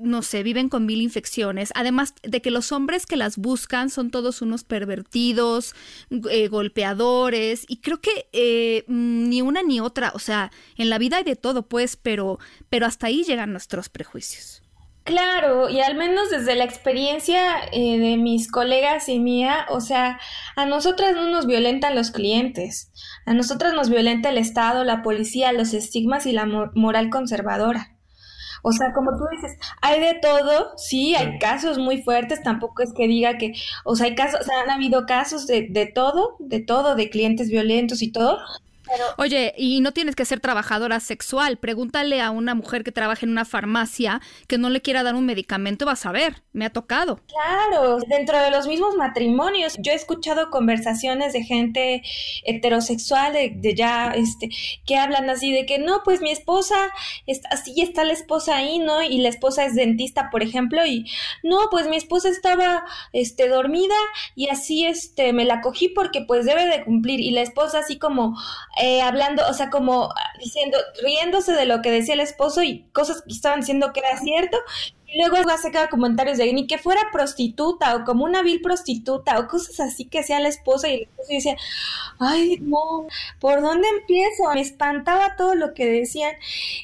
no 0.00 0.20
sé, 0.22 0.42
viven 0.42 0.68
con 0.68 0.84
mil 0.84 1.00
infecciones, 1.00 1.70
además 1.76 2.12
de 2.24 2.42
que 2.42 2.50
los 2.50 2.72
hombres 2.72 3.06
que 3.06 3.16
las 3.16 3.38
buscan 3.38 3.88
son 3.88 4.10
todos 4.10 4.42
unos 4.42 4.64
pervertidos, 4.64 5.76
eh, 6.28 6.48
golpeadores, 6.48 7.64
y 7.68 7.78
creo 7.78 8.00
que 8.00 8.28
eh, 8.32 8.84
ni 8.88 9.42
una 9.42 9.62
ni 9.62 9.78
otra, 9.78 10.10
o 10.14 10.18
sea, 10.18 10.50
en 10.76 10.90
la 10.90 10.98
vida 10.98 11.18
hay 11.18 11.24
de 11.24 11.36
todo, 11.36 11.68
pues, 11.68 11.96
pero, 11.96 12.40
pero 12.68 12.84
hasta 12.84 13.06
ahí 13.06 13.22
llegan 13.22 13.52
nuestros 13.52 13.88
prejuicios. 13.88 14.62
Claro, 15.04 15.68
y 15.70 15.80
al 15.80 15.96
menos 15.96 16.30
desde 16.30 16.54
la 16.54 16.64
experiencia 16.64 17.40
eh, 17.72 17.98
de 17.98 18.16
mis 18.16 18.50
colegas 18.50 19.08
y 19.08 19.18
mía, 19.18 19.66
o 19.70 19.80
sea, 19.80 20.20
a 20.56 20.66
nosotras 20.66 21.14
no 21.14 21.28
nos 21.28 21.46
violentan 21.46 21.94
los 21.94 22.10
clientes, 22.10 22.92
a 23.24 23.32
nosotras 23.34 23.72
nos 23.72 23.88
violenta 23.88 24.28
el 24.28 24.38
Estado, 24.38 24.84
la 24.84 25.02
policía, 25.02 25.52
los 25.52 25.72
estigmas 25.74 26.26
y 26.26 26.32
la 26.32 26.46
moral 26.74 27.10
conservadora. 27.10 27.96
O 28.62 28.72
sea, 28.72 28.92
como 28.92 29.12
tú 29.16 29.24
dices, 29.32 29.58
hay 29.80 30.00
de 30.00 30.14
todo, 30.20 30.72
sí, 30.76 31.14
hay 31.14 31.38
casos 31.38 31.78
muy 31.78 32.02
fuertes, 32.02 32.42
tampoco 32.42 32.82
es 32.82 32.92
que 32.92 33.08
diga 33.08 33.38
que, 33.38 33.54
o 33.84 33.96
sea, 33.96 34.06
hay 34.06 34.14
casos, 34.14 34.40
o 34.40 34.44
sea, 34.44 34.60
han 34.62 34.70
habido 34.70 35.06
casos 35.06 35.46
de, 35.46 35.66
de 35.70 35.86
todo, 35.86 36.36
de 36.40 36.60
todo, 36.60 36.94
de 36.94 37.08
clientes 37.08 37.48
violentos 37.48 38.02
y 38.02 38.12
todo, 38.12 38.38
Oye, 39.18 39.54
y 39.56 39.80
no 39.80 39.92
tienes 39.92 40.16
que 40.16 40.24
ser 40.24 40.40
trabajadora 40.40 41.00
sexual. 41.00 41.58
Pregúntale 41.58 42.20
a 42.20 42.30
una 42.30 42.54
mujer 42.54 42.84
que 42.84 42.92
trabaja 42.92 43.26
en 43.26 43.32
una 43.32 43.44
farmacia 43.44 44.20
que 44.48 44.58
no 44.58 44.70
le 44.70 44.80
quiera 44.80 45.02
dar 45.02 45.14
un 45.14 45.26
medicamento, 45.26 45.86
vas 45.86 46.06
a 46.06 46.12
ver, 46.12 46.42
me 46.52 46.64
ha 46.64 46.70
tocado. 46.70 47.20
Claro, 47.26 47.98
dentro 48.08 48.38
de 48.38 48.50
los 48.50 48.66
mismos 48.66 48.96
matrimonios, 48.96 49.76
yo 49.78 49.92
he 49.92 49.94
escuchado 49.94 50.50
conversaciones 50.50 51.32
de 51.32 51.44
gente 51.44 52.02
heterosexual, 52.44 53.32
de, 53.32 53.74
ya, 53.74 54.12
este, 54.14 54.48
que 54.86 54.96
hablan 54.96 55.30
así 55.30 55.52
de 55.52 55.66
que 55.66 55.78
no, 55.78 56.02
pues 56.04 56.20
mi 56.20 56.30
esposa, 56.30 56.76
está, 57.26 57.48
así 57.50 57.80
está 57.80 58.04
la 58.04 58.12
esposa 58.12 58.56
ahí, 58.56 58.78
¿no? 58.78 59.02
Y 59.02 59.18
la 59.18 59.28
esposa 59.28 59.64
es 59.64 59.74
dentista, 59.74 60.30
por 60.30 60.42
ejemplo, 60.42 60.84
y 60.86 61.06
no, 61.42 61.68
pues 61.70 61.88
mi 61.88 61.96
esposa 61.96 62.28
estaba, 62.28 62.84
este, 63.12 63.48
dormida 63.48 63.94
y 64.34 64.48
así, 64.48 64.84
este, 64.84 65.32
me 65.32 65.44
la 65.44 65.60
cogí 65.60 65.88
porque 65.88 66.22
pues 66.22 66.44
debe 66.46 66.66
de 66.66 66.84
cumplir. 66.84 67.20
Y 67.20 67.30
la 67.30 67.42
esposa 67.42 67.80
así 67.80 67.98
como, 67.98 68.36
eh, 68.80 69.02
hablando, 69.02 69.42
o 69.48 69.52
sea, 69.52 69.68
como 69.68 70.08
diciendo, 70.38 70.78
riéndose 71.02 71.52
de 71.52 71.66
lo 71.66 71.82
que 71.82 71.90
decía 71.90 72.14
el 72.14 72.20
esposo 72.20 72.62
y 72.62 72.84
cosas 72.92 73.22
que 73.22 73.32
estaban 73.32 73.60
diciendo 73.60 73.92
que 73.92 74.00
era 74.00 74.18
cierto, 74.18 74.56
y 75.12 75.18
luego 75.18 75.36
sacar 75.58 75.88
comentarios 75.88 76.38
de 76.38 76.52
ni 76.52 76.66
que 76.66 76.78
fuera 76.78 77.00
prostituta 77.12 77.96
o 77.96 78.04
como 78.04 78.24
una 78.24 78.42
vil 78.42 78.60
prostituta 78.60 79.38
o 79.38 79.46
cosas 79.46 79.80
así 79.80 80.04
que 80.04 80.20
hacía 80.20 80.40
la 80.40 80.48
esposa 80.48 80.88
y 80.88 80.94
el 80.94 81.02
esposo 81.02 81.28
decía, 81.30 81.56
ay, 82.18 82.58
no, 82.60 83.06
¿por 83.40 83.60
dónde 83.60 83.88
empiezo? 83.88 84.44
Me 84.54 84.60
espantaba 84.60 85.36
todo 85.36 85.54
lo 85.54 85.74
que 85.74 85.86
decían 85.86 86.32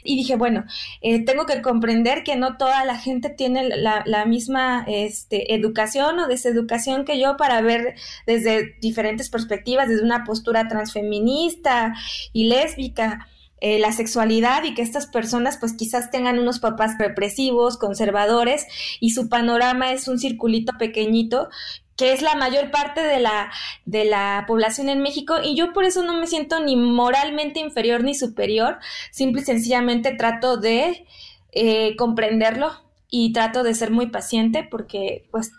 y 0.02 0.16
dije, 0.16 0.36
bueno, 0.36 0.64
eh, 1.02 1.24
tengo 1.24 1.46
que 1.46 1.62
comprender 1.62 2.22
que 2.24 2.36
no 2.36 2.56
toda 2.56 2.84
la 2.84 2.98
gente 2.98 3.30
tiene 3.30 3.68
la, 3.68 4.02
la 4.06 4.24
misma 4.26 4.84
este, 4.88 5.54
educación 5.54 6.18
o 6.18 6.28
deseducación 6.28 7.04
que 7.04 7.20
yo 7.20 7.36
para 7.36 7.60
ver 7.60 7.94
desde 8.26 8.76
diferentes 8.80 9.30
perspectivas, 9.30 9.88
desde 9.88 10.04
una 10.04 10.24
postura 10.24 10.68
transfeminista 10.68 11.94
y 12.32 12.48
lésbica. 12.48 13.28
Eh, 13.68 13.80
la 13.80 13.90
sexualidad 13.90 14.62
y 14.62 14.74
que 14.74 14.82
estas 14.82 15.08
personas 15.08 15.56
pues 15.58 15.72
quizás 15.72 16.12
tengan 16.12 16.38
unos 16.38 16.60
papás 16.60 16.92
represivos, 17.00 17.78
conservadores 17.78 18.64
y 19.00 19.10
su 19.10 19.28
panorama 19.28 19.90
es 19.90 20.06
un 20.06 20.20
circulito 20.20 20.74
pequeñito 20.78 21.48
que 21.96 22.12
es 22.12 22.22
la 22.22 22.36
mayor 22.36 22.70
parte 22.70 23.00
de 23.00 23.18
la, 23.18 23.50
de 23.84 24.04
la 24.04 24.44
población 24.46 24.88
en 24.88 25.02
México 25.02 25.38
y 25.42 25.56
yo 25.56 25.72
por 25.72 25.84
eso 25.84 26.04
no 26.04 26.14
me 26.14 26.28
siento 26.28 26.60
ni 26.60 26.76
moralmente 26.76 27.58
inferior 27.58 28.04
ni 28.04 28.14
superior, 28.14 28.78
simple 29.10 29.42
y 29.42 29.44
sencillamente 29.44 30.14
trato 30.14 30.58
de 30.58 31.04
eh, 31.50 31.96
comprenderlo 31.96 32.70
y 33.10 33.32
trato 33.32 33.64
de 33.64 33.74
ser 33.74 33.90
muy 33.90 34.10
paciente 34.10 34.62
porque 34.70 35.26
pues 35.32 35.50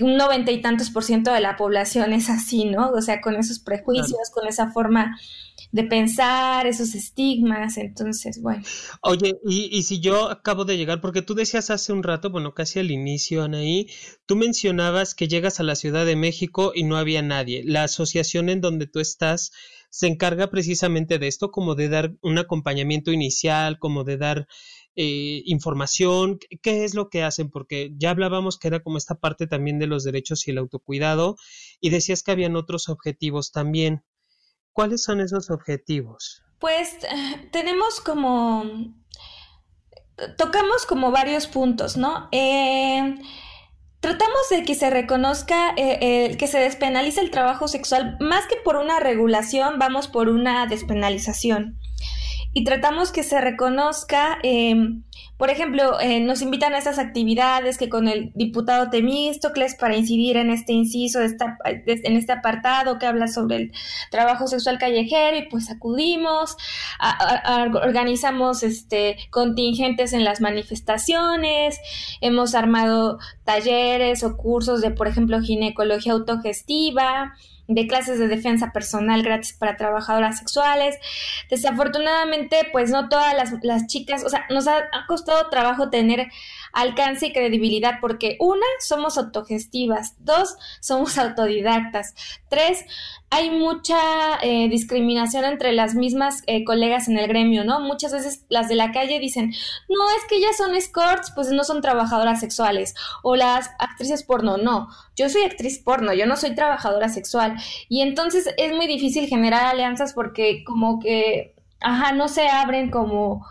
un 0.00 0.16
noventa 0.16 0.52
y 0.52 0.60
tantos 0.60 0.90
por 0.90 1.04
ciento 1.04 1.32
de 1.32 1.40
la 1.40 1.56
población 1.56 2.12
es 2.12 2.28
así, 2.28 2.64
¿no? 2.64 2.90
O 2.90 3.00
sea, 3.00 3.20
con 3.20 3.36
esos 3.36 3.58
prejuicios, 3.58 4.30
con 4.32 4.46
esa 4.46 4.70
forma 4.70 5.18
de 5.72 5.84
pensar, 5.84 6.66
esos 6.66 6.94
estigmas, 6.94 7.76
entonces, 7.76 8.40
bueno. 8.40 8.62
Oye, 9.02 9.34
y, 9.44 9.68
y, 9.76 9.82
si 9.82 10.00
yo 10.00 10.30
acabo 10.30 10.64
de 10.64 10.76
llegar, 10.76 11.00
porque 11.00 11.22
tú 11.22 11.34
decías 11.34 11.70
hace 11.70 11.92
un 11.92 12.02
rato, 12.02 12.30
bueno, 12.30 12.54
casi 12.54 12.78
al 12.78 12.90
inicio, 12.90 13.42
Anaí, 13.42 13.88
tú 14.26 14.36
mencionabas 14.36 15.14
que 15.14 15.28
llegas 15.28 15.60
a 15.60 15.64
la 15.64 15.76
Ciudad 15.76 16.06
de 16.06 16.16
México 16.16 16.72
y 16.74 16.84
no 16.84 16.96
había 16.96 17.22
nadie. 17.22 17.62
La 17.64 17.84
asociación 17.84 18.48
en 18.48 18.60
donde 18.60 18.86
tú 18.86 19.00
estás 19.00 19.52
se 19.90 20.06
encarga 20.06 20.50
precisamente 20.50 21.18
de 21.18 21.26
esto, 21.26 21.50
como 21.50 21.74
de 21.74 21.88
dar 21.88 22.12
un 22.20 22.38
acompañamiento 22.38 23.12
inicial, 23.12 23.78
como 23.78 24.04
de 24.04 24.18
dar 24.18 24.48
eh, 24.96 25.42
información? 25.44 26.38
¿Qué 26.62 26.84
es 26.84 26.94
lo 26.94 27.10
que 27.10 27.22
hacen? 27.22 27.50
Porque 27.50 27.92
ya 27.96 28.10
hablábamos 28.10 28.58
que 28.58 28.68
era 28.68 28.80
como 28.80 28.96
esta 28.98 29.14
parte 29.14 29.46
también 29.46 29.78
de 29.78 29.86
los 29.86 30.04
derechos 30.04 30.48
y 30.48 30.50
el 30.50 30.58
autocuidado 30.58 31.36
y 31.80 31.90
decías 31.90 32.22
que 32.22 32.32
habían 32.32 32.56
otros 32.56 32.88
objetivos 32.88 33.52
también. 33.52 34.02
¿Cuáles 34.72 35.02
son 35.02 35.20
esos 35.20 35.50
objetivos? 35.50 36.42
Pues 36.58 36.94
eh, 37.04 37.48
tenemos 37.52 38.00
como, 38.00 38.64
tocamos 40.38 40.86
como 40.86 41.10
varios 41.10 41.46
puntos, 41.46 41.98
¿no? 41.98 42.28
Eh, 42.32 43.18
tratamos 44.00 44.48
de 44.50 44.64
que 44.64 44.74
se 44.74 44.88
reconozca, 44.88 45.74
eh, 45.76 46.36
que 46.38 46.46
se 46.46 46.58
despenalice 46.58 47.20
el 47.20 47.30
trabajo 47.30 47.68
sexual, 47.68 48.16
más 48.20 48.46
que 48.46 48.56
por 48.64 48.76
una 48.76 48.98
regulación, 49.00 49.78
vamos 49.78 50.08
por 50.08 50.30
una 50.30 50.66
despenalización 50.66 51.78
y 52.56 52.64
tratamos 52.64 53.12
que 53.12 53.22
se 53.22 53.38
reconozca, 53.38 54.38
em, 54.42 55.02
por 55.36 55.50
ejemplo, 55.50 56.00
eh, 56.00 56.20
nos 56.20 56.40
invitan 56.40 56.72
a 56.72 56.78
estas 56.78 56.98
actividades 56.98 57.76
que 57.76 57.90
con 57.90 58.08
el 58.08 58.32
diputado 58.34 58.88
Temístocles 58.88 59.74
para 59.74 59.94
incidir 59.94 60.38
en 60.38 60.48
este 60.48 60.72
inciso, 60.72 61.20
en 61.20 62.16
este 62.16 62.32
apartado 62.32 62.98
que 62.98 63.04
habla 63.04 63.28
sobre 63.28 63.56
el 63.56 63.72
trabajo 64.10 64.46
sexual 64.46 64.78
callejero 64.78 65.36
y 65.36 65.50
pues 65.50 65.70
acudimos, 65.70 66.56
organizamos 67.84 68.62
este, 68.62 69.18
contingentes 69.28 70.14
en 70.14 70.24
las 70.24 70.40
manifestaciones, 70.40 71.78
hemos 72.22 72.54
armado 72.54 73.18
talleres 73.44 74.24
o 74.24 74.38
cursos 74.38 74.80
de, 74.80 74.92
por 74.92 75.08
ejemplo, 75.08 75.42
ginecología 75.42 76.14
autogestiva, 76.14 77.34
de 77.68 77.86
clases 77.86 78.18
de 78.18 78.28
defensa 78.28 78.72
personal 78.72 79.22
gratis 79.22 79.52
para 79.52 79.76
trabajadoras 79.76 80.38
sexuales. 80.38 80.96
Desafortunadamente, 81.50 82.68
pues 82.72 82.90
no 82.90 83.08
todas 83.08 83.34
las, 83.34 83.52
las 83.62 83.86
chicas, 83.86 84.24
o 84.24 84.28
sea, 84.28 84.46
nos 84.50 84.68
ha, 84.68 84.78
ha, 84.92 85.06
costado 85.06 85.48
trabajo 85.50 85.90
tener 85.90 86.28
alcance 86.76 87.26
y 87.26 87.32
credibilidad 87.32 87.94
porque 88.02 88.36
una, 88.38 88.66
somos 88.80 89.16
autogestivas, 89.16 90.14
dos, 90.18 90.56
somos 90.80 91.16
autodidactas, 91.16 92.14
tres, 92.50 92.84
hay 93.30 93.50
mucha 93.50 93.96
eh, 94.42 94.68
discriminación 94.68 95.44
entre 95.44 95.72
las 95.72 95.94
mismas 95.94 96.42
eh, 96.46 96.64
colegas 96.64 97.08
en 97.08 97.16
el 97.16 97.28
gremio, 97.28 97.64
¿no? 97.64 97.80
Muchas 97.80 98.12
veces 98.12 98.44
las 98.50 98.68
de 98.68 98.74
la 98.74 98.92
calle 98.92 99.18
dicen, 99.18 99.54
no, 99.88 100.10
es 100.18 100.24
que 100.28 100.36
ellas 100.36 100.58
son 100.58 100.74
escorts, 100.74 101.32
pues 101.34 101.48
no 101.48 101.64
son 101.64 101.80
trabajadoras 101.80 102.40
sexuales, 102.40 102.94
o 103.22 103.36
las 103.36 103.70
actrices 103.78 104.22
porno, 104.22 104.58
no, 104.58 104.88
yo 105.16 105.30
soy 105.30 105.44
actriz 105.44 105.78
porno, 105.78 106.12
yo 106.12 106.26
no 106.26 106.36
soy 106.36 106.54
trabajadora 106.54 107.08
sexual, 107.08 107.56
y 107.88 108.02
entonces 108.02 108.50
es 108.58 108.76
muy 108.76 108.86
difícil 108.86 109.28
generar 109.28 109.64
alianzas 109.64 110.12
porque 110.12 110.62
como 110.64 111.00
que, 111.00 111.54
ajá, 111.80 112.12
no 112.12 112.28
se 112.28 112.48
abren 112.48 112.90
como 112.90 113.46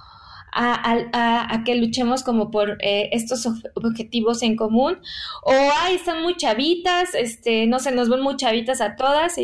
a, 0.56 1.64
que 1.66 1.76
luchemos 1.76 2.24
como 2.24 2.50
por 2.50 2.78
eh, 2.82 3.10
estos 3.12 3.46
objetivos 3.74 4.42
en 4.42 4.56
común. 4.56 4.98
O, 5.44 5.52
ay, 5.52 5.96
están 5.96 6.22
muy 6.22 6.36
chavitas, 6.36 7.14
este, 7.14 7.68
no 7.68 7.80
sé, 7.80 7.92
nos 7.92 8.10
ven 8.10 8.22
muy 8.22 8.38
chavitas 8.38 8.82
a 8.82 8.96
todas, 8.96 9.36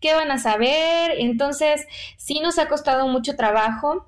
¿qué 0.00 0.14
van 0.14 0.30
a 0.30 0.38
saber? 0.38 1.12
Entonces, 1.18 1.86
sí 2.16 2.40
nos 2.40 2.58
ha 2.58 2.68
costado 2.68 3.08
mucho 3.08 3.36
trabajo. 3.36 4.06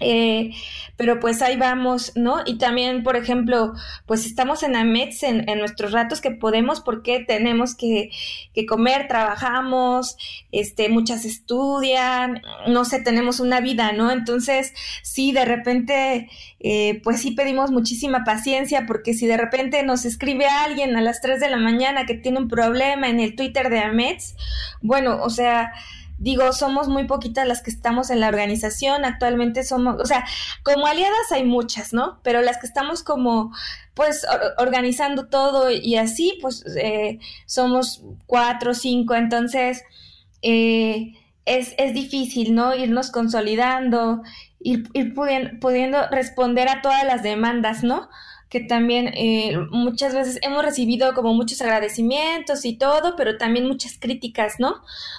Eh, 0.00 0.50
pero 0.96 1.20
pues 1.20 1.40
ahí 1.40 1.56
vamos, 1.56 2.12
¿no? 2.16 2.38
Y 2.46 2.58
también, 2.58 3.04
por 3.04 3.16
ejemplo, 3.16 3.74
pues 4.06 4.26
estamos 4.26 4.64
en 4.64 4.74
AMETS 4.74 5.22
en, 5.22 5.48
en 5.48 5.58
nuestros 5.58 5.92
ratos 5.92 6.20
que 6.20 6.32
podemos 6.32 6.80
porque 6.80 7.20
tenemos 7.20 7.76
que, 7.76 8.10
que, 8.52 8.66
comer, 8.66 9.06
trabajamos, 9.06 10.16
este, 10.50 10.88
muchas 10.88 11.24
estudian, 11.24 12.42
no 12.66 12.84
sé, 12.84 13.00
tenemos 13.02 13.38
una 13.38 13.60
vida, 13.60 13.92
¿no? 13.92 14.10
Entonces, 14.10 14.72
sí, 15.02 15.32
de 15.32 15.44
repente, 15.44 16.28
eh, 16.58 17.00
pues 17.04 17.20
sí 17.20 17.30
pedimos 17.32 17.70
muchísima 17.70 18.24
paciencia 18.24 18.86
porque 18.86 19.14
si 19.14 19.26
de 19.26 19.36
repente 19.36 19.82
nos 19.84 20.04
escribe 20.04 20.46
alguien 20.46 20.96
a 20.96 21.02
las 21.02 21.20
3 21.20 21.38
de 21.38 21.50
la 21.50 21.58
mañana 21.58 22.04
que 22.04 22.14
tiene 22.14 22.38
un 22.38 22.48
problema 22.48 23.08
en 23.08 23.20
el 23.20 23.36
Twitter 23.36 23.70
de 23.70 23.78
AMETS, 23.78 24.34
bueno, 24.82 25.22
o 25.22 25.30
sea, 25.30 25.72
digo, 26.18 26.52
somos 26.52 26.88
muy 26.88 27.04
poquitas 27.04 27.46
las 27.46 27.62
que 27.62 27.70
estamos 27.70 28.10
en 28.10 28.20
la 28.20 28.28
organización, 28.28 29.04
actualmente 29.04 29.64
somos, 29.64 30.00
o 30.00 30.06
sea, 30.06 30.24
como 30.62 30.86
aliadas 30.86 31.32
hay 31.32 31.44
muchas, 31.44 31.92
¿no? 31.92 32.20
Pero 32.22 32.40
las 32.42 32.58
que 32.58 32.66
estamos 32.66 33.02
como, 33.02 33.52
pues, 33.94 34.26
organizando 34.58 35.26
todo 35.28 35.70
y 35.70 35.96
así, 35.96 36.38
pues, 36.40 36.64
eh, 36.76 37.18
somos 37.46 38.02
cuatro 38.26 38.74
cinco, 38.74 39.14
entonces, 39.14 39.82
eh, 40.42 41.14
es, 41.44 41.74
es, 41.78 41.94
difícil, 41.94 42.54
¿no? 42.54 42.74
Irnos 42.74 43.10
consolidando, 43.10 44.22
ir, 44.60 44.88
ir 44.94 45.14
pudiendo 45.14 46.08
responder 46.10 46.68
a 46.68 46.80
todas 46.80 47.04
las 47.04 47.22
demandas, 47.22 47.84
¿no? 47.84 48.08
Que 48.54 48.60
también 48.60 49.08
eh, 49.14 49.58
muchas 49.72 50.14
veces 50.14 50.38
hemos 50.42 50.64
recibido 50.64 51.12
como 51.12 51.34
muchos 51.34 51.60
agradecimientos 51.60 52.64
y 52.64 52.78
todo, 52.78 53.16
pero 53.16 53.36
también 53.36 53.66
muchas 53.66 53.98
críticas, 53.98 54.60
¿no? 54.60 54.76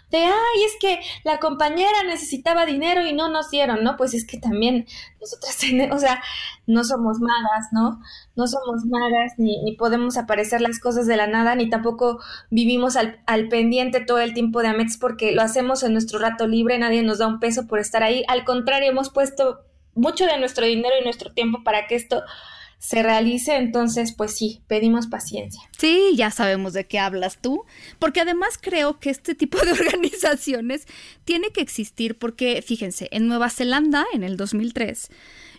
De, 0.10 0.20
ay, 0.20 0.64
es 0.66 0.78
que 0.80 1.02
la 1.26 1.42
compañera 1.42 2.04
necesitaba 2.08 2.66
dinero 2.66 3.06
y 3.06 3.12
no 3.12 3.28
nos 3.28 3.52
dieron, 3.52 3.84
¿no? 3.84 3.98
Pues 3.98 4.14
es 4.14 4.26
que 4.26 4.38
también 4.40 4.86
nosotras 5.20 5.58
tenemos, 5.60 5.98
o 5.98 6.00
sea, 6.00 6.24
no 6.66 6.86
somos 6.86 7.20
magas, 7.20 7.68
¿no? 7.74 8.00
No 8.38 8.48
somos 8.48 8.86
magas, 8.86 9.34
ni, 9.38 9.62
ni 9.64 9.76
podemos 9.76 10.16
aparecer 10.16 10.62
las 10.62 10.80
cosas 10.80 11.06
de 11.06 11.18
la 11.18 11.28
nada, 11.28 11.56
ni 11.56 11.70
tampoco 11.70 12.22
vivimos 12.50 12.96
al, 12.96 13.20
al 13.26 13.50
pendiente 13.50 14.00
todo 14.00 14.20
el 14.20 14.34
tiempo 14.34 14.62
de 14.62 14.70
Amets 14.70 14.98
porque 14.98 15.34
lo 15.34 15.42
hacemos 15.42 15.84
en 15.84 15.92
nuestro 15.92 16.20
rato 16.20 16.48
libre, 16.48 16.80
nadie 16.80 17.04
nos 17.04 17.18
da 17.18 17.28
un 17.28 17.42
peso 17.42 17.68
por 17.68 17.80
estar 17.80 18.02
ahí. 18.02 18.24
Al 18.30 18.46
contrario, 18.46 18.90
hemos 18.90 19.10
puesto 19.10 19.66
mucho 19.94 20.26
de 20.26 20.38
nuestro 20.38 20.66
dinero 20.66 20.96
y 21.02 21.04
nuestro 21.04 21.34
tiempo 21.34 21.66
para 21.66 21.86
que 21.88 21.96
esto 21.96 22.24
se 22.86 23.02
realice, 23.02 23.56
entonces 23.56 24.14
pues 24.14 24.36
sí, 24.36 24.62
pedimos 24.68 25.08
paciencia. 25.08 25.60
Sí, 25.76 26.14
ya 26.16 26.30
sabemos 26.30 26.74
de 26.74 26.86
qué 26.86 27.00
hablas 27.00 27.40
tú, 27.42 27.64
porque 27.98 28.22
además 28.22 28.60
creo 28.62 29.00
que 29.00 29.10
este 29.10 29.34
tipo 29.34 29.58
de 29.58 29.72
organizaciones 29.72 30.86
tiene 31.24 31.50
que 31.50 31.62
existir 31.62 32.16
porque, 32.16 32.62
fíjense, 32.62 33.08
en 33.12 33.28
Nueva 33.28 33.50
Zelanda, 33.50 34.06
en 34.14 34.24
el 34.24 34.38
2003, 34.38 35.10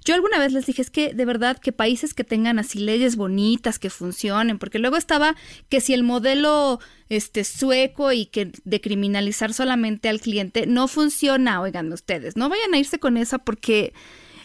yo 0.04 0.14
alguna 0.14 0.38
vez 0.38 0.52
les 0.52 0.66
dije, 0.66 0.80
es 0.80 0.90
que 0.90 1.14
de 1.14 1.24
verdad 1.24 1.58
que 1.58 1.72
países 1.72 2.14
que 2.14 2.22
tengan 2.22 2.60
así 2.60 2.78
leyes 2.78 3.16
bonitas, 3.16 3.80
que 3.80 3.90
funcionen, 3.90 4.60
porque 4.60 4.78
luego 4.78 4.96
estaba 4.96 5.34
que 5.68 5.80
si 5.80 5.94
el 5.94 6.04
modelo 6.04 6.78
este 7.08 7.42
sueco 7.42 8.12
y 8.12 8.26
que 8.26 8.52
de 8.62 8.80
criminalizar 8.80 9.52
solamente 9.52 10.08
al 10.08 10.20
cliente 10.20 10.68
no 10.68 10.86
funciona, 10.86 11.60
oigan 11.60 11.92
ustedes, 11.92 12.36
no 12.36 12.48
vayan 12.48 12.72
a 12.72 12.78
irse 12.78 13.00
con 13.00 13.16
esa 13.16 13.38
porque 13.38 13.94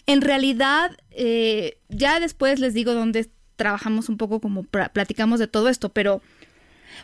en 0.06 0.22
realidad, 0.22 0.98
eh, 1.12 1.80
ya 1.90 2.20
después 2.20 2.60
les 2.60 2.74
digo 2.74 2.94
dónde 2.94 3.30
trabajamos 3.56 4.10
un 4.10 4.18
poco 4.18 4.42
como 4.42 4.64
platicamos 4.64 5.40
de 5.40 5.48
todo 5.48 5.70
esto, 5.70 5.90
pero 5.90 6.22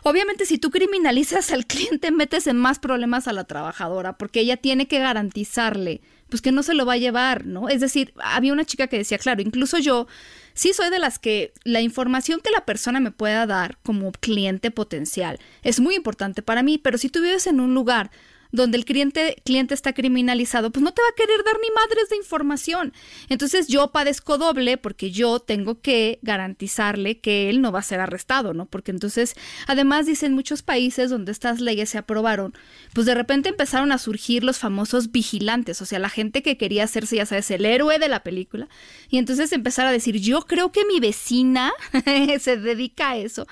obviamente 0.02 0.44
si 0.44 0.58
tú 0.58 0.70
criminalizas 0.70 1.52
al 1.52 1.66
cliente 1.66 2.10
metes 2.10 2.46
en 2.46 2.56
más 2.56 2.78
problemas 2.78 3.28
a 3.28 3.32
la 3.32 3.44
trabajadora 3.44 4.18
porque 4.18 4.40
ella 4.40 4.56
tiene 4.56 4.88
que 4.88 4.98
garantizarle 4.98 6.00
pues 6.28 6.42
que 6.42 6.52
no 6.52 6.62
se 6.62 6.74
lo 6.74 6.84
va 6.84 6.94
a 6.94 6.98
llevar, 6.98 7.46
¿no? 7.46 7.68
Es 7.68 7.80
decir, 7.80 8.12
había 8.18 8.52
una 8.52 8.64
chica 8.64 8.86
que 8.86 8.98
decía, 8.98 9.18
claro, 9.18 9.40
incluso 9.40 9.78
yo 9.78 10.06
sí 10.52 10.72
soy 10.74 10.90
de 10.90 10.98
las 10.98 11.18
que 11.18 11.52
la 11.64 11.80
información 11.80 12.40
que 12.42 12.50
la 12.50 12.66
persona 12.66 13.00
me 13.00 13.10
pueda 13.10 13.46
dar 13.46 13.78
como 13.82 14.12
cliente 14.12 14.70
potencial 14.70 15.38
es 15.62 15.80
muy 15.80 15.94
importante 15.94 16.42
para 16.42 16.62
mí, 16.62 16.78
pero 16.78 16.98
si 16.98 17.08
tú 17.08 17.22
vives 17.22 17.46
en 17.46 17.60
un 17.60 17.72
lugar 17.72 18.10
donde 18.52 18.78
el 18.78 18.84
cliente, 18.84 19.36
cliente 19.44 19.74
está 19.74 19.92
criminalizado, 19.92 20.70
pues 20.70 20.82
no 20.82 20.92
te 20.92 21.02
va 21.02 21.08
a 21.08 21.14
querer 21.14 21.44
dar 21.44 21.56
ni 21.60 21.68
madres 21.70 22.08
de 22.08 22.16
información. 22.16 22.92
Entonces 23.28 23.68
yo 23.68 23.90
padezco 23.92 24.38
doble 24.38 24.78
porque 24.78 25.10
yo 25.10 25.40
tengo 25.40 25.80
que 25.80 26.18
garantizarle 26.22 27.20
que 27.20 27.50
él 27.50 27.60
no 27.60 27.72
va 27.72 27.80
a 27.80 27.82
ser 27.82 28.00
arrestado, 28.00 28.54
¿no? 28.54 28.66
Porque 28.66 28.90
entonces, 28.90 29.34
además 29.66 30.06
dicen 30.06 30.34
muchos 30.34 30.62
países 30.62 31.10
donde 31.10 31.32
estas 31.32 31.60
leyes 31.60 31.90
se 31.90 31.98
aprobaron, 31.98 32.54
pues 32.94 33.06
de 33.06 33.14
repente 33.14 33.48
empezaron 33.48 33.92
a 33.92 33.98
surgir 33.98 34.44
los 34.44 34.58
famosos 34.58 35.12
vigilantes, 35.12 35.82
o 35.82 35.86
sea, 35.86 35.98
la 35.98 36.08
gente 36.08 36.42
que 36.42 36.56
quería 36.56 36.84
hacerse, 36.84 37.16
ya 37.16 37.26
sabes, 37.26 37.50
el 37.50 37.64
héroe 37.64 37.98
de 37.98 38.08
la 38.08 38.22
película. 38.22 38.68
Y 39.08 39.18
entonces 39.18 39.52
empezar 39.52 39.86
a 39.86 39.92
decir, 39.92 40.18
yo 40.18 40.42
creo 40.42 40.72
que 40.72 40.84
mi 40.84 41.00
vecina 41.00 41.72
se 42.40 42.56
dedica 42.56 43.10
a 43.10 43.16
eso. 43.16 43.46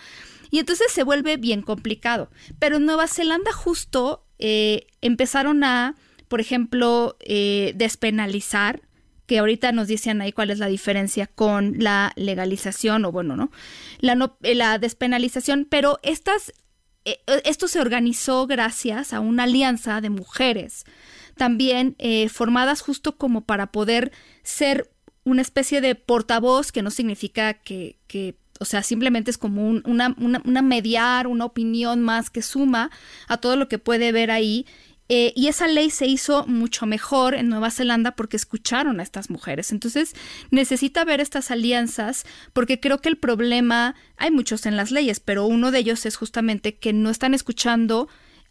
Y 0.50 0.58
entonces 0.58 0.92
se 0.92 1.02
vuelve 1.02 1.36
bien 1.36 1.62
complicado. 1.62 2.30
Pero 2.58 2.76
en 2.76 2.86
Nueva 2.86 3.08
Zelanda 3.08 3.52
justo 3.52 4.25
eh, 4.38 4.86
empezaron 5.00 5.64
a, 5.64 5.94
por 6.28 6.40
ejemplo, 6.40 7.16
eh, 7.20 7.72
despenalizar, 7.76 8.82
que 9.26 9.38
ahorita 9.38 9.72
nos 9.72 9.88
dicen 9.88 10.20
ahí 10.20 10.32
cuál 10.32 10.50
es 10.50 10.58
la 10.58 10.68
diferencia 10.68 11.26
con 11.26 11.74
la 11.78 12.12
legalización, 12.16 13.04
o 13.04 13.12
bueno, 13.12 13.36
¿no? 13.36 13.50
La, 13.98 14.32
eh, 14.42 14.54
la 14.54 14.78
despenalización, 14.78 15.66
pero 15.68 15.98
estas, 16.02 16.52
esto 17.44 17.68
se 17.68 17.80
organizó 17.80 18.46
gracias 18.46 19.12
a 19.12 19.20
una 19.20 19.44
alianza 19.44 20.00
de 20.00 20.10
mujeres, 20.10 20.84
también 21.36 21.96
formadas 22.30 22.80
justo 22.80 23.16
como 23.16 23.44
para 23.44 23.70
poder 23.70 24.10
ser 24.42 24.90
una 25.24 25.42
especie 25.42 25.80
de 25.80 25.94
portavoz, 25.96 26.72
que 26.72 26.82
no 26.82 26.90
significa 26.90 27.54
que, 27.54 27.98
que 28.06 28.36
o 28.60 28.64
sea, 28.64 28.82
simplemente 28.82 29.30
es 29.30 29.38
como 29.38 29.68
una, 29.68 30.14
una, 30.18 30.42
una, 30.44 30.62
mediar, 30.62 31.26
una 31.26 31.44
opinión 31.44 32.00
más 32.02 32.30
que 32.30 32.42
suma 32.42 32.90
a 33.28 33.36
todo 33.36 33.56
lo 33.56 33.68
que 33.68 33.78
puede 33.78 34.12
ver 34.12 34.30
ahí 34.30 34.64
Eh, 35.08 35.32
y 35.36 35.46
esa 35.46 35.68
ley 35.68 35.90
se 35.90 36.06
hizo 36.06 36.44
mucho 36.48 36.84
mejor 36.84 37.34
en 37.34 37.48
Nueva 37.48 37.70
Zelanda 37.70 38.16
porque 38.16 38.36
escucharon 38.36 38.98
a 38.98 39.04
estas 39.04 39.30
mujeres. 39.30 39.70
Entonces 39.70 40.14
necesita 40.50 41.04
ver 41.04 41.20
estas 41.20 41.52
alianzas 41.52 42.24
porque 42.52 42.80
creo 42.80 42.98
que 42.98 43.08
el 43.08 43.16
problema, 43.16 43.94
hay 44.16 44.32
muchos 44.32 44.66
en 44.66 44.76
las 44.76 44.90
leyes, 44.90 45.20
pero 45.20 45.46
uno 45.46 45.70
de 45.70 45.78
ellos 45.78 46.06
es 46.06 46.16
justamente 46.16 46.74
que 46.74 46.92
no 46.92 47.10
están 47.10 47.34
escuchando 47.34 48.08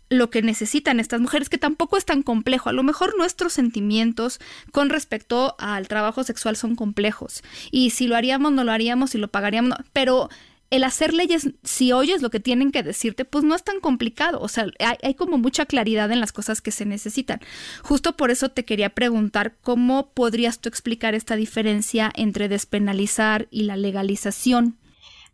lo 0.10 0.30
que 0.30 0.42
necesitan 0.42 1.00
estas 1.00 1.22
mujeres, 1.22 1.50
que 1.50 1.58
tampoco 1.58 1.98
es 1.98 2.06
tan 2.06 2.24
complejo. 2.24 2.70
A 2.70 2.74
lo 2.74 2.84
mejor 2.84 3.18
nuestros 3.18 3.54
sentimientos 3.54 4.40
con 4.72 4.90
respecto 4.90 5.56
al 5.60 5.88
trabajo 5.88 6.24
sexual 6.24 6.56
son 6.56 6.76
complejos. 6.76 7.44
Y 7.72 7.90
si 7.90 8.08
lo 8.08 8.16
haríamos, 8.16 8.52
no 8.52 8.64
lo 8.64 8.72
haríamos, 8.72 9.12
si 9.12 9.18
lo 9.18 9.28
pagaríamos, 9.30 9.70
no. 9.70 9.86
pero 9.94 10.30
el 10.72 10.84
hacer 10.84 11.14
leyes, 11.14 11.52
si 11.64 11.92
oyes 11.92 12.22
lo 12.22 12.30
que 12.30 12.40
tienen 12.40 12.72
que 12.72 12.84
decirte, 12.84 13.24
pues 13.24 13.44
no 13.44 13.56
es 13.56 13.64
tan 13.64 13.80
complicado. 13.80 14.40
O 14.42 14.48
sea, 14.48 14.68
hay, 15.02 15.14
como 15.14 15.38
mucha 15.38 15.66
claridad 15.66 16.12
en 16.12 16.20
las 16.20 16.32
cosas 16.32 16.62
que 16.62 16.72
se 16.72 16.86
necesitan. 16.86 17.40
Justo 17.84 18.18
por 18.18 18.32
eso 18.32 18.50
te 18.50 18.66
quería 18.66 18.90
preguntar 18.90 19.56
cómo 19.62 20.12
podrías 20.12 20.60
tú 20.60 20.70
explicar 20.70 21.16
esta 21.16 21.36
diferencia 21.36 22.12
entre 22.16 22.50
despenalizar 22.50 23.48
y 23.52 23.64
la 23.64 23.78
legalización. 23.78 24.78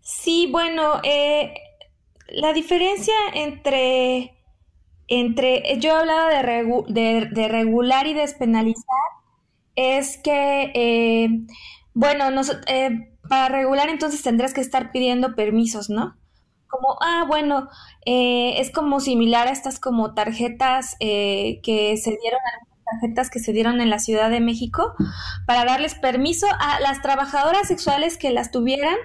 Sí, 0.02 0.48
bueno, 0.52 1.00
eh, 1.04 1.54
la 2.30 2.54
diferencia 2.54 3.14
entre, 3.34 4.34
entre, 5.12 5.78
yo 5.80 5.94
hablaba 5.98 6.30
de, 6.30 7.28
de, 7.30 7.48
regular 7.50 8.08
y 8.08 8.14
despenalizar, 8.14 8.86
es 9.76 10.18
que, 10.18 10.72
eh, 10.74 11.30
bueno, 11.94 12.32
nos, 12.32 12.58
eh, 12.68 13.12
para 13.28 13.50
regular 13.50 13.90
entonces 13.90 14.24
tendrás 14.24 14.54
que 14.54 14.62
estar 14.62 14.92
pidiendo 14.92 15.36
permisos, 15.36 15.90
¿no? 15.90 16.16
Como, 16.68 16.98
ah, 17.02 17.26
bueno, 17.28 17.68
eh, 18.06 18.62
es 18.62 18.72
como 18.72 19.02
similar 19.02 19.50
a 19.50 19.52
estas 19.52 19.80
como 19.82 20.14
tarjetas 20.14 20.96
eh, 21.02 21.60
que 21.62 21.98
se 21.98 22.12
dieron 22.22 22.40
a 22.40 22.71
tarjetas 22.86 23.30
que 23.30 23.40
se 23.40 23.54
dieron 23.54 23.82
en 23.82 23.90
la 23.90 24.00
Ciudad 24.00 24.30
de 24.30 24.40
México 24.40 24.94
para 25.46 25.66
darles 25.66 25.96
permiso 25.96 26.48
a 26.60 26.80
las 26.80 27.02
trabajadoras 27.02 27.68
sexuales 27.68 28.18
que 28.18 28.32
las 28.32 28.52
tuvieran 28.52 28.96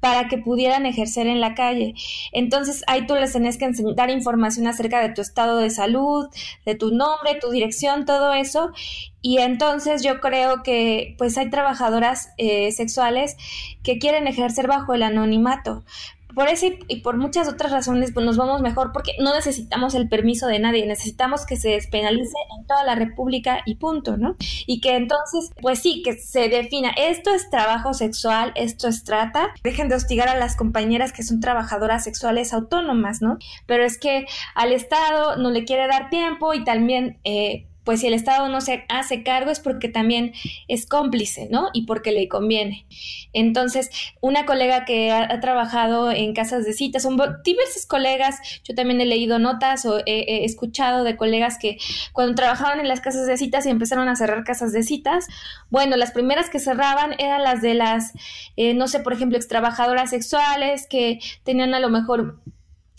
para 0.00 0.28
que 0.28 0.38
pudieran 0.38 0.84
ejercer 0.84 1.26
en 1.26 1.40
la 1.40 1.54
calle. 1.54 1.94
Entonces 2.32 2.82
ahí 2.86 3.06
tú 3.06 3.14
les 3.14 3.32
tenés 3.32 3.56
que 3.56 3.70
dar 3.94 4.10
información 4.10 4.66
acerca 4.66 5.00
de 5.00 5.14
tu 5.14 5.20
estado 5.20 5.58
de 5.58 5.70
salud, 5.70 6.26
de 6.66 6.74
tu 6.74 6.90
nombre, 6.90 7.38
tu 7.40 7.50
dirección, 7.50 8.04
todo 8.04 8.32
eso. 8.32 8.72
Y 9.20 9.38
entonces 9.38 10.02
yo 10.02 10.20
creo 10.20 10.62
que 10.64 11.14
pues 11.18 11.38
hay 11.38 11.48
trabajadoras 11.50 12.30
eh, 12.38 12.72
sexuales 12.72 13.36
que 13.84 13.98
quieren 13.98 14.26
ejercer 14.26 14.66
bajo 14.66 14.94
el 14.94 15.04
anonimato, 15.04 15.84
por 16.34 16.48
eso 16.48 16.66
y, 16.88 17.00
por 17.02 17.16
muchas 17.16 17.48
otras 17.48 17.72
razones 17.72 18.12
pues 18.12 18.24
nos 18.24 18.36
vamos 18.36 18.60
mejor 18.60 18.92
porque 18.92 19.12
no 19.18 19.34
necesitamos 19.34 19.94
el 19.94 20.08
permiso 20.08 20.46
de 20.46 20.58
nadie, 20.58 20.86
necesitamos 20.86 21.46
que 21.46 21.56
se 21.56 21.70
despenalice 21.70 22.36
en 22.58 22.66
toda 22.66 22.84
la 22.84 22.94
República 22.94 23.62
y 23.66 23.76
punto, 23.76 24.16
¿no? 24.16 24.36
Y 24.66 24.80
que 24.80 24.96
entonces, 24.96 25.50
pues 25.60 25.80
sí, 25.80 26.02
que 26.02 26.14
se 26.14 26.48
defina, 26.48 26.90
esto 26.96 27.34
es 27.34 27.50
trabajo 27.50 27.94
sexual, 27.94 28.52
esto 28.54 28.88
es 28.88 29.04
trata, 29.04 29.48
dejen 29.62 29.88
de 29.88 29.96
hostigar 29.96 30.28
a 30.28 30.38
las 30.38 30.56
compañeras 30.56 31.12
que 31.12 31.22
son 31.22 31.40
trabajadoras 31.40 32.04
sexuales 32.04 32.52
autónomas, 32.52 33.22
¿no? 33.22 33.38
Pero 33.66 33.84
es 33.84 33.98
que 33.98 34.26
al 34.54 34.72
Estado 34.72 35.36
no 35.36 35.50
le 35.50 35.64
quiere 35.64 35.86
dar 35.86 36.10
tiempo 36.10 36.54
y 36.54 36.64
también... 36.64 37.18
Eh, 37.24 37.66
pues 37.84 38.00
si 38.00 38.06
el 38.06 38.14
Estado 38.14 38.48
no 38.48 38.60
se 38.60 38.84
hace 38.88 39.22
cargo 39.22 39.50
es 39.50 39.60
porque 39.60 39.88
también 39.88 40.32
es 40.68 40.86
cómplice, 40.86 41.48
¿no? 41.50 41.68
Y 41.72 41.86
porque 41.86 42.12
le 42.12 42.28
conviene. 42.28 42.86
Entonces, 43.32 43.90
una 44.20 44.46
colega 44.46 44.84
que 44.84 45.10
ha, 45.10 45.40
trabajado 45.40 46.12
en 46.12 46.34
casas 46.34 46.64
de 46.64 46.72
citas, 46.72 47.02
son 47.02 47.16
diversos 47.44 47.86
colegas, 47.86 48.36
yo 48.64 48.74
también 48.74 49.00
he 49.00 49.06
leído 49.06 49.38
notas 49.38 49.84
o 49.86 49.98
he, 50.06 50.44
escuchado 50.44 51.04
de 51.04 51.16
colegas 51.16 51.58
que 51.58 51.78
cuando 52.12 52.34
trabajaban 52.34 52.80
en 52.80 52.88
las 52.88 53.00
casas 53.00 53.26
de 53.26 53.36
citas 53.36 53.66
y 53.66 53.70
empezaron 53.70 54.08
a 54.08 54.16
cerrar 54.16 54.44
casas 54.44 54.72
de 54.72 54.82
citas, 54.82 55.26
bueno, 55.70 55.96
las 55.96 56.12
primeras 56.12 56.50
que 56.50 56.58
cerraban 56.58 57.14
eran 57.18 57.42
las 57.42 57.62
de 57.62 57.74
las, 57.74 58.12
eh, 58.56 58.74
no 58.74 58.88
sé, 58.88 59.00
por 59.00 59.12
ejemplo, 59.12 59.36
extrabajadoras 59.36 60.10
sexuales 60.10 60.86
que 60.88 61.18
tenían 61.44 61.74
a 61.74 61.80
lo 61.80 61.88
mejor 61.88 62.38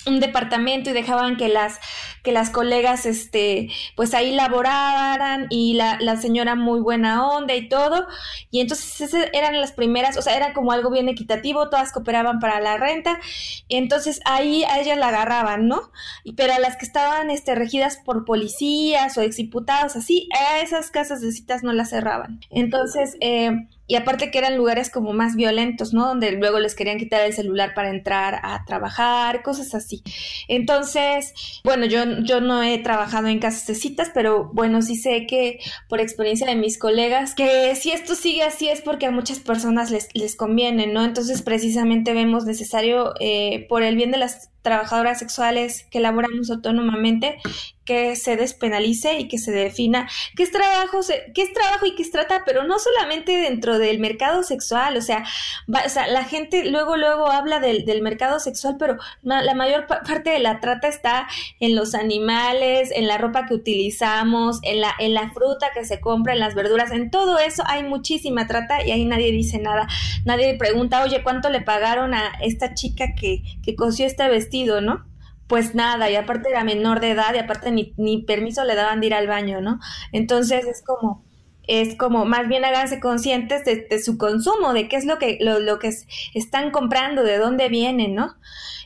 un 0.06 0.20
departamento 0.20 0.90
y 0.90 0.94
dejaban 0.94 1.38
que 1.38 1.50
las 1.50 1.80
que 2.24 2.32
las 2.32 2.50
colegas 2.50 3.06
este 3.06 3.70
pues 3.96 4.14
ahí 4.14 4.32
laboraran 4.32 5.48
y 5.50 5.74
la, 5.74 5.98
la 6.00 6.16
señora 6.16 6.56
muy 6.56 6.80
buena 6.80 7.28
onda 7.28 7.54
y 7.56 7.68
todo. 7.68 8.08
Y 8.50 8.62
entonces 8.62 9.02
esas 9.02 9.28
eran 9.34 9.60
las 9.60 9.74
primeras 9.74 10.18
o 10.18 10.22
sea 10.22 10.36
era 10.36 10.54
como 10.54 10.72
algo 10.72 10.90
bien 10.90 11.10
equitativo 11.10 11.70
todas 11.70 11.92
cooperaban 11.92 12.40
para 12.40 12.60
la 12.60 12.78
renta. 12.78 13.20
Y 13.68 13.76
entonces 13.76 14.22
ahí 14.26 14.64
a 14.64 14.80
ellas 14.80 14.98
la 14.98 15.10
agarraban 15.10 15.68
no 15.68 15.92
pero 16.38 16.54
a 16.54 16.60
las 16.60 16.78
que 16.78 16.86
estaban 16.86 17.30
este 17.30 17.56
regidas 17.56 17.98
por 18.04 18.26
policías 18.26 19.18
o 19.18 19.22
exdiputados 19.22 19.96
así 19.96 20.30
a 20.38 20.60
esas 20.62 20.92
casas 20.92 21.22
de 21.22 21.32
citas 21.32 21.64
no 21.64 21.74
las 21.74 21.90
cerraban. 21.90 22.40
Entonces 22.50 23.18
eh, 23.20 23.68
y 23.88 23.96
aparte 23.96 24.32
que 24.32 24.38
eran 24.38 24.58
lugares 24.58 24.90
como 24.90 25.14
más 25.14 25.36
violentos, 25.36 25.94
¿no? 25.94 26.08
Donde 26.08 26.32
luego 26.32 26.60
les 26.60 26.76
querían 26.76 26.98
quitar 26.98 27.22
el 27.22 27.34
celular 27.34 27.74
para 27.74 27.90
entrar 27.90 28.40
a 28.44 28.64
trabajar, 28.66 29.44
cosas 29.44 29.76
así. 29.76 30.04
Entonces, 30.48 31.34
bueno, 31.64 31.86
yo, 31.86 32.04
yo 32.24 32.40
no 32.40 32.64
he 32.64 32.78
trabajado 32.80 33.28
en 33.28 33.40
casas 33.40 33.68
de 33.68 33.76
citas, 33.76 34.12
pero 34.14 34.50
bueno, 34.54 34.82
sí 34.82 34.96
sé 34.96 35.28
que 35.28 35.60
por 35.90 36.00
experiencia 36.00 36.48
de 36.48 36.56
mis 36.56 36.78
colegas, 36.78 37.36
que 37.36 37.76
si 37.76 37.92
esto 37.92 38.16
sigue 38.16 38.44
así 38.44 38.70
es 38.70 38.82
porque 38.82 39.08
a 39.08 39.12
muchas 39.12 39.40
personas 39.40 39.92
les, 39.92 40.08
les 40.14 40.36
conviene, 40.36 40.88
¿no? 40.88 41.04
Entonces, 41.04 41.42
precisamente 41.42 42.14
vemos 42.14 42.46
necesario, 42.46 43.14
eh, 43.20 43.66
por 43.68 43.84
el 43.84 43.96
bien 43.96 44.12
de 44.12 44.18
las 44.18 44.53
trabajadoras 44.64 45.20
sexuales 45.20 45.86
que 45.92 46.00
laboramos 46.00 46.50
autónomamente 46.50 47.38
que 47.86 48.16
se 48.16 48.38
despenalice 48.38 49.20
y 49.20 49.28
que 49.28 49.38
se 49.38 49.52
defina 49.52 50.08
qué 50.38 50.44
es 50.44 50.52
trabajo, 50.52 51.02
qué 51.34 51.42
es 51.42 51.54
trabajo 51.54 51.86
y 51.86 51.96
qué 51.96 52.04
es 52.04 52.12
trata, 52.12 52.44
pero 52.46 52.64
no 52.64 52.80
solamente 52.80 53.34
dentro 53.34 53.78
del 53.78 54.00
mercado 54.00 54.44
sexual, 54.44 54.96
o 54.96 55.02
sea, 55.02 55.26
o 55.68 55.90
sea 55.90 56.08
la 56.08 56.24
gente 56.24 56.64
luego, 56.70 56.96
luego 56.96 57.30
habla 57.30 57.60
del, 57.60 57.84
del 57.84 58.02
mercado 58.02 58.40
sexual, 58.40 58.78
pero 58.80 58.98
la 59.22 59.54
mayor 59.54 59.86
parte 59.88 60.30
de 60.30 60.40
la 60.40 60.62
trata 60.62 60.88
está 60.88 61.28
en 61.60 61.76
los 61.76 61.94
animales, 61.94 62.90
en 62.92 63.08
la 63.08 63.18
ropa 63.18 63.46
que 63.46 63.54
utilizamos, 63.54 64.60
en 64.64 64.80
la, 64.80 64.94
en 65.00 65.14
la 65.14 65.32
fruta 65.32 65.72
que 65.74 65.84
se 65.84 66.00
compra, 66.00 66.34
en 66.34 66.40
las 66.40 66.56
verduras, 66.56 66.92
en 66.92 67.12
todo 67.12 67.38
eso 67.38 67.64
hay 67.68 67.84
muchísima 67.84 68.48
trata 68.48 68.86
y 68.86 68.92
ahí 68.92 69.04
nadie 69.04 69.32
dice 69.32 69.60
nada, 69.60 69.88
nadie 70.24 70.56
pregunta, 70.58 71.04
oye, 71.04 71.22
¿cuánto 71.22 71.50
le 71.50 71.60
pagaron 71.60 72.14
a 72.14 72.32
esta 72.42 72.74
chica 72.74 73.08
que, 73.20 73.44
que 73.62 73.76
cosió 73.76 74.06
este 74.06 74.28
vestido? 74.30 74.53
¿No? 74.82 75.06
Pues 75.48 75.76
nada, 75.76 76.10
y 76.10 76.16
aparte 76.16 76.50
era 76.50 76.64
menor 76.64 77.00
de 77.00 77.12
edad 77.12 77.34
y 77.34 77.40
aparte 77.40 77.72
ni, 77.72 77.94
ni 77.98 78.24
permiso 78.24 78.64
le 78.64 78.76
daban 78.76 79.02
de 79.02 79.08
ir 79.08 79.14
al 79.14 79.28
baño, 79.28 79.62
¿no? 79.62 79.80
Entonces 80.12 80.66
es 80.66 80.84
como, 80.86 81.26
es 81.68 81.96
como 81.96 82.26
más 82.26 82.48
bien 82.48 82.66
háganse 82.66 83.00
conscientes 83.00 83.64
de, 83.66 84.00
su 84.00 84.18
consumo, 84.18 84.74
de 84.74 84.88
qué 84.88 84.98
es 84.98 85.06
lo 85.06 85.18
que, 85.18 85.38
lo, 85.40 85.60
lo 85.60 85.80
que 85.80 85.92
están 86.34 86.72
comprando, 86.72 87.24
de 87.24 87.38
dónde 87.38 87.70
vienen, 87.70 88.16
¿no? 88.16 88.36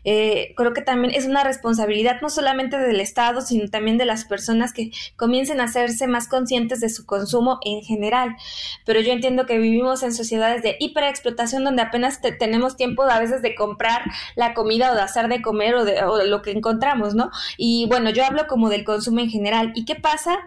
Eh, 0.09 0.53
creo 0.55 0.73
que 0.73 0.81
también 0.81 1.13
es 1.13 1.25
una 1.25 1.43
responsabilidad 1.43 2.21
no 2.21 2.29
solamente 2.29 2.77
del 2.77 3.01
Estado, 3.01 3.41
sino 3.41 3.67
también 3.69 3.97
de 3.97 4.05
las 4.05 4.23
personas 4.23 4.71
que 4.71 4.91
comiencen 5.17 5.59
a 5.59 5.65
hacerse 5.65 6.07
más 6.07 6.29
conscientes 6.29 6.79
de 6.79 6.87
su 6.87 7.05
consumo 7.05 7.59
en 7.65 7.81
general. 7.81 8.37
Pero 8.85 9.01
yo 9.01 9.11
entiendo 9.11 9.45
que 9.45 9.57
vivimos 9.57 10.03
en 10.03 10.13
sociedades 10.13 10.63
de 10.63 10.77
hiperexplotación 10.79 11.65
donde 11.65 11.81
apenas 11.81 12.21
tenemos 12.39 12.77
tiempo 12.77 13.03
a 13.03 13.19
veces 13.19 13.41
de 13.41 13.53
comprar 13.53 14.03
la 14.35 14.53
comida 14.53 14.93
o 14.93 14.95
de 14.95 15.01
hacer 15.01 15.27
de 15.27 15.41
comer 15.41 15.75
o 15.75 15.83
de, 15.83 16.01
o 16.03 16.23
lo 16.23 16.41
que 16.41 16.51
encontramos, 16.51 17.13
¿no? 17.13 17.29
Y 17.57 17.85
bueno, 17.89 18.09
yo 18.09 18.23
hablo 18.23 18.47
como 18.47 18.69
del 18.69 18.85
consumo 18.85 19.19
en 19.19 19.29
general. 19.29 19.73
¿Y 19.75 19.83
qué 19.83 19.95
pasa? 19.95 20.39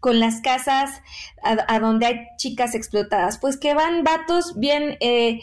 Con 0.00 0.20
las 0.20 0.40
casas 0.40 1.02
a, 1.42 1.78
donde 1.78 2.06
hay 2.06 2.26
chicas 2.36 2.74
explotadas, 2.74 3.38
pues 3.38 3.56
que 3.56 3.74
van 3.74 4.04
vatos 4.04 4.58
bien 4.58 4.96
eh, 5.00 5.40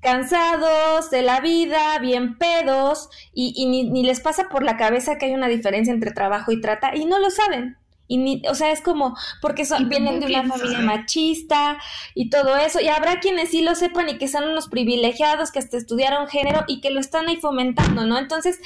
cansados 0.00 1.10
de 1.10 1.22
la 1.22 1.40
vida, 1.40 1.98
bien 1.98 2.38
pedos, 2.38 3.08
y, 3.32 3.52
y 3.56 3.66
ni, 3.66 3.84
ni, 3.84 4.02
les 4.04 4.20
pasa 4.20 4.48
por 4.48 4.62
la 4.62 4.76
cabeza 4.76 5.18
que 5.18 5.26
hay 5.26 5.34
una 5.34 5.48
diferencia 5.48 5.92
entre 5.92 6.12
trabajo 6.12 6.52
y 6.52 6.60
trata, 6.60 6.94
y 6.96 7.04
no 7.04 7.18
lo 7.18 7.30
saben. 7.30 7.76
Y 8.08 8.16
ni, 8.16 8.42
o 8.48 8.54
sea, 8.54 8.72
es 8.72 8.80
como, 8.80 9.16
porque 9.40 9.64
son, 9.64 9.88
vienen 9.88 10.18
de 10.20 10.26
una 10.26 10.44
familia 10.44 10.80
machista 10.80 11.78
y 12.14 12.30
todo 12.30 12.56
eso. 12.56 12.80
Y 12.80 12.88
habrá 12.88 13.20
quienes 13.20 13.50
sí 13.50 13.60
lo 13.60 13.74
sepan 13.74 14.08
y 14.08 14.18
que 14.18 14.28
son 14.28 14.44
unos 14.44 14.68
privilegiados 14.68 15.52
que 15.52 15.58
hasta 15.58 15.76
estudiaron 15.76 16.26
género 16.28 16.64
y 16.66 16.80
que 16.80 16.90
lo 16.90 17.00
están 17.00 17.28
ahí 17.28 17.36
fomentando, 17.36 18.06
¿no? 18.06 18.18
Entonces, 18.18 18.58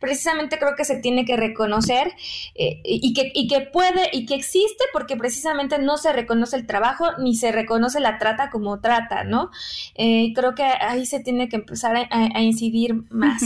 precisamente 0.00 0.58
creo 0.58 0.76
que 0.76 0.84
se 0.84 0.96
tiene 0.96 1.24
que 1.24 1.36
reconocer 1.36 2.12
eh, 2.54 2.80
y, 2.84 3.12
que, 3.14 3.32
y 3.34 3.48
que 3.48 3.60
puede 3.60 4.10
y 4.12 4.26
que 4.26 4.34
existe 4.34 4.84
porque 4.92 5.16
precisamente 5.16 5.78
no 5.78 5.96
se 5.96 6.12
reconoce 6.12 6.56
el 6.56 6.66
trabajo 6.66 7.06
ni 7.18 7.34
se 7.34 7.52
reconoce 7.52 8.00
la 8.00 8.18
trata 8.18 8.50
como 8.50 8.80
trata, 8.80 9.24
¿no? 9.24 9.50
Eh, 9.94 10.32
creo 10.34 10.54
que 10.54 10.62
ahí 10.62 11.06
se 11.06 11.20
tiene 11.20 11.48
que 11.48 11.56
empezar 11.56 11.96
a, 12.10 12.40
incidir 12.40 12.94
más. 13.10 13.42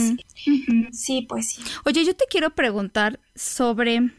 Sí, 0.91 1.25
pues 1.27 1.49
sí. 1.49 1.61
Oye, 1.85 2.05
yo 2.05 2.15
te 2.15 2.25
quiero 2.29 2.51
preguntar 2.51 3.19
sobre 3.35 4.11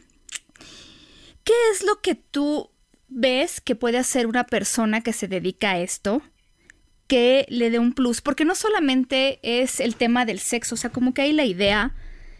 ¿Qué 1.47 1.53
es 1.71 1.81
lo 1.81 2.01
que 2.01 2.15
tú 2.15 2.71
ves 3.07 3.61
que 3.61 3.73
puede 3.73 3.97
hacer 3.97 4.27
una 4.27 4.43
persona 4.43 4.99
que 4.99 5.13
se 5.13 5.29
dedica 5.29 5.71
a 5.71 5.79
esto? 5.79 6.21
que 7.07 7.45
le 7.47 7.69
dé 7.69 7.79
un 7.79 7.93
plus, 7.93 8.19
porque 8.19 8.43
no 8.43 8.53
solamente 8.53 9.39
es 9.41 9.79
el 9.79 9.95
tema 9.95 10.25
del 10.25 10.39
sexo, 10.39 10.75
o 10.75 10.77
sea, 10.77 10.89
como 10.89 11.13
que 11.13 11.21
hay 11.21 11.31
la 11.31 11.45
idea 11.45 11.95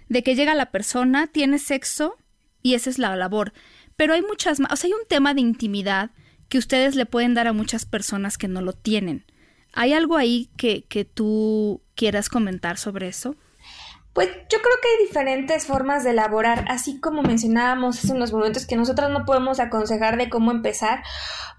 de 0.09 0.23
que 0.23 0.35
llega 0.35 0.55
la 0.55 0.71
persona, 0.71 1.27
tiene 1.27 1.57
sexo 1.57 2.17
y 2.61 2.73
esa 2.73 2.89
es 2.89 2.99
la 2.99 3.15
labor. 3.15 3.53
Pero 3.95 4.13
hay 4.13 4.21
muchas 4.23 4.59
más, 4.59 4.73
o 4.73 4.75
sea, 4.75 4.89
hay 4.89 4.93
un 4.93 5.07
tema 5.07 5.33
de 5.33 5.39
intimidad 5.39 6.11
que 6.49 6.57
ustedes 6.57 6.95
le 6.95 7.05
pueden 7.05 7.33
dar 7.33 7.47
a 7.47 7.53
muchas 7.53 7.85
personas 7.85 8.37
que 8.37 8.49
no 8.49 8.61
lo 8.61 8.73
tienen. 8.73 9.23
¿Hay 9.71 9.93
algo 9.93 10.17
ahí 10.17 10.49
que, 10.57 10.83
que 10.83 11.05
tú 11.05 11.81
quieras 11.95 12.27
comentar 12.27 12.77
sobre 12.77 13.07
eso? 13.07 13.37
Pues 14.17 14.29
yo 14.49 14.57
creo 14.63 14.73
que 14.81 14.87
hay 14.87 15.05
diferentes 15.05 15.67
formas 15.67 16.03
de 16.03 16.09
elaborar, 16.09 16.65
así 16.69 16.99
como 16.99 17.21
mencionábamos 17.21 17.99
hace 17.99 18.13
unos 18.13 18.33
momentos 18.33 18.65
que 18.65 18.75
nosotros 18.75 19.11
no 19.11 19.25
podemos 19.25 19.59
aconsejar 19.59 20.17
de 20.17 20.27
cómo 20.27 20.49
empezar, 20.49 21.03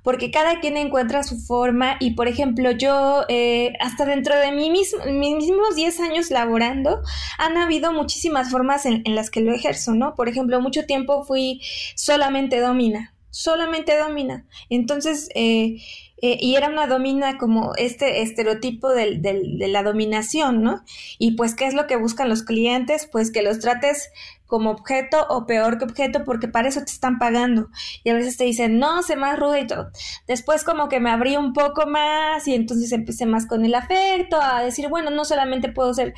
porque 0.02 0.32
cada 0.32 0.58
quien 0.58 0.76
encuentra 0.76 1.22
su 1.22 1.38
forma 1.38 1.98
y 2.00 2.14
por 2.14 2.26
ejemplo 2.26 2.72
yo 2.72 3.24
eh, 3.28 3.74
hasta 3.78 4.06
dentro 4.06 4.36
de 4.36 4.50
mí 4.50 4.70
mismo, 4.70 5.04
mis 5.04 5.36
mismos 5.36 5.76
10 5.76 6.00
años 6.00 6.32
laborando 6.32 7.00
han 7.38 7.56
habido 7.56 7.92
muchísimas 7.92 8.50
formas 8.50 8.86
en, 8.86 9.02
en 9.04 9.14
las 9.14 9.30
que 9.30 9.40
lo 9.40 9.54
ejerzo, 9.54 9.94
¿no? 9.94 10.16
Por 10.16 10.28
ejemplo, 10.28 10.60
mucho 10.60 10.84
tiempo 10.84 11.22
fui 11.22 11.60
solamente 11.94 12.58
domina, 12.58 13.14
solamente 13.30 13.96
domina. 13.96 14.48
Entonces, 14.68 15.28
eh, 15.36 15.76
eh, 16.20 16.36
y 16.40 16.56
era 16.56 16.68
una 16.68 16.86
domina 16.86 17.38
como 17.38 17.74
este 17.76 18.22
estereotipo 18.22 18.88
del, 18.90 19.22
del, 19.22 19.58
de 19.58 19.68
la 19.68 19.82
dominación, 19.82 20.62
¿no? 20.62 20.82
Y 21.18 21.32
pues, 21.32 21.54
¿qué 21.54 21.66
es 21.66 21.74
lo 21.74 21.86
que 21.86 21.96
buscan 21.96 22.28
los 22.28 22.42
clientes? 22.42 23.08
Pues 23.10 23.30
que 23.30 23.42
los 23.42 23.60
trates 23.60 24.10
como 24.48 24.70
objeto 24.70 25.26
o 25.28 25.46
peor 25.46 25.78
que 25.78 25.84
objeto 25.84 26.24
porque 26.24 26.48
para 26.48 26.68
eso 26.68 26.80
te 26.80 26.90
están 26.90 27.18
pagando. 27.18 27.68
Y 28.02 28.10
a 28.10 28.14
veces 28.14 28.36
te 28.38 28.44
dicen, 28.44 28.78
no, 28.78 29.02
sé 29.02 29.14
más 29.14 29.38
ruda 29.38 29.60
y 29.60 29.66
todo. 29.66 29.90
Después 30.26 30.64
como 30.64 30.88
que 30.88 31.00
me 31.00 31.10
abrí 31.10 31.36
un 31.36 31.52
poco 31.52 31.86
más 31.86 32.48
y 32.48 32.54
entonces 32.54 32.90
empecé 32.92 33.26
más 33.26 33.46
con 33.46 33.64
el 33.64 33.74
afecto, 33.74 34.40
a 34.40 34.62
decir, 34.62 34.88
bueno, 34.88 35.10
no 35.10 35.24
solamente 35.26 35.70
puedo 35.70 35.92
ser 35.92 36.14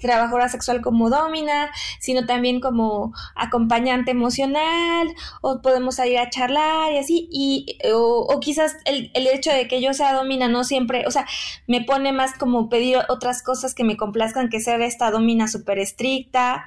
trabajadora 0.00 0.48
sexual 0.48 0.80
como 0.80 1.10
domina, 1.10 1.70
sino 2.00 2.24
también 2.24 2.60
como 2.60 3.12
acompañante 3.36 4.12
emocional, 4.12 5.06
o 5.42 5.60
podemos 5.60 5.98
ir 5.98 6.18
a 6.18 6.30
charlar 6.30 6.90
y 6.92 6.98
así. 6.98 7.28
Y, 7.30 7.78
o, 7.92 8.26
o 8.28 8.40
quizás 8.40 8.76
el, 8.86 9.10
el 9.12 9.26
hecho 9.26 9.52
de 9.52 9.68
que 9.68 9.82
yo 9.82 9.92
sea 9.92 10.14
domina 10.14 10.48
no 10.48 10.64
siempre, 10.64 11.04
o 11.06 11.10
sea, 11.10 11.26
me 11.66 11.82
pone 11.82 12.12
más 12.12 12.32
como 12.38 12.70
pedir 12.70 12.96
otras 13.10 13.42
cosas 13.42 13.74
que 13.74 13.84
me 13.84 13.98
complazcan 13.98 14.48
que 14.48 14.60
ser 14.60 14.80
esta 14.80 15.10
domina 15.10 15.48
súper 15.48 15.78
estricta 15.78 16.64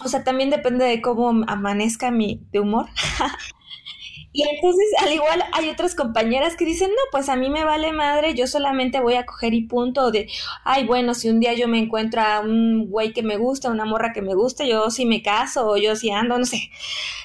o 0.00 0.08
sea, 0.08 0.24
también 0.24 0.50
depende 0.50 0.84
de 0.84 1.02
cómo 1.02 1.44
amanezca 1.46 2.10
mi 2.10 2.40
humor. 2.54 2.86
y 4.32 4.42
entonces, 4.42 4.86
al 5.00 5.12
igual, 5.12 5.44
hay 5.52 5.68
otras 5.68 5.94
compañeras 5.94 6.56
que 6.56 6.64
dicen, 6.64 6.88
no, 6.90 7.02
pues 7.10 7.28
a 7.28 7.36
mí 7.36 7.50
me 7.50 7.64
vale 7.64 7.92
madre, 7.92 8.34
yo 8.34 8.46
solamente 8.46 9.00
voy 9.00 9.14
a 9.14 9.26
coger 9.26 9.52
y 9.52 9.66
punto. 9.66 10.10
de, 10.10 10.28
ay, 10.64 10.86
bueno, 10.86 11.14
si 11.14 11.28
un 11.28 11.40
día 11.40 11.52
yo 11.52 11.68
me 11.68 11.78
encuentro 11.78 12.22
a 12.22 12.40
un 12.40 12.88
güey 12.88 13.12
que 13.12 13.22
me 13.22 13.36
gusta, 13.36 13.70
una 13.70 13.84
morra 13.84 14.12
que 14.12 14.22
me 14.22 14.34
gusta, 14.34 14.64
yo 14.64 14.90
sí 14.90 15.04
me 15.04 15.22
caso, 15.22 15.68
o 15.68 15.76
yo 15.76 15.94
sí 15.94 16.10
ando, 16.10 16.38
no 16.38 16.46
sé. 16.46 16.70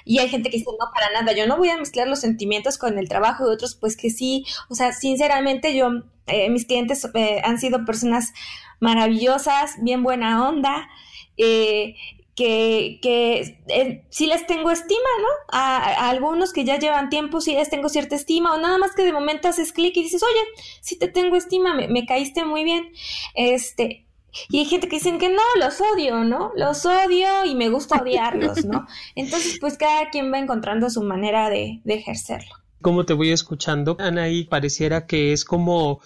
Y 0.03 0.19
hay 0.19 0.30
gente 0.30 0.49
que 0.49 0.58
dice, 0.58 0.69
no, 0.80 0.88
para 0.93 1.12
nada, 1.12 1.36
yo 1.36 1.47
no 1.47 1.58
voy 1.58 1.69
a 1.69 1.77
mezclar 1.77 2.08
los 2.08 2.19
sentimientos 2.19 2.77
con 2.77 2.97
el 2.99 3.08
trabajo 3.08 3.47
de 3.47 3.53
otros, 3.53 3.75
pues 3.75 3.95
que 3.95 4.10
sí. 4.10 4.45
O 4.69 4.75
sea, 4.75 4.91
sinceramente, 4.91 5.75
yo, 5.75 5.89
eh, 6.27 6.49
mis 6.49 6.65
clientes 6.65 7.10
eh, 7.13 7.41
han 7.43 7.60
sido 7.60 7.86
personas 7.86 8.34
maravillosas, 8.80 9.75
bien 9.82 10.03
buena 10.03 10.47
onda. 10.47 10.89
Eh, 11.38 11.95
que, 12.38 13.00
que 13.02 13.60
eh, 13.67 14.06
sí 14.10 14.28
les 14.28 14.45
tengo 14.45 14.69
estima, 14.69 15.10
¿no? 15.19 15.28
A, 15.52 16.08
algunos 16.10 16.54
que 16.54 16.65
ya 16.65 16.78
llevan 16.78 17.10
tiempo 17.10 17.41
sí 17.41 17.56
les 17.56 17.71
tengo 17.71 17.89
cierta 17.89 18.15
estima, 18.15 18.54
o 18.54 18.60
nada 18.60 18.78
más 18.78 18.93
que 18.93 19.04
de 19.04 19.12
momento 19.12 19.47
haces 19.47 19.73
clic 19.73 19.97
y 19.97 20.04
dices, 20.04 20.21
oye, 20.21 20.62
sí 20.82 21.00
te 21.00 21.08
tengo 21.08 21.36
estima, 21.36 21.73
me, 21.73 21.88
me, 21.88 22.06
caíste 22.06 22.45
muy 22.45 22.63
bien. 22.63 22.91
Este, 23.34 24.06
y 24.50 24.60
hay 24.60 24.65
gente 24.65 24.88
que 24.88 24.97
dicen 24.97 25.17
que 25.17 25.30
no, 25.30 25.41
los 25.60 25.82
odio, 25.82 26.23
¿no? 26.23 26.52
Los 26.56 26.86
odio 26.86 27.43
y 27.43 27.56
me 27.56 27.69
gusta 27.69 27.97
odiarlos, 28.04 28.65
¿no? 28.65 28.86
Entonces, 29.15 29.58
pues 29.60 29.76
cada 29.80 30.12
quien 30.12 30.32
va 30.32 30.38
encontrando 30.38 30.91
su 30.91 31.02
manera 31.02 31.50
de, 31.50 31.82
de 31.86 31.93
ejercerlo. 31.95 32.54
Como 32.84 33.04
te 33.04 33.13
voy 33.13 33.32
escuchando, 33.32 33.97
Anaí, 34.00 34.43
pareciera 34.43 35.08
que 35.08 35.34
es 35.34 35.43
como 35.43 36.02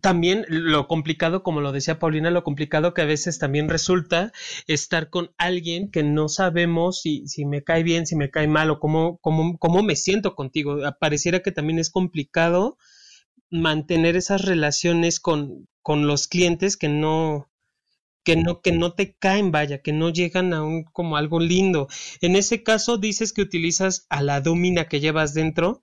también 0.00 0.44
lo 0.48 0.86
complicado, 0.86 1.42
como 1.42 1.60
lo 1.60 1.72
decía 1.72 1.98
Paulina, 1.98 2.30
lo 2.30 2.44
complicado 2.44 2.94
que 2.94 3.02
a 3.02 3.06
veces 3.06 3.38
también 3.38 3.68
resulta 3.68 4.32
estar 4.66 5.10
con 5.10 5.32
alguien 5.38 5.90
que 5.90 6.02
no 6.02 6.28
sabemos 6.28 7.00
si, 7.00 7.26
si 7.26 7.44
me 7.44 7.62
cae 7.62 7.82
bien, 7.82 8.06
si 8.06 8.16
me 8.16 8.30
cae 8.30 8.48
mal 8.48 8.70
o 8.70 8.80
cómo, 8.80 9.18
cómo, 9.18 9.58
cómo 9.58 9.82
me 9.82 9.96
siento 9.96 10.34
contigo. 10.34 10.78
Pareciera 11.00 11.40
que 11.40 11.52
también 11.52 11.78
es 11.78 11.90
complicado 11.90 12.78
mantener 13.50 14.16
esas 14.16 14.42
relaciones 14.42 15.20
con, 15.20 15.68
con 15.82 16.06
los 16.06 16.28
clientes 16.28 16.76
que 16.76 16.88
no, 16.88 17.50
que 18.24 18.36
no, 18.36 18.60
que 18.60 18.72
no 18.72 18.92
te 18.92 19.14
caen, 19.14 19.50
vaya, 19.52 19.80
que 19.80 19.92
no 19.92 20.10
llegan 20.10 20.52
a 20.52 20.62
un 20.62 20.84
como 20.84 21.16
algo 21.16 21.40
lindo. 21.40 21.88
En 22.20 22.36
ese 22.36 22.62
caso 22.62 22.98
dices 22.98 23.32
que 23.32 23.42
utilizas 23.42 24.06
a 24.10 24.22
la 24.22 24.40
domina 24.40 24.88
que 24.88 25.00
llevas 25.00 25.34
dentro 25.34 25.82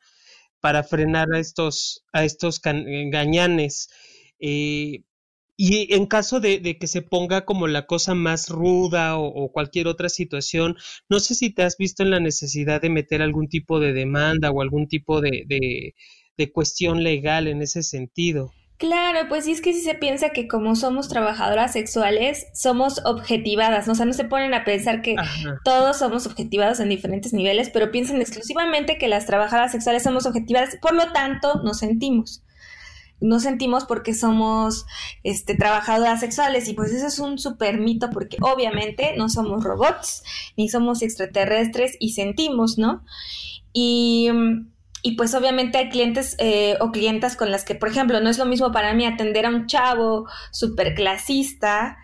para 0.65 0.82
frenar 0.82 1.28
a 1.32 1.38
estos, 1.38 2.04
a 2.12 2.25
estos 2.25 2.60
gañanes. 2.60 3.88
Eh, 4.39 5.04
y 5.56 5.93
en 5.93 6.08
caso 6.08 6.39
de, 6.39 6.80
que 6.80 6.88
se 6.88 7.04
ponga 7.04 7.45
como 7.45 7.67
la 7.67 7.86
cosa 7.86 8.15
más 8.15 8.49
ruda 8.49 9.15
o, 9.15 9.51
cualquier 9.51 9.86
otra 9.88 10.10
situación, 10.10 10.75
no 11.08 11.19
sé 11.19 11.36
si 11.36 11.51
te 11.51 11.62
has 11.62 11.78
visto 11.78 12.01
en 12.01 12.10
la 12.10 12.19
necesidad 12.19 12.82
de 12.82 12.89
meter 12.89 13.21
algún 13.21 13.47
tipo 13.47 13.80
de 13.80 13.93
demanda 13.93 14.49
o 14.49 14.63
algún 14.63 14.88
tipo 14.88 15.21
de, 15.21 15.93
de 16.36 16.51
cuestión 16.51 17.04
legal 17.04 17.47
en 17.47 17.62
ese 17.62 17.84
sentido. 17.84 18.51
Claro, 18.78 19.30
pues 19.30 19.46
sí 19.46 19.54
es 19.54 19.62
que 19.62 19.72
si 19.72 19.80
se 19.80 19.96
piensa 19.96 20.32
que 20.32 20.50
como 20.50 20.76
somos 20.76 21.08
trabajadoras 21.08 21.72
sexuales, 21.72 22.48
somos 22.54 23.02
objetivadas, 23.06 23.88
¿no? 23.88 23.94
O 23.94 23.96
sea, 23.96 24.06
no 24.06 24.12
se 24.12 24.26
ponen 24.26 24.54
a 24.54 24.66
pensar 24.66 25.02
que 25.02 25.16
Ajá. 25.18 25.62
todos 25.64 25.98
somos 25.98 26.26
objetivados 26.28 26.82
en 26.82 26.90
diferentes 26.90 27.32
niveles, 27.32 27.70
pero 27.70 27.90
piensan 27.92 28.20
exclusivamente 28.20 28.98
que 28.98 29.08
las 29.08 29.26
trabajadoras 29.26 29.72
sexuales 29.72 30.04
somos 30.04 30.26
objetivadas, 30.26 30.76
por 30.82 30.94
lo 30.94 31.14
tanto, 31.14 31.62
nos 31.64 31.80
sentimos. 31.80 32.44
Nos 33.22 33.44
sentimos 33.44 33.86
porque 33.86 34.14
somos 34.14 34.86
este, 35.24 35.56
trabajadoras 35.56 36.20
sexuales 36.20 36.68
y 36.68 36.74
pues 36.74 36.92
eso 36.92 37.08
es 37.08 37.18
un 37.20 37.40
super 37.40 37.78
mito 37.80 38.10
porque 38.12 38.36
obviamente 38.42 39.16
no 39.16 39.30
somos 39.30 39.64
robots 39.64 40.22
ni 40.58 40.68
somos 40.68 41.02
extraterrestres 41.02 41.96
y 42.02 42.12
sentimos, 42.12 42.78
¿no? 42.78 43.06
Y 43.72 44.30
y 45.06 45.12
pues 45.12 45.36
obviamente 45.36 45.78
hay 45.78 45.89
clientes 45.89 46.36
eh, 46.39 46.78
o 46.80 46.91
clientas 46.91 47.36
con 47.36 47.52
las 47.52 47.63
que, 47.63 47.76
por 47.76 47.89
ejemplo, 47.89 48.20
no 48.22 48.30
es 48.32 48.39
lo 48.39 48.48
mismo 48.48 48.72
para 48.72 48.91
mí 48.96 49.06
atender 49.06 49.46
a 49.46 49.50
un 49.50 49.68
chavo 49.68 50.28
súper 50.50 50.96
clasista, 50.96 52.00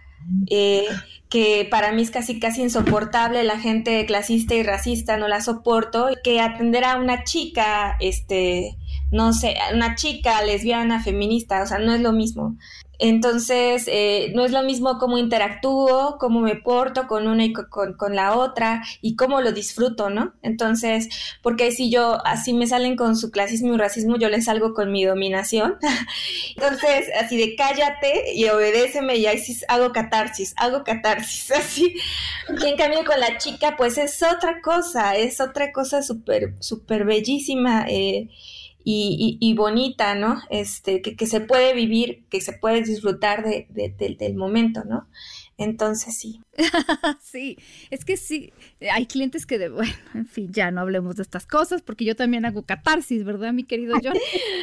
eh, 0.51 0.85
que 1.27 1.67
para 1.71 1.93
mí 1.93 2.03
es 2.03 2.11
casi 2.11 2.39
casi 2.39 2.61
insoportable, 2.61 3.43
la 3.43 3.57
gente 3.57 4.05
clasista 4.05 4.53
y 4.53 4.61
racista 4.61 5.17
no 5.17 5.27
la 5.27 5.41
soporto, 5.41 6.09
que 6.23 6.41
atender 6.41 6.83
a 6.83 6.97
una 6.97 7.23
chica, 7.23 7.97
este, 7.99 8.77
no 9.11 9.33
sé, 9.33 9.55
una 9.73 9.95
chica 9.95 10.39
lesbiana, 10.43 11.01
feminista, 11.01 11.63
o 11.63 11.65
sea, 11.65 11.79
no 11.79 11.95
es 11.95 12.01
lo 12.01 12.11
mismo. 12.11 12.55
Entonces, 13.03 13.85
eh, 13.87 14.31
no 14.35 14.45
es 14.45 14.51
lo 14.51 14.61
mismo 14.61 14.99
cómo 14.99 15.17
interactúo, 15.17 16.17
cómo 16.19 16.39
me 16.39 16.55
porto 16.55 17.07
con 17.07 17.27
una 17.27 17.43
y 17.43 17.51
con, 17.51 18.15
la 18.15 18.37
otra 18.37 18.83
y 19.01 19.15
cómo 19.15 19.41
lo 19.41 19.51
disfruto, 19.51 20.11
¿no? 20.11 20.35
Entonces, 20.43 21.09
porque 21.41 21.71
si 21.71 21.89
yo 21.89 22.23
así 22.27 22.53
me 22.53 22.67
salen 22.67 22.95
con 22.95 23.17
su 23.17 23.31
clasismo 23.31 23.73
y 23.73 23.77
racismo, 23.77 24.17
yo 24.17 24.29
les 24.29 24.45
salgo 24.45 24.75
con 24.75 24.91
mi 24.91 25.03
dominación. 25.03 25.77
Entonces, 26.55 27.09
así 27.19 27.37
de 27.37 27.55
cállate 27.55 28.35
y 28.35 28.47
obedéceme 28.49 29.15
y 29.15 29.25
ahí 29.25 29.41
hago 29.67 29.91
catarsis, 29.93 30.53
hago 30.57 30.83
catarsis, 30.83 31.51
así. 31.57 31.95
Y 32.61 32.67
en 32.67 32.77
cambio 32.77 33.03
con 33.03 33.19
la 33.19 33.39
chica, 33.39 33.75
pues 33.77 33.97
es 33.97 34.21
otra 34.21 34.61
cosa, 34.61 35.15
es 35.17 35.41
otra 35.41 35.71
cosa 35.71 36.03
súper, 36.03 36.53
súper 36.59 37.05
bellísima. 37.05 37.87
Eh, 37.89 38.29
y, 38.83 39.37
y, 39.39 39.49
y, 39.49 39.53
bonita, 39.53 40.15
¿no? 40.15 40.41
Este, 40.49 41.01
que, 41.01 41.15
que, 41.15 41.27
se 41.27 41.41
puede 41.41 41.73
vivir, 41.73 42.23
que 42.29 42.41
se 42.41 42.53
puede 42.53 42.81
disfrutar 42.81 43.43
de, 43.43 43.67
de, 43.69 43.89
de, 43.89 44.15
del 44.15 44.35
momento, 44.35 44.83
¿no? 44.83 45.07
Entonces 45.57 46.17
sí. 46.17 46.41
sí, 47.21 47.57
es 47.91 48.03
que 48.03 48.17
sí, 48.17 48.51
hay 48.91 49.05
clientes 49.05 49.45
que 49.45 49.59
de, 49.59 49.69
bueno, 49.69 49.93
en 50.13 50.25
fin, 50.25 50.51
ya 50.51 50.71
no 50.71 50.81
hablemos 50.81 51.15
de 51.15 51.23
estas 51.23 51.45
cosas 51.45 51.81
porque 51.81 52.05
yo 52.05 52.15
también 52.15 52.45
hago 52.45 52.63
catarsis, 52.63 53.23
¿verdad, 53.23 53.53
mi 53.53 53.63
querido 53.63 53.95
John? 54.03 54.13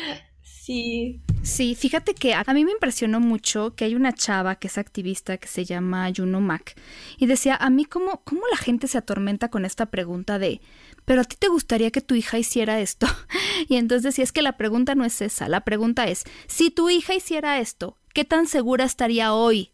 sí. 0.42 1.20
Sí, 1.42 1.76
fíjate 1.76 2.14
que 2.14 2.34
a 2.34 2.44
mí 2.52 2.64
me 2.64 2.72
impresionó 2.72 3.20
mucho 3.20 3.74
que 3.74 3.84
hay 3.84 3.94
una 3.94 4.12
chava 4.12 4.56
que 4.56 4.66
es 4.66 4.76
activista 4.76 5.38
que 5.38 5.46
se 5.46 5.64
llama 5.64 6.10
Juno 6.14 6.40
Mac 6.40 6.74
y 7.16 7.26
decía, 7.26 7.54
a 7.54 7.70
mí 7.70 7.84
cómo, 7.84 8.22
cómo 8.24 8.42
la 8.50 8.56
gente 8.56 8.88
se 8.88 8.98
atormenta 8.98 9.48
con 9.48 9.64
esta 9.64 9.86
pregunta 9.86 10.38
de, 10.38 10.60
pero 11.08 11.22
a 11.22 11.24
ti 11.24 11.36
te 11.36 11.48
gustaría 11.48 11.90
que 11.90 12.02
tu 12.02 12.14
hija 12.14 12.38
hiciera 12.38 12.80
esto. 12.80 13.06
Y 13.68 13.76
entonces 13.76 14.14
si 14.14 14.22
es 14.22 14.30
que 14.30 14.40
la 14.40 14.56
pregunta 14.56 14.94
no 14.94 15.04
es 15.04 15.20
esa, 15.20 15.48
la 15.48 15.62
pregunta 15.62 16.06
es, 16.06 16.24
si 16.46 16.70
tu 16.70 16.90
hija 16.90 17.14
hiciera 17.14 17.58
esto, 17.58 17.98
¿qué 18.14 18.24
tan 18.24 18.46
segura 18.46 18.84
estaría 18.84 19.34
hoy 19.34 19.72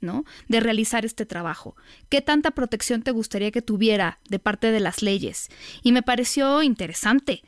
¿no? 0.00 0.24
De 0.48 0.60
realizar 0.60 1.04
este 1.04 1.26
trabajo. 1.26 1.76
¿Qué 2.08 2.22
tanta 2.22 2.52
protección 2.52 3.02
te 3.02 3.10
gustaría 3.10 3.50
que 3.50 3.60
tuviera 3.60 4.18
de 4.30 4.38
parte 4.38 4.72
de 4.72 4.80
las 4.80 5.02
leyes? 5.02 5.48
Y 5.82 5.92
me 5.92 6.02
pareció 6.02 6.62
interesante, 6.62 7.42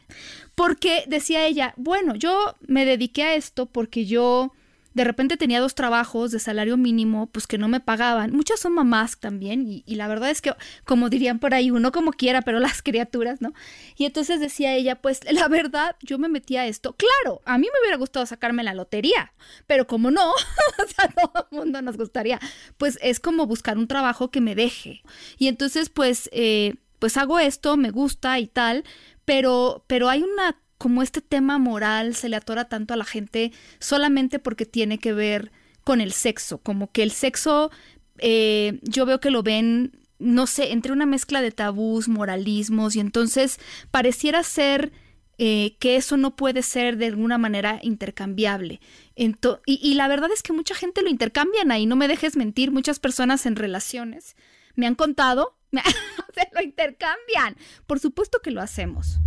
porque 0.54 1.04
decía 1.08 1.46
ella, 1.46 1.72
bueno, 1.78 2.14
yo 2.14 2.54
me 2.60 2.84
dediqué 2.84 3.22
a 3.22 3.34
esto 3.34 3.66
porque 3.66 4.04
yo 4.04 4.52
de 4.94 5.04
repente 5.04 5.36
tenía 5.36 5.60
dos 5.60 5.74
trabajos 5.74 6.30
de 6.30 6.38
salario 6.38 6.76
mínimo, 6.76 7.26
pues 7.28 7.46
que 7.46 7.58
no 7.58 7.68
me 7.68 7.80
pagaban. 7.80 8.32
Muchas 8.32 8.60
son 8.60 8.74
mamás 8.74 9.18
también, 9.18 9.66
y, 9.66 9.94
la 9.94 10.08
verdad 10.08 10.30
es 10.30 10.40
que, 10.42 10.54
como 10.84 11.08
dirían 11.08 11.38
por 11.38 11.54
ahí, 11.54 11.70
uno 11.70 11.92
como 11.92 12.12
quiera, 12.12 12.42
pero 12.42 12.58
las 12.60 12.82
criaturas, 12.82 13.40
¿no? 13.40 13.52
Y 13.96 14.04
entonces 14.04 14.40
decía 14.40 14.74
ella, 14.74 14.96
pues 14.96 15.20
la 15.32 15.48
verdad, 15.48 15.96
yo 16.02 16.18
me 16.18 16.28
metí 16.28 16.56
a 16.56 16.66
esto. 16.66 16.96
Claro, 16.96 17.40
a 17.44 17.58
mí 17.58 17.66
me 17.72 17.80
hubiera 17.80 17.96
gustado 17.96 18.26
sacarme 18.26 18.62
la 18.62 18.74
lotería, 18.74 19.32
pero 19.66 19.86
como 19.86 20.10
no, 20.10 20.30
o 20.32 20.86
sea, 20.94 21.08
todo 21.08 21.48
el 21.50 21.58
mundo 21.58 21.82
nos 21.82 21.96
gustaría, 21.96 22.40
pues 22.78 22.98
es 23.02 23.20
como 23.20 23.46
buscar 23.46 23.78
un 23.78 23.88
trabajo 23.88 24.30
que 24.30 24.40
me 24.40 24.54
deje. 24.54 25.02
Y 25.38 25.48
entonces, 25.48 25.88
pues, 25.88 26.28
eh, 26.32 26.74
pues 26.98 27.16
hago 27.16 27.40
esto, 27.40 27.76
me 27.76 27.90
gusta 27.90 28.38
y 28.38 28.46
tal, 28.46 28.84
pero, 29.24 29.84
pero 29.86 30.08
hay 30.08 30.22
una 30.22 30.56
como 30.82 31.00
este 31.04 31.20
tema 31.20 31.58
moral 31.58 32.16
se 32.16 32.28
le 32.28 32.34
atora 32.34 32.64
tanto 32.64 32.92
a 32.92 32.96
la 32.96 33.04
gente 33.04 33.52
solamente 33.78 34.40
porque 34.40 34.66
tiene 34.66 34.98
que 34.98 35.12
ver 35.12 35.52
con 35.84 36.00
el 36.00 36.10
sexo, 36.10 36.58
como 36.58 36.90
que 36.90 37.04
el 37.04 37.12
sexo 37.12 37.70
eh, 38.18 38.80
yo 38.82 39.06
veo 39.06 39.20
que 39.20 39.30
lo 39.30 39.44
ven, 39.44 39.96
no 40.18 40.48
sé, 40.48 40.72
entre 40.72 40.90
una 40.90 41.06
mezcla 41.06 41.40
de 41.40 41.52
tabús, 41.52 42.08
moralismos, 42.08 42.96
y 42.96 43.00
entonces 43.00 43.60
pareciera 43.92 44.42
ser 44.42 44.90
eh, 45.38 45.76
que 45.78 45.94
eso 45.94 46.16
no 46.16 46.34
puede 46.34 46.62
ser 46.62 46.96
de 46.96 47.06
alguna 47.06 47.38
manera 47.38 47.78
intercambiable. 47.82 48.80
y, 49.14 49.36
y, 49.66 49.94
la 49.94 50.08
verdad 50.08 50.30
es 50.34 50.42
que 50.42 50.52
mucha 50.52 50.74
gente 50.74 51.02
lo 51.02 51.10
intercambian 51.10 51.70
ahí, 51.70 51.86
no 51.86 51.94
me 51.94 52.08
dejes 52.08 52.36
mentir, 52.36 52.72
muchas 52.72 52.98
personas 52.98 53.46
en 53.46 53.54
relaciones 53.54 54.34
me 54.74 54.86
han 54.86 54.96
contado, 54.96 55.56
se 56.34 56.48
lo 56.52 56.60
intercambian. 56.60 57.56
Por 57.86 58.00
supuesto 58.00 58.40
que 58.42 58.50
lo 58.50 58.60
hacemos. 58.60 59.18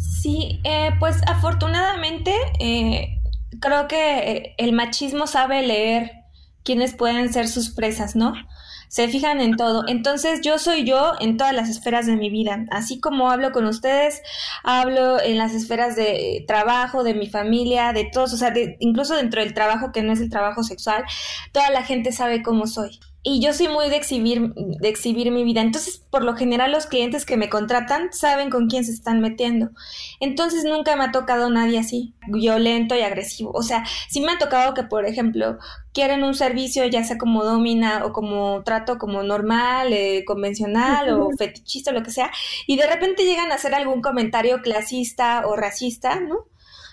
Sí, 0.00 0.60
eh, 0.64 0.92
pues 0.98 1.18
afortunadamente 1.26 2.34
eh, 2.58 3.20
creo 3.60 3.86
que 3.86 4.18
eh, 4.18 4.54
el 4.56 4.72
machismo 4.72 5.26
sabe 5.26 5.62
leer 5.66 6.10
quiénes 6.64 6.94
pueden 6.94 7.30
ser 7.30 7.48
sus 7.48 7.70
presas, 7.70 8.16
¿no? 8.16 8.32
Se 8.88 9.08
fijan 9.08 9.42
en 9.42 9.56
todo. 9.56 9.84
Entonces 9.88 10.40
yo 10.42 10.58
soy 10.58 10.84
yo 10.84 11.12
en 11.20 11.36
todas 11.36 11.52
las 11.54 11.68
esferas 11.68 12.06
de 12.06 12.16
mi 12.16 12.30
vida. 12.30 12.64
Así 12.70 12.98
como 12.98 13.30
hablo 13.30 13.52
con 13.52 13.66
ustedes, 13.66 14.22
hablo 14.64 15.20
en 15.20 15.36
las 15.36 15.52
esferas 15.52 15.96
de 15.96 16.44
trabajo, 16.48 17.04
de 17.04 17.14
mi 17.14 17.28
familia, 17.28 17.92
de 17.92 18.08
todos, 18.10 18.32
o 18.32 18.36
sea, 18.38 18.54
incluso 18.78 19.14
dentro 19.16 19.42
del 19.42 19.52
trabajo 19.52 19.92
que 19.92 20.02
no 20.02 20.12
es 20.14 20.20
el 20.20 20.30
trabajo 20.30 20.62
sexual, 20.62 21.04
toda 21.52 21.70
la 21.70 21.82
gente 21.82 22.10
sabe 22.10 22.42
cómo 22.42 22.66
soy 22.66 22.98
y 23.22 23.40
yo 23.40 23.52
soy 23.52 23.68
muy 23.68 23.90
de 23.90 23.96
exhibir, 23.96 24.54
de 24.54 24.88
exhibir 24.88 25.30
mi 25.30 25.44
vida. 25.44 25.60
Entonces, 25.60 25.98
por 26.10 26.24
lo 26.24 26.34
general, 26.34 26.72
los 26.72 26.86
clientes 26.86 27.26
que 27.26 27.36
me 27.36 27.50
contratan 27.50 28.12
saben 28.12 28.48
con 28.48 28.68
quién 28.68 28.84
se 28.84 28.92
están 28.92 29.20
metiendo. 29.20 29.70
Entonces, 30.20 30.64
nunca 30.64 30.96
me 30.96 31.04
ha 31.04 31.12
tocado 31.12 31.50
nadie 31.50 31.78
así, 31.78 32.14
violento 32.28 32.94
y 32.94 33.02
agresivo. 33.02 33.52
O 33.52 33.62
sea, 33.62 33.84
sí 34.08 34.20
me 34.20 34.32
ha 34.32 34.38
tocado 34.38 34.72
que, 34.72 34.84
por 34.84 35.04
ejemplo, 35.04 35.58
quieren 35.92 36.24
un 36.24 36.34
servicio, 36.34 36.86
ya 36.86 37.04
sea 37.04 37.18
como 37.18 37.44
domina 37.44 38.06
o 38.06 38.12
como 38.12 38.62
trato 38.64 38.96
como 38.96 39.22
normal, 39.22 39.92
eh, 39.92 40.24
convencional 40.24 41.10
o 41.10 41.30
fetichista, 41.36 41.92
lo 41.92 42.02
que 42.02 42.10
sea, 42.10 42.30
y 42.66 42.76
de 42.76 42.86
repente 42.86 43.24
llegan 43.24 43.52
a 43.52 43.56
hacer 43.56 43.74
algún 43.74 44.00
comentario 44.00 44.62
clasista 44.62 45.46
o 45.46 45.56
racista, 45.56 46.20
¿no? 46.20 46.46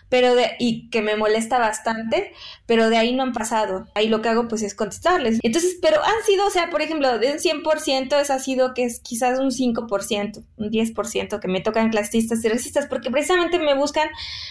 Pero 0.10 0.36
de, 0.36 0.52
y 0.60 0.90
que 0.90 1.02
me 1.02 1.16
molesta 1.16 1.60
bastante, 1.60 2.32
pero 2.66 2.90
de 2.90 2.98
ahí 2.98 3.14
no 3.14 3.24
han 3.24 3.34
pasado. 3.34 3.88
Ahí 3.94 4.08
lo 4.08 4.22
que 4.22 4.30
hago 4.30 4.48
pues 4.48 4.62
es 4.64 4.74
contestarles. 4.74 5.40
Entonces, 5.44 5.78
pero 5.82 6.04
han 6.04 6.24
sido, 6.26 6.48
o 6.48 6.50
sea, 6.50 6.70
por 6.70 6.82
ejemplo, 6.82 7.20
de 7.20 7.32
un 7.32 7.40
100% 7.40 8.20
eso 8.20 8.34
ha 8.34 8.40
sido 8.40 8.74
que 8.74 8.86
es 8.86 9.00
quizás 9.00 9.40
un 9.40 9.52
5%, 9.52 10.44
un 10.58 10.70
10% 10.70 11.40
que 11.40 11.48
me 11.48 11.62
tocan 11.62 11.90
clasistas 11.90 12.44
y 12.44 12.50
racistas, 12.50 12.88
porque 12.88 13.12
precisamente 13.12 13.60
me 13.60 13.76
buscan 13.76 14.10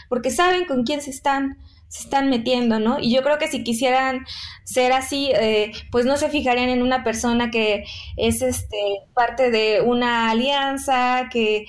porque 0.08 0.30
saben 0.30 0.66
con 0.66 0.84
quién 0.84 1.00
se 1.00 1.10
están 1.10 1.56
se 1.88 2.02
están 2.02 2.28
metiendo, 2.28 2.80
¿no? 2.80 2.98
Y 2.98 3.14
yo 3.14 3.22
creo 3.22 3.38
que 3.38 3.46
si 3.48 3.62
quisieran 3.62 4.26
ser 4.64 4.92
así, 4.92 5.30
eh, 5.34 5.72
pues 5.92 6.04
no 6.04 6.16
se 6.16 6.28
fijarían 6.30 6.68
en 6.68 6.82
una 6.82 7.04
persona 7.04 7.50
que 7.50 7.84
es 8.16 8.42
este 8.42 8.76
parte 9.14 9.50
de 9.50 9.80
una 9.82 10.30
alianza, 10.30 11.28
que 11.30 11.66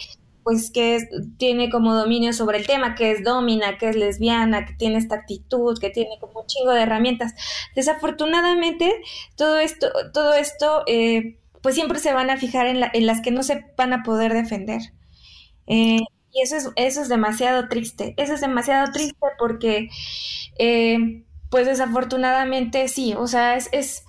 pues 0.47 0.71
que 0.71 1.09
tiene 1.35 1.69
como 1.69 1.93
dominio 1.93 2.31
sobre 2.31 2.57
el 2.57 2.65
tema, 2.65 2.95
que 2.95 3.11
es 3.11 3.21
domina, 3.21 3.77
que 3.77 3.89
es 3.89 3.97
lesbiana, 3.97 4.65
que 4.65 4.71
tiene 4.75 4.97
esta 4.97 5.15
actitud, 5.15 5.77
que 5.77 5.89
tiene 5.89 6.17
como 6.21 6.39
un 6.39 6.47
chingo 6.47 6.71
de 6.71 6.83
herramientas. 6.83 7.33
Desafortunadamente, 7.75 8.95
todo 9.35 9.57
esto, 9.57 9.89
todo 10.13 10.35
esto, 10.35 10.83
eh, 10.87 11.37
pues 11.61 11.75
siempre 11.75 11.99
se 11.99 12.13
van 12.13 12.29
a 12.29 12.37
fijar 12.37 12.65
en, 12.65 12.81
en, 12.93 13.05
las 13.05 13.19
que 13.19 13.31
no 13.31 13.43
se 13.43 13.65
van 13.75 13.91
a 13.91 14.03
poder 14.03 14.31
defender. 14.31 14.93
Eh, 15.65 15.99
y 16.31 16.41
eso 16.41 16.55
es, 16.55 16.69
eso 16.77 17.01
es 17.01 17.09
demasiado 17.09 17.67
triste. 17.67 18.13
Eso 18.15 18.33
es 18.33 18.39
demasiado 18.39 18.89
triste 18.93 19.27
porque, 19.37 19.89
eh, 20.59 21.25
pues 21.49 21.65
desafortunadamente 21.67 22.87
sí, 22.87 23.13
o 23.17 23.27
sea, 23.27 23.57
es, 23.57 23.67
es 23.73 24.05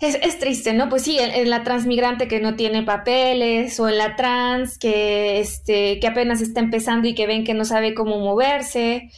es, 0.00 0.18
es, 0.22 0.38
triste, 0.38 0.72
¿no? 0.72 0.88
Pues 0.88 1.02
sí, 1.02 1.18
en, 1.18 1.50
la 1.50 1.62
transmigrante 1.62 2.26
que 2.26 2.40
no 2.40 2.56
tiene 2.56 2.82
papeles 2.82 3.78
o 3.80 3.88
en 3.88 3.98
la 3.98 4.16
trans 4.16 4.78
que, 4.78 5.40
este, 5.40 6.00
que 6.00 6.06
apenas 6.06 6.40
está 6.40 6.60
empezando 6.60 7.06
y 7.06 7.14
que 7.14 7.26
ven 7.26 7.44
que 7.44 7.54
no 7.54 7.64
sabe 7.64 7.94
cómo 7.94 8.18
moverse. 8.18 9.10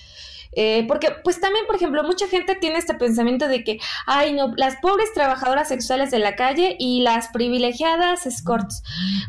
Eh, 0.55 0.85
porque, 0.87 1.09
pues 1.25 1.41
también, 1.41 1.67
por 1.67 1.77
ejemplo, 1.77 2.03
mucha 2.05 2.29
gente 2.29 2.55
tiene 2.55 2.79
este 2.79 2.95
pensamiento 2.95 3.49
de 3.49 3.65
que, 3.65 3.79
ay, 4.07 4.33
no, 4.33 4.53
las 4.57 4.77
pobres 4.77 5.13
trabajadoras 5.15 5.69
sexuales 5.69 6.11
de 6.11 6.19
la 6.19 6.37
calle 6.37 6.77
y 6.79 7.01
las 7.01 7.29
privilegiadas 7.29 8.27
escorts. 8.27 8.83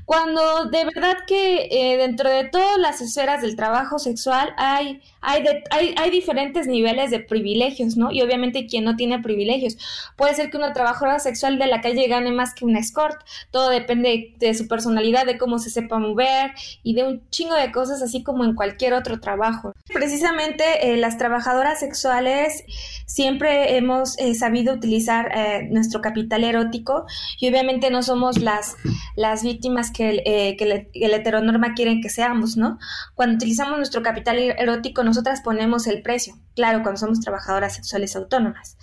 Cuando 0.05 0.65
de 0.65 0.85
verdad 0.85 1.17
que 1.27 1.67
eh, 1.71 1.97
dentro 1.97 2.29
de 2.29 2.45
todas 2.45 2.77
las 2.77 3.01
esferas 3.01 3.41
del 3.41 3.55
trabajo 3.55 3.99
sexual 3.99 4.53
hay, 4.57 5.01
hay, 5.21 5.43
hay, 5.71 6.09
diferentes 6.09 6.67
niveles 6.67 7.11
de 7.11 7.19
privilegios, 7.19 7.97
¿no? 7.97 8.11
Y 8.11 8.21
obviamente 8.21 8.67
quien 8.67 8.83
no 8.83 8.95
tiene 8.95 9.19
privilegios. 9.19 9.77
Puede 10.15 10.35
ser 10.35 10.49
que 10.49 10.57
una 10.57 10.73
trabajadora 10.73 11.19
sexual 11.19 11.57
de 11.57 11.67
la 11.67 11.81
calle 11.81 12.07
gane 12.07 12.31
más 12.31 12.53
que 12.53 12.65
una 12.65 12.79
escort. 12.79 13.21
Todo 13.51 13.69
depende 13.69 14.33
de 14.37 14.53
su 14.53 14.67
personalidad, 14.67 15.25
de 15.25 15.37
cómo 15.37 15.59
se 15.59 15.69
sepa 15.69 15.97
mover 15.97 16.51
y 16.83 16.93
de 16.93 17.03
un 17.03 17.29
chingo 17.29 17.55
de 17.55 17.71
cosas, 17.71 18.01
así 18.01 18.23
como 18.23 18.43
en 18.43 18.55
cualquier 18.55 18.93
otro 18.93 19.19
trabajo. 19.19 19.73
Precisamente 19.93 20.93
eh, 20.93 20.97
las 20.97 21.12
trabajadoras 21.17 21.79
sexuales 21.79 22.63
siempre 23.05 23.77
hemos 23.77 24.17
eh, 24.19 24.33
sabido 24.35 24.73
utilizar 24.73 25.31
eh, 25.35 25.67
nuestro 25.69 26.01
capital 26.01 26.43
erótico 26.43 27.05
y 27.39 27.49
obviamente 27.49 27.89
no 27.91 28.01
somos 28.01 28.39
las, 28.39 28.75
las 29.15 29.43
víctimas 29.43 29.91
que, 29.91 30.23
eh, 30.25 30.55
que, 30.57 30.89
el 30.93 31.13
heteronorma 31.13 31.73
quieren 31.73 32.01
que 32.01 32.09
seamos, 32.09 32.57
¿no? 32.57 32.79
Cuando 33.15 33.35
utilizamos 33.35 33.77
nuestro 33.77 34.01
capital 34.01 34.37
erótico, 34.39 35.03
nosotras 35.03 35.41
ponemos 35.41 35.87
el 35.87 36.01
precio, 36.01 36.35
claro, 36.55 36.81
cuando 36.81 36.99
somos 36.99 37.19
trabajadoras 37.19 37.75
sexuales 37.75 38.15
autónomas. 38.15 38.77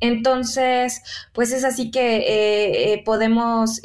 Entonces, 0.00 1.02
pues 1.32 1.52
es 1.52 1.64
así 1.64 1.90
que 1.90 3.02
podemos 3.06 3.80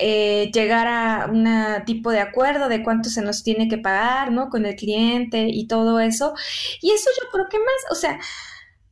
eh, 0.00 0.50
llegar 0.52 0.86
a 0.86 1.26
un 1.30 1.46
tipo 1.84 2.10
de 2.10 2.20
acuerdo 2.20 2.68
de 2.68 2.82
cuánto 2.82 3.10
se 3.10 3.22
nos 3.22 3.42
tiene 3.42 3.68
que 3.68 3.78
pagar, 3.78 4.32
¿no? 4.32 4.48
Con 4.48 4.66
el 4.66 4.76
cliente 4.76 5.46
y 5.48 5.66
todo 5.66 6.00
eso. 6.00 6.34
Y 6.80 6.92
eso 6.92 7.10
yo 7.20 7.28
creo 7.30 7.48
que 7.48 7.58
más, 7.58 7.90
o 7.90 7.94
sea, 7.94 8.18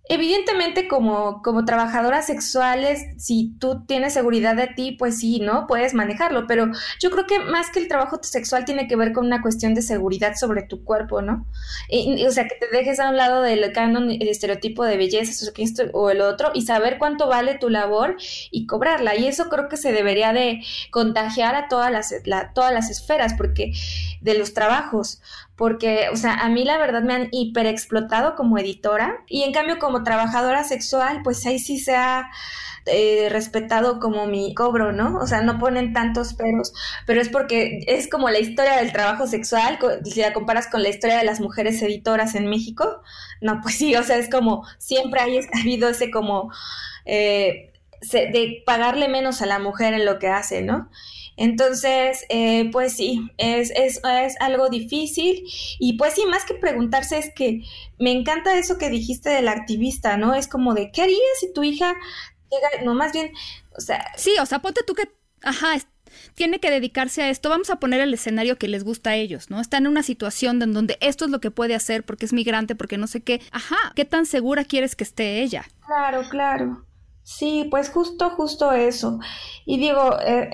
Evidentemente, 0.08 0.88
como, 0.88 1.42
como 1.42 1.64
trabajadoras 1.64 2.26
sexuales, 2.26 3.04
si 3.18 3.54
tú 3.58 3.84
tienes 3.86 4.14
seguridad 4.14 4.56
de 4.56 4.68
ti, 4.68 4.92
pues 4.92 5.18
sí, 5.18 5.40
¿no? 5.40 5.66
Puedes 5.66 5.94
manejarlo, 5.94 6.46
pero 6.46 6.70
yo 7.00 7.10
creo 7.10 7.26
que 7.26 7.40
más 7.40 7.70
que 7.70 7.80
el 7.80 7.88
trabajo 7.88 8.18
sexual 8.22 8.64
tiene 8.64 8.88
que 8.88 8.96
ver 8.96 9.12
con 9.12 9.26
una 9.26 9.42
cuestión 9.42 9.74
de 9.74 9.82
seguridad 9.82 10.34
sobre 10.34 10.62
tu 10.62 10.84
cuerpo, 10.84 11.22
¿no? 11.22 11.46
o 12.26 12.30
sea, 12.30 12.48
que 12.48 12.56
te 12.56 12.74
dejes 12.74 13.00
a 13.00 13.10
un 13.10 13.16
lado 13.16 13.42
del 13.42 13.72
canon, 13.72 14.10
el 14.10 14.28
estereotipo 14.28 14.84
de 14.84 14.96
belleza 14.96 15.50
o 15.92 16.10
el 16.10 16.20
otro 16.20 16.50
y 16.54 16.62
saber 16.62 16.98
cuánto 16.98 17.28
vale 17.28 17.58
tu 17.58 17.68
labor 17.68 18.16
y 18.50 18.66
cobrarla. 18.66 19.16
Y 19.16 19.26
eso 19.26 19.48
creo 19.48 19.68
que 19.68 19.76
se 19.76 19.92
debería 19.92 20.32
de 20.32 20.62
contagiar 20.90 21.54
a 21.54 21.68
todas 21.68 21.90
las, 21.90 22.14
todas 22.54 22.72
las 22.72 22.90
esferas 22.90 23.34
porque 23.34 23.72
de 24.20 24.38
los 24.38 24.54
trabajos, 24.54 25.20
porque, 25.58 26.08
o 26.12 26.16
sea, 26.16 26.34
a 26.34 26.48
mí 26.48 26.64
la 26.64 26.78
verdad 26.78 27.02
me 27.02 27.14
han 27.14 27.28
hiperexplotado 27.32 28.36
como 28.36 28.58
editora 28.58 29.24
y 29.26 29.42
en 29.42 29.52
cambio 29.52 29.80
como 29.80 30.04
trabajadora 30.04 30.62
sexual, 30.62 31.20
pues 31.24 31.44
ahí 31.46 31.58
sí 31.58 31.80
se 31.80 31.96
ha 31.96 32.30
eh, 32.86 33.28
respetado 33.28 33.98
como 33.98 34.26
mi 34.28 34.54
cobro, 34.54 34.92
¿no? 34.92 35.18
O 35.18 35.26
sea, 35.26 35.42
no 35.42 35.58
ponen 35.58 35.92
tantos 35.92 36.34
peros, 36.34 36.72
pero 37.06 37.20
es 37.20 37.28
porque 37.28 37.80
es 37.88 38.08
como 38.08 38.30
la 38.30 38.38
historia 38.38 38.76
del 38.76 38.92
trabajo 38.92 39.26
sexual, 39.26 39.80
si 40.04 40.20
la 40.20 40.32
comparas 40.32 40.68
con 40.68 40.84
la 40.84 40.90
historia 40.90 41.18
de 41.18 41.24
las 41.24 41.40
mujeres 41.40 41.82
editoras 41.82 42.36
en 42.36 42.46
México, 42.46 43.02
no, 43.40 43.60
pues 43.60 43.74
sí, 43.74 43.96
o 43.96 44.04
sea, 44.04 44.16
es 44.16 44.30
como 44.30 44.64
siempre 44.78 45.20
hay, 45.20 45.38
ha 45.38 45.60
habido 45.60 45.88
ese 45.88 46.10
como... 46.10 46.52
Eh, 47.04 47.72
de 48.12 48.62
pagarle 48.64 49.08
menos 49.08 49.42
a 49.42 49.46
la 49.46 49.58
mujer 49.58 49.92
en 49.92 50.04
lo 50.04 50.20
que 50.20 50.28
hace, 50.28 50.62
¿no? 50.62 50.88
Entonces, 51.38 52.24
eh, 52.28 52.68
pues 52.72 52.94
sí, 52.94 53.30
es, 53.38 53.70
es, 53.70 54.00
es, 54.04 54.34
algo 54.40 54.68
difícil 54.68 55.44
y 55.78 55.96
pues 55.96 56.14
sí, 56.14 56.26
más 56.26 56.44
que 56.44 56.54
preguntarse 56.54 57.16
es 57.16 57.32
que 57.32 57.62
me 57.98 58.10
encanta 58.10 58.58
eso 58.58 58.76
que 58.76 58.90
dijiste 58.90 59.30
del 59.30 59.46
activista, 59.46 60.16
¿no? 60.16 60.34
Es 60.34 60.48
como 60.48 60.74
de, 60.74 60.90
¿qué 60.90 61.02
harías 61.02 61.20
si 61.38 61.52
tu 61.52 61.62
hija 61.62 61.94
llega, 62.50 62.84
no, 62.84 62.94
más 62.94 63.12
bien, 63.12 63.30
o 63.76 63.80
sea... 63.80 64.04
Sí, 64.16 64.34
o 64.40 64.46
sea, 64.46 64.58
ponte 64.58 64.82
tú 64.84 64.94
que, 64.94 65.08
ajá, 65.42 65.76
tiene 66.34 66.58
que 66.58 66.72
dedicarse 66.72 67.22
a 67.22 67.30
esto. 67.30 67.48
Vamos 67.48 67.70
a 67.70 67.76
poner 67.76 68.00
el 68.00 68.12
escenario 68.12 68.58
que 68.58 68.66
les 68.66 68.82
gusta 68.82 69.10
a 69.10 69.16
ellos, 69.16 69.48
¿no? 69.48 69.60
Están 69.60 69.84
en 69.84 69.92
una 69.92 70.02
situación 70.02 70.60
en 70.60 70.72
donde 70.72 70.98
esto 71.00 71.24
es 71.26 71.30
lo 71.30 71.40
que 71.40 71.52
puede 71.52 71.76
hacer 71.76 72.04
porque 72.04 72.26
es 72.26 72.32
migrante, 72.32 72.74
porque 72.74 72.98
no 72.98 73.06
sé 73.06 73.22
qué. 73.22 73.40
Ajá, 73.52 73.76
¿qué 73.94 74.04
tan 74.04 74.26
segura 74.26 74.64
quieres 74.64 74.96
que 74.96 75.04
esté 75.04 75.42
ella? 75.42 75.64
Claro, 75.86 76.22
claro. 76.28 76.84
Sí, 77.22 77.66
pues 77.70 77.90
justo, 77.90 78.30
justo 78.30 78.72
eso. 78.72 79.20
Y 79.66 79.78
digo, 79.78 80.18
eh, 80.20 80.50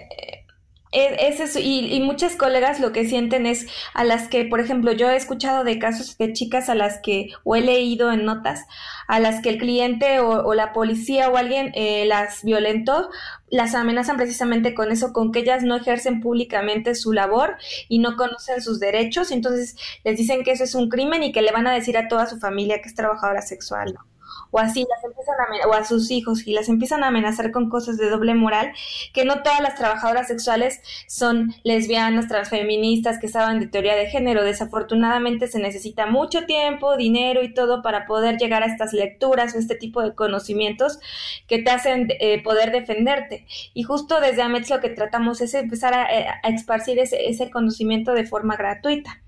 es, 0.94 1.40
eso, 1.40 1.58
y, 1.60 2.00
muchas 2.00 2.36
colegas 2.36 2.78
lo 2.78 2.92
que 2.92 3.04
sienten 3.04 3.46
es 3.46 3.66
a 3.94 4.04
las 4.04 4.28
que, 4.28 4.44
por 4.44 4.60
ejemplo, 4.60 4.92
yo 4.92 5.10
he 5.10 5.16
escuchado 5.16 5.64
de 5.64 5.78
casos 5.78 6.16
de 6.16 6.32
chicas 6.32 6.68
a 6.68 6.74
las 6.74 7.00
que, 7.00 7.30
o 7.42 7.56
he 7.56 7.60
leído 7.60 8.12
en 8.12 8.24
notas, 8.24 8.64
a 9.08 9.18
las 9.18 9.42
que 9.42 9.50
el 9.50 9.58
cliente 9.58 10.20
o, 10.20 10.54
la 10.54 10.72
policía 10.72 11.28
o 11.28 11.36
alguien 11.36 11.72
eh, 11.74 12.04
las 12.06 12.44
violentó, 12.44 13.10
las 13.50 13.74
amenazan 13.74 14.16
precisamente 14.16 14.74
con 14.74 14.92
eso, 14.92 15.12
con 15.12 15.32
que 15.32 15.40
ellas 15.40 15.64
no 15.64 15.76
ejercen 15.76 16.20
públicamente 16.20 16.94
su 16.94 17.12
labor 17.12 17.56
y 17.88 17.98
no 17.98 18.16
conocen 18.16 18.62
sus 18.62 18.78
derechos, 18.78 19.32
entonces 19.32 19.76
les 20.04 20.16
dicen 20.16 20.44
que 20.44 20.52
eso 20.52 20.64
es 20.64 20.74
un 20.74 20.88
crimen 20.88 21.22
y 21.22 21.32
que 21.32 21.42
le 21.42 21.52
van 21.52 21.66
a 21.66 21.74
decir 21.74 21.96
a 21.98 22.08
toda 22.08 22.26
su 22.26 22.38
familia 22.38 22.80
que 22.80 22.88
es 22.88 22.94
trabajadora 22.94 23.42
sexual, 23.42 23.94
¿no? 23.94 24.13
O 24.50 24.58
así 24.58 24.86
las 24.88 25.04
empiezan 25.04 25.34
a 25.34 25.68
o 25.68 25.74
a 25.74 25.84
sus 25.84 26.10
hijos 26.10 26.46
y 26.46 26.52
las 26.52 26.68
empiezan 26.68 27.04
a 27.04 27.08
amenazar 27.08 27.50
con 27.50 27.68
cosas 27.68 27.96
de 27.96 28.08
doble 28.08 28.34
moral, 28.34 28.72
que 29.12 29.24
no 29.24 29.42
todas 29.42 29.60
las 29.60 29.74
trabajadoras 29.74 30.28
sexuales 30.28 30.80
son 31.06 31.54
lesbianas, 31.64 32.28
transfeministas, 32.28 33.18
que 33.18 33.28
saben 33.28 33.60
de 33.60 33.66
teoría 33.66 33.94
de 33.96 34.06
género. 34.06 34.44
Desafortunadamente 34.44 35.48
se 35.48 35.58
necesita 35.58 36.06
mucho 36.06 36.46
tiempo, 36.46 36.96
dinero 36.96 37.42
y 37.42 37.52
todo 37.52 37.82
para 37.82 38.06
poder 38.06 38.36
llegar 38.38 38.62
a 38.62 38.66
estas 38.66 38.92
lecturas 38.92 39.54
o 39.54 39.58
este 39.58 39.74
tipo 39.74 40.02
de 40.02 40.14
conocimientos 40.14 40.98
que 41.46 41.58
te 41.58 41.70
hacen 41.70 42.08
eh, 42.20 42.42
poder 42.42 42.72
defenderte. 42.72 43.46
Y 43.74 43.82
justo 43.82 44.20
desde 44.20 44.42
AMETS 44.42 44.70
lo 44.70 44.80
que 44.80 44.90
tratamos 44.90 45.40
es 45.40 45.54
empezar 45.54 45.94
a, 45.94 46.04
eh, 46.12 46.26
a 46.42 46.48
esparcir 46.48 46.98
ese, 46.98 47.28
ese 47.28 47.50
conocimiento 47.50 48.12
de 48.12 48.24
forma 48.24 48.56
gratuita. 48.56 49.20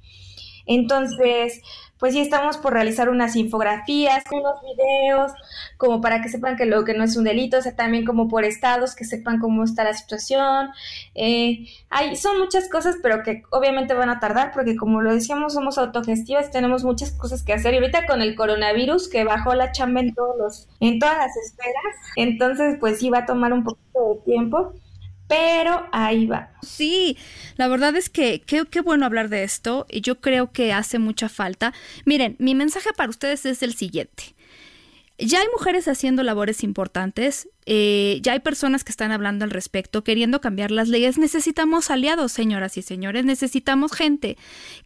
Entonces, 0.66 1.62
pues 1.98 2.12
sí 2.12 2.20
estamos 2.20 2.58
por 2.58 2.72
realizar 2.72 3.08
unas 3.08 3.36
infografías, 3.36 4.22
unos 4.30 4.60
videos, 4.62 5.32
como 5.78 6.00
para 6.00 6.20
que 6.20 6.28
sepan 6.28 6.56
que 6.56 6.66
lo 6.66 6.84
que 6.84 6.94
no 6.94 7.04
es 7.04 7.16
un 7.16 7.24
delito, 7.24 7.58
o 7.58 7.62
sea, 7.62 7.74
también 7.74 8.04
como 8.04 8.28
por 8.28 8.44
estados, 8.44 8.94
que 8.94 9.04
sepan 9.04 9.38
cómo 9.38 9.64
está 9.64 9.84
la 9.84 9.94
situación. 9.94 10.68
Eh, 11.14 11.66
hay, 11.88 12.16
son 12.16 12.38
muchas 12.38 12.68
cosas, 12.68 12.96
pero 13.02 13.22
que 13.22 13.42
obviamente 13.50 13.94
van 13.94 14.10
a 14.10 14.20
tardar, 14.20 14.52
porque 14.52 14.76
como 14.76 15.00
lo 15.00 15.14
decíamos, 15.14 15.54
somos 15.54 15.78
autogestivas, 15.78 16.50
tenemos 16.50 16.84
muchas 16.84 17.12
cosas 17.12 17.42
que 17.42 17.54
hacer. 17.54 17.74
Y 17.74 17.78
ahorita 17.78 18.06
con 18.06 18.20
el 18.22 18.34
coronavirus, 18.34 19.08
que 19.08 19.24
bajó 19.24 19.54
la 19.54 19.72
chamba 19.72 20.00
en 20.00 20.14
todos 20.14 20.36
los, 20.36 20.68
en 20.80 20.98
todas 20.98 21.16
las 21.16 21.36
esferas, 21.36 21.94
entonces 22.16 22.76
pues 22.78 22.98
sí 22.98 23.10
va 23.10 23.18
a 23.18 23.26
tomar 23.26 23.52
un 23.52 23.64
poquito 23.64 24.08
de 24.08 24.20
tiempo 24.24 24.74
pero 25.28 25.88
ahí 25.92 26.26
va. 26.26 26.50
Sí, 26.62 27.16
la 27.56 27.68
verdad 27.68 27.96
es 27.96 28.08
que 28.08 28.40
qué, 28.40 28.80
bueno 28.80 29.06
hablar 29.06 29.28
de 29.28 29.42
esto. 29.42 29.86
y 29.90 30.00
Yo 30.00 30.20
creo 30.20 30.52
que 30.52 30.72
hace 30.72 30.98
mucha 30.98 31.28
falta. 31.28 31.72
Miren, 32.04 32.36
mi 32.38 32.54
mensaje 32.54 32.90
para 32.96 33.10
ustedes 33.10 33.46
es 33.46 33.62
el 33.62 33.74
siguiente. 33.74 34.34
Ya 35.18 35.40
hay 35.40 35.46
mujeres 35.52 35.88
haciendo 35.88 36.22
labores 36.22 36.62
importantes, 36.62 37.48
eh, 37.66 38.20
ya 38.22 38.32
hay 38.32 38.40
personas 38.40 38.84
que 38.84 38.92
están 38.92 39.10
hablando 39.10 39.44
al 39.44 39.50
respecto, 39.50 40.04
queriendo 40.04 40.40
cambiar 40.40 40.70
las 40.70 40.88
leyes. 40.88 41.18
Necesitamos 41.18 41.90
aliados, 41.90 42.30
señoras 42.30 42.76
y 42.76 42.82
señores, 42.82 43.24
necesitamos 43.24 43.92
gente 43.92 44.38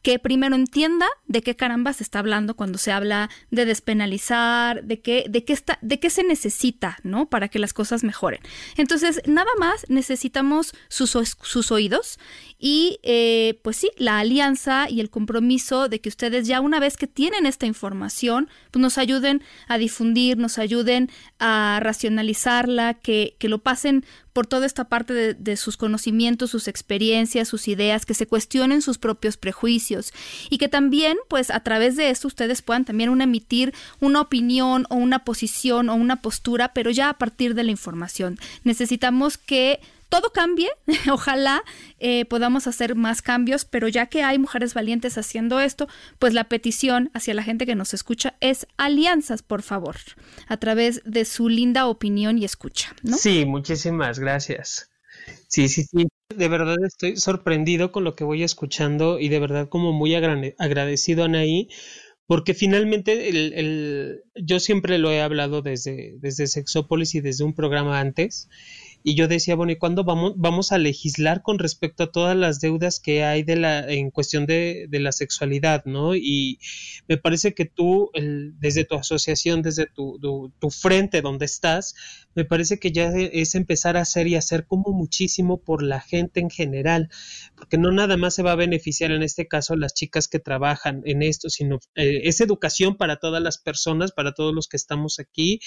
que 0.03 0.19
primero 0.19 0.57
entienda 0.57 1.07
de 1.27 1.43
qué 1.43 1.55
caramba 1.55 1.93
se 1.93 2.03
está 2.03 2.21
hablando 2.21 2.57
cuando 2.57 2.79
se 2.79 2.91
habla 2.91 3.29
de 3.51 3.67
despenalizar, 3.67 4.83
de 4.83 5.01
qué, 5.01 5.27
de 5.29 5.45
qué, 5.45 5.53
está, 5.53 5.79
de 5.83 6.01
qué 6.01 6.09
se 6.09 6.25
necesita, 6.25 6.97
¿no? 7.03 7.29
Para 7.29 7.49
que 7.49 7.59
las 7.59 7.75
cosas 7.75 8.03
mejoren. 8.03 8.41
Entonces, 8.79 9.21
nada 9.27 9.51
más 9.59 9.85
necesitamos 9.89 10.73
sus, 10.89 11.11
sus 11.11 11.71
oídos 11.71 12.19
y, 12.59 12.99
eh, 13.03 13.61
pues 13.63 13.77
sí, 13.77 13.91
la 13.99 14.19
alianza 14.19 14.89
y 14.89 15.01
el 15.01 15.11
compromiso 15.11 15.89
de 15.91 16.01
que 16.01 16.09
ustedes 16.09 16.47
ya 16.47 16.63
una 16.63 16.81
vez 16.81 16.97
que 16.97 17.07
tienen 17.07 17.45
esta 17.45 17.67
información, 17.67 18.49
pues 18.71 18.81
nos 18.81 18.97
ayuden 18.97 19.43
a 19.69 19.77
difundir, 19.77 20.39
nos 20.39 20.59
ayuden 20.59 21.11
a 21.39 21.79
racionalizar 21.83 22.70
que, 22.95 23.37
que 23.39 23.49
lo 23.49 23.59
pasen 23.59 24.05
por 24.33 24.47
toda 24.47 24.67
esta 24.67 24.85
parte 24.85 25.35
de, 25.35 25.57
sus 25.57 25.77
conocimientos, 25.77 26.51
sus 26.51 26.69
experiencias, 26.69 27.49
sus 27.49 27.69
ideas, 27.69 28.07
que 28.07 28.15
se 28.15 28.27
cuestionen 28.27 28.81
sus 28.81 28.99
propios 28.99 29.37
prejuicios 29.37 30.13
y 30.49 30.59
que 30.59 30.69
también, 30.69 31.19
pues 31.29 31.51
a 31.51 31.61
través 31.61 31.97
de 31.97 32.11
esto 32.11 32.29
ustedes 32.29 32.63
puedan 32.63 32.85
también 32.85 33.21
emitir 33.21 33.75
una 34.01 34.21
opinión 34.21 34.87
o 34.89 34.95
una 34.95 35.25
posición 35.25 35.89
o 35.89 35.95
una 35.95 36.23
postura, 36.23 36.73
pero 36.73 36.91
ya 36.91 37.09
a 37.09 37.19
partir 37.19 37.55
de 37.55 37.65
la 37.65 37.71
información. 37.71 38.39
Necesitamos 38.65 39.37
que 39.37 39.81
todo 40.11 40.33
cambie, 40.33 40.69
ojalá 41.11 41.63
eh, 41.99 42.27
podamos 42.27 42.67
hacer 42.67 42.95
más 42.95 43.23
cambios, 43.23 43.65
pero 43.65 43.89
ya 43.89 44.07
que 44.07 44.23
hay 44.23 44.39
mujeres 44.39 44.75
valientes 44.75 45.17
haciendo 45.17 45.61
esto, 45.61 45.89
pues 46.19 46.35
la 46.35 46.45
petición 46.45 47.11
hacia 47.15 47.33
la 47.33 47.43
gente 47.43 47.65
que 47.65 47.75
nos 47.75 47.95
escucha 47.95 48.37
es 48.41 48.67
alianzas, 48.77 49.43
por 49.43 49.63
favor, 49.63 49.97
a 50.49 50.59
través 50.59 51.01
de 51.05 51.25
su 51.25 51.49
linda 51.49 51.87
opinión 51.87 52.37
y 52.37 52.45
escucha. 52.45 52.95
¿no? 53.03 53.17
Sí, 53.17 53.47
muchísimas 53.47 54.19
gracias. 54.19 54.91
Sí, 55.49 55.69
sí, 55.69 55.85
sí. 55.85 56.09
De 56.35 56.49
verdad 56.49 56.77
estoy 56.85 57.17
sorprendido 57.17 57.91
con 57.93 58.05
lo 58.05 58.15
que 58.15 58.25
voy 58.25 58.43
escuchando 58.43 59.19
y 59.19 59.29
de 59.29 59.41
verdad 59.41 59.69
como 59.69 59.93
muy 59.93 60.15
agradecido, 60.15 61.25
Anaí, 61.25 61.69
porque 62.27 62.55
finalmente 62.55 63.29
el, 63.29 63.53
el, 63.55 64.23
yo 64.37 64.61
siempre 64.61 64.99
lo 64.99 65.11
he 65.11 65.21
hablado 65.21 65.63
desde, 65.63 66.15
desde 66.19 66.47
Sexópolis 66.47 67.17
y 67.17 67.21
desde 67.21 67.43
un 67.43 67.55
programa 67.55 67.99
antes, 67.99 68.49
y 69.03 69.15
yo 69.15 69.29
decía, 69.29 69.55
bueno, 69.55 69.73
¿y 69.73 69.77
cuándo 69.77 70.05
vamos, 70.05 70.35
vamos 70.37 70.73
a 70.73 70.79
legislar 70.79 71.43
con 71.43 71.59
respecto 71.59 72.05
a 72.05 72.13
todas 72.13 72.37
las 72.37 72.61
deudas 72.61 73.01
que 73.01 73.25
hay 73.25 73.43
de 73.43 73.57
la, 73.57 73.89
en 73.91 74.11
cuestión 74.11 74.45
de, 74.45 74.87
de 74.89 75.01
la 75.01 75.13
sexualidad, 75.13 75.85
¿no? 75.87 76.15
Y 76.15 76.59
me 77.09 77.17
parece 77.17 77.55
que 77.55 77.65
tú, 77.65 78.11
el, 78.13 78.59
desde 78.61 78.85
tu 78.85 78.97
asociación, 78.97 79.63
desde 79.63 79.87
tu, 79.87 80.19
tu, 80.21 80.53
tu, 80.59 80.71
frente 80.71 81.23
donde 81.23 81.47
estás, 81.47 81.95
me 82.35 82.45
parece 82.45 82.79
que 82.79 82.93
ya 82.93 83.11
es 83.15 83.55
empezar 83.55 83.97
a 83.97 84.03
hacer 84.03 84.27
y 84.27 84.37
hacer 84.37 84.67
como 84.67 84.93
muchísimo 84.93 85.59
por 85.59 85.83
la 85.83 86.01
gente 86.01 86.41
en 86.41 86.51
general, 86.51 87.09
porque 87.61 87.79
no 87.79 87.93
nada 87.93 88.17
más 88.17 88.35
se 88.35 88.43
va 88.43 88.53
a 88.53 88.57
beneficiar 88.57 89.11
en 89.13 89.23
este 89.23 89.47
caso 89.47 89.77
las 89.77 89.93
chicas 89.93 90.29
que 90.29 90.39
trabajan 90.39 91.03
en 91.05 91.23
esto, 91.23 91.51
sino 91.51 91.77
eh, 91.95 92.23
es 92.25 92.41
educación 92.41 92.97
para 92.97 93.17
todas 93.17 93.43
las 93.43 93.59
personas, 93.59 94.13
para 94.13 94.33
todos 94.33 94.55
los 94.55 94.67
que 94.67 94.79
estamos 94.79 95.19
aquí, 95.21 95.61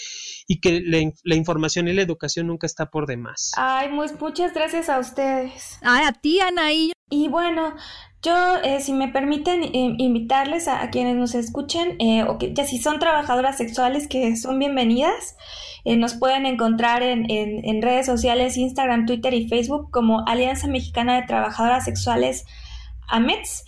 y 0.48 0.60
que 0.60 0.82
la, 0.82 0.98
la 1.24 1.36
información 1.36 1.88
y 1.88 1.94
la 1.94 2.02
educación 2.02 2.48
nunca 2.48 2.66
está 2.66 2.88
por 2.90 3.06
demás. 3.06 3.52
Ay, 3.56 3.90
muchas 3.90 4.54
gracias 4.54 4.90
a 4.90 5.00
ustedes. 5.00 5.78
Ay, 5.84 6.06
a 6.06 6.14
ti, 6.14 6.40
Anaí. 6.40 6.92
Y 7.10 7.28
bueno, 7.28 7.76
yo, 8.24 8.34
eh, 8.64 8.80
si 8.80 8.94
me 8.94 9.10
permiten 9.10 9.64
eh, 9.64 9.96
invitarles 9.98 10.68
a, 10.68 10.90
quienes 10.90 11.16
nos 11.16 11.36
escuchen, 11.36 11.98
eh, 12.00 12.24
o 12.24 12.38
que 12.38 12.54
ya 12.54 12.66
si 12.66 12.78
son 12.78 13.00
trabajadoras 13.00 13.58
sexuales, 13.58 14.08
que 14.08 14.36
son 14.38 14.60
bienvenidas, 14.60 15.36
nos 15.86 16.14
pueden 16.14 16.46
encontrar 16.46 17.04
en, 17.04 17.30
en, 17.30 17.82
redes 17.82 18.06
sociales, 18.06 18.56
Instagram, 18.56 19.06
Twitter 19.06 19.34
y 19.34 19.50
Facebook 19.50 19.92
como 19.92 20.26
Alianza 20.26 20.68
Mexicana 20.68 21.20
de 21.20 21.28
Trabajadoras 21.28 21.84
Sexuales, 21.84 22.46
AMETS. 23.10 23.66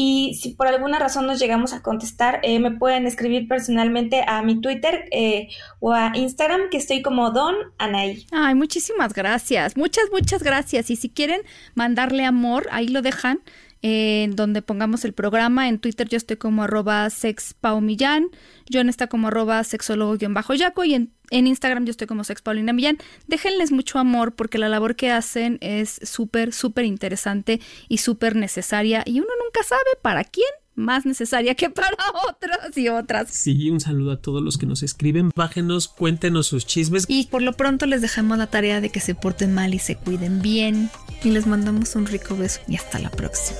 Y 0.00 0.34
si 0.40 0.50
por 0.50 0.68
alguna 0.68 1.00
razón 1.00 1.26
nos 1.26 1.40
llegamos 1.40 1.72
a 1.72 1.82
contestar, 1.82 2.38
eh, 2.44 2.60
me 2.60 2.70
pueden 2.70 3.04
escribir 3.08 3.48
personalmente 3.48 4.22
a 4.24 4.42
mi 4.42 4.60
Twitter 4.60 5.06
eh, 5.10 5.48
o 5.80 5.92
a 5.92 6.12
Instagram, 6.14 6.70
que 6.70 6.76
estoy 6.76 7.02
como 7.02 7.32
Don 7.32 7.56
Anaí. 7.78 8.24
Ay, 8.30 8.54
muchísimas 8.54 9.12
gracias. 9.12 9.76
Muchas, 9.76 10.04
muchas 10.12 10.44
gracias. 10.44 10.90
Y 10.90 10.94
si 10.94 11.08
quieren 11.08 11.40
mandarle 11.74 12.24
amor, 12.24 12.68
ahí 12.70 12.86
lo 12.86 13.02
dejan. 13.02 13.40
En 13.82 14.36
donde 14.36 14.62
pongamos 14.62 15.04
el 15.04 15.12
programa. 15.12 15.68
En 15.68 15.78
Twitter 15.78 16.08
yo 16.08 16.16
estoy 16.16 16.36
como 16.36 16.64
arroba 16.64 17.08
sexpaumillán, 17.10 18.28
John 18.72 18.88
está 18.88 19.06
como 19.06 19.28
arroba 19.28 19.62
sexólogo-yaco 19.64 20.84
y 20.84 20.94
en 20.94 21.12
en 21.30 21.46
Instagram 21.46 21.84
yo 21.84 21.90
estoy 21.90 22.06
como 22.06 22.24
Sex 22.24 22.42
Paulina 22.42 22.72
Millán. 22.72 22.98
Déjenles 23.26 23.72
mucho 23.72 23.98
amor 23.98 24.34
porque 24.34 24.58
la 24.58 24.68
labor 24.68 24.96
que 24.96 25.10
hacen 25.10 25.58
es 25.60 26.00
súper, 26.02 26.52
súper 26.52 26.84
interesante 26.84 27.60
y 27.88 27.98
súper 27.98 28.36
necesaria. 28.36 29.02
Y 29.04 29.20
uno 29.20 29.30
nunca 29.42 29.62
sabe 29.62 29.90
para 30.02 30.24
quién 30.24 30.48
más 30.78 31.04
necesaria 31.04 31.54
que 31.54 31.68
para 31.70 31.96
otras 32.28 32.76
y 32.76 32.88
otras. 32.88 33.30
Sí, 33.30 33.68
un 33.70 33.80
saludo 33.80 34.12
a 34.12 34.16
todos 34.20 34.42
los 34.42 34.56
que 34.56 34.66
nos 34.66 34.82
escriben. 34.82 35.30
Bájenos, 35.34 35.88
cuéntenos 35.88 36.46
sus 36.46 36.66
chismes. 36.66 37.04
Y 37.08 37.26
por 37.26 37.42
lo 37.42 37.52
pronto 37.52 37.86
les 37.86 38.00
dejamos 38.00 38.38
la 38.38 38.46
tarea 38.46 38.80
de 38.80 38.90
que 38.90 39.00
se 39.00 39.14
porten 39.14 39.52
mal 39.52 39.74
y 39.74 39.78
se 39.78 39.96
cuiden 39.96 40.40
bien. 40.40 40.90
Y 41.22 41.30
les 41.30 41.46
mandamos 41.46 41.94
un 41.96 42.06
rico 42.06 42.36
beso 42.36 42.60
y 42.68 42.76
hasta 42.76 42.98
la 42.98 43.10
próxima. 43.10 43.58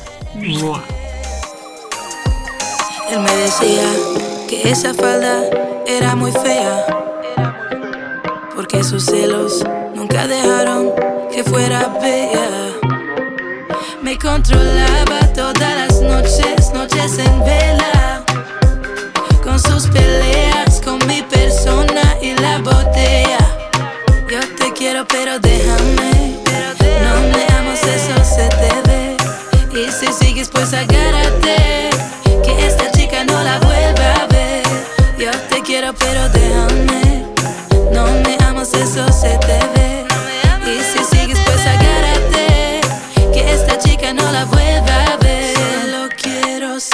Él 3.10 3.20
me 3.20 3.36
decía 3.36 3.90
que 4.48 4.70
esa 4.70 4.94
falda 4.94 5.42
era 5.86 6.14
muy 6.14 6.30
fea 6.30 6.86
porque 8.54 8.82
sus 8.82 9.04
celos 9.04 9.64
nunca 9.94 10.26
dejaron 10.26 10.90
que 11.32 11.44
fuera 11.44 11.96
bella. 12.02 12.72
Me 14.02 14.18
controlaba 14.18 15.04
las 15.08 15.32
en 17.16 17.42
vela, 17.42 18.22
con 19.42 19.58
sus 19.58 19.86
peleas, 19.86 20.80
con 20.84 20.98
mi 21.06 21.22
persona 21.22 22.02
y 22.20 22.34
la 22.34 22.58
botella. 22.58 23.38
Yo 24.30 24.40
te 24.58 24.72
quiero, 24.74 25.06
pero 25.08 25.38
déjame, 25.38 26.36
no 27.02 27.20
neamos 27.34 27.82
eso 27.82 28.24
se 28.24 28.48
te 28.48 28.72
ve. 28.88 29.16
Y 29.72 29.90
si 29.90 30.12
sigues, 30.12 30.50
pues 30.50 30.74
agárrate, 30.74 31.88
que 32.44 32.66
esta 32.66 32.90
chica 32.90 33.24
no 33.24 33.42
la 33.42 33.58
vuelva 33.60 34.14
a 34.14 34.26
ver. 34.26 34.62
Yo 35.18 35.30
te 35.48 35.62
quiero, 35.62 35.94
pero 35.94 36.28
déjame, 36.28 37.24
no 37.90 38.06
neamos 38.20 38.74
eso 38.74 39.10
se 39.10 39.38
te 39.38 39.58
ve. 39.74 39.97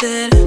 said 0.00 0.43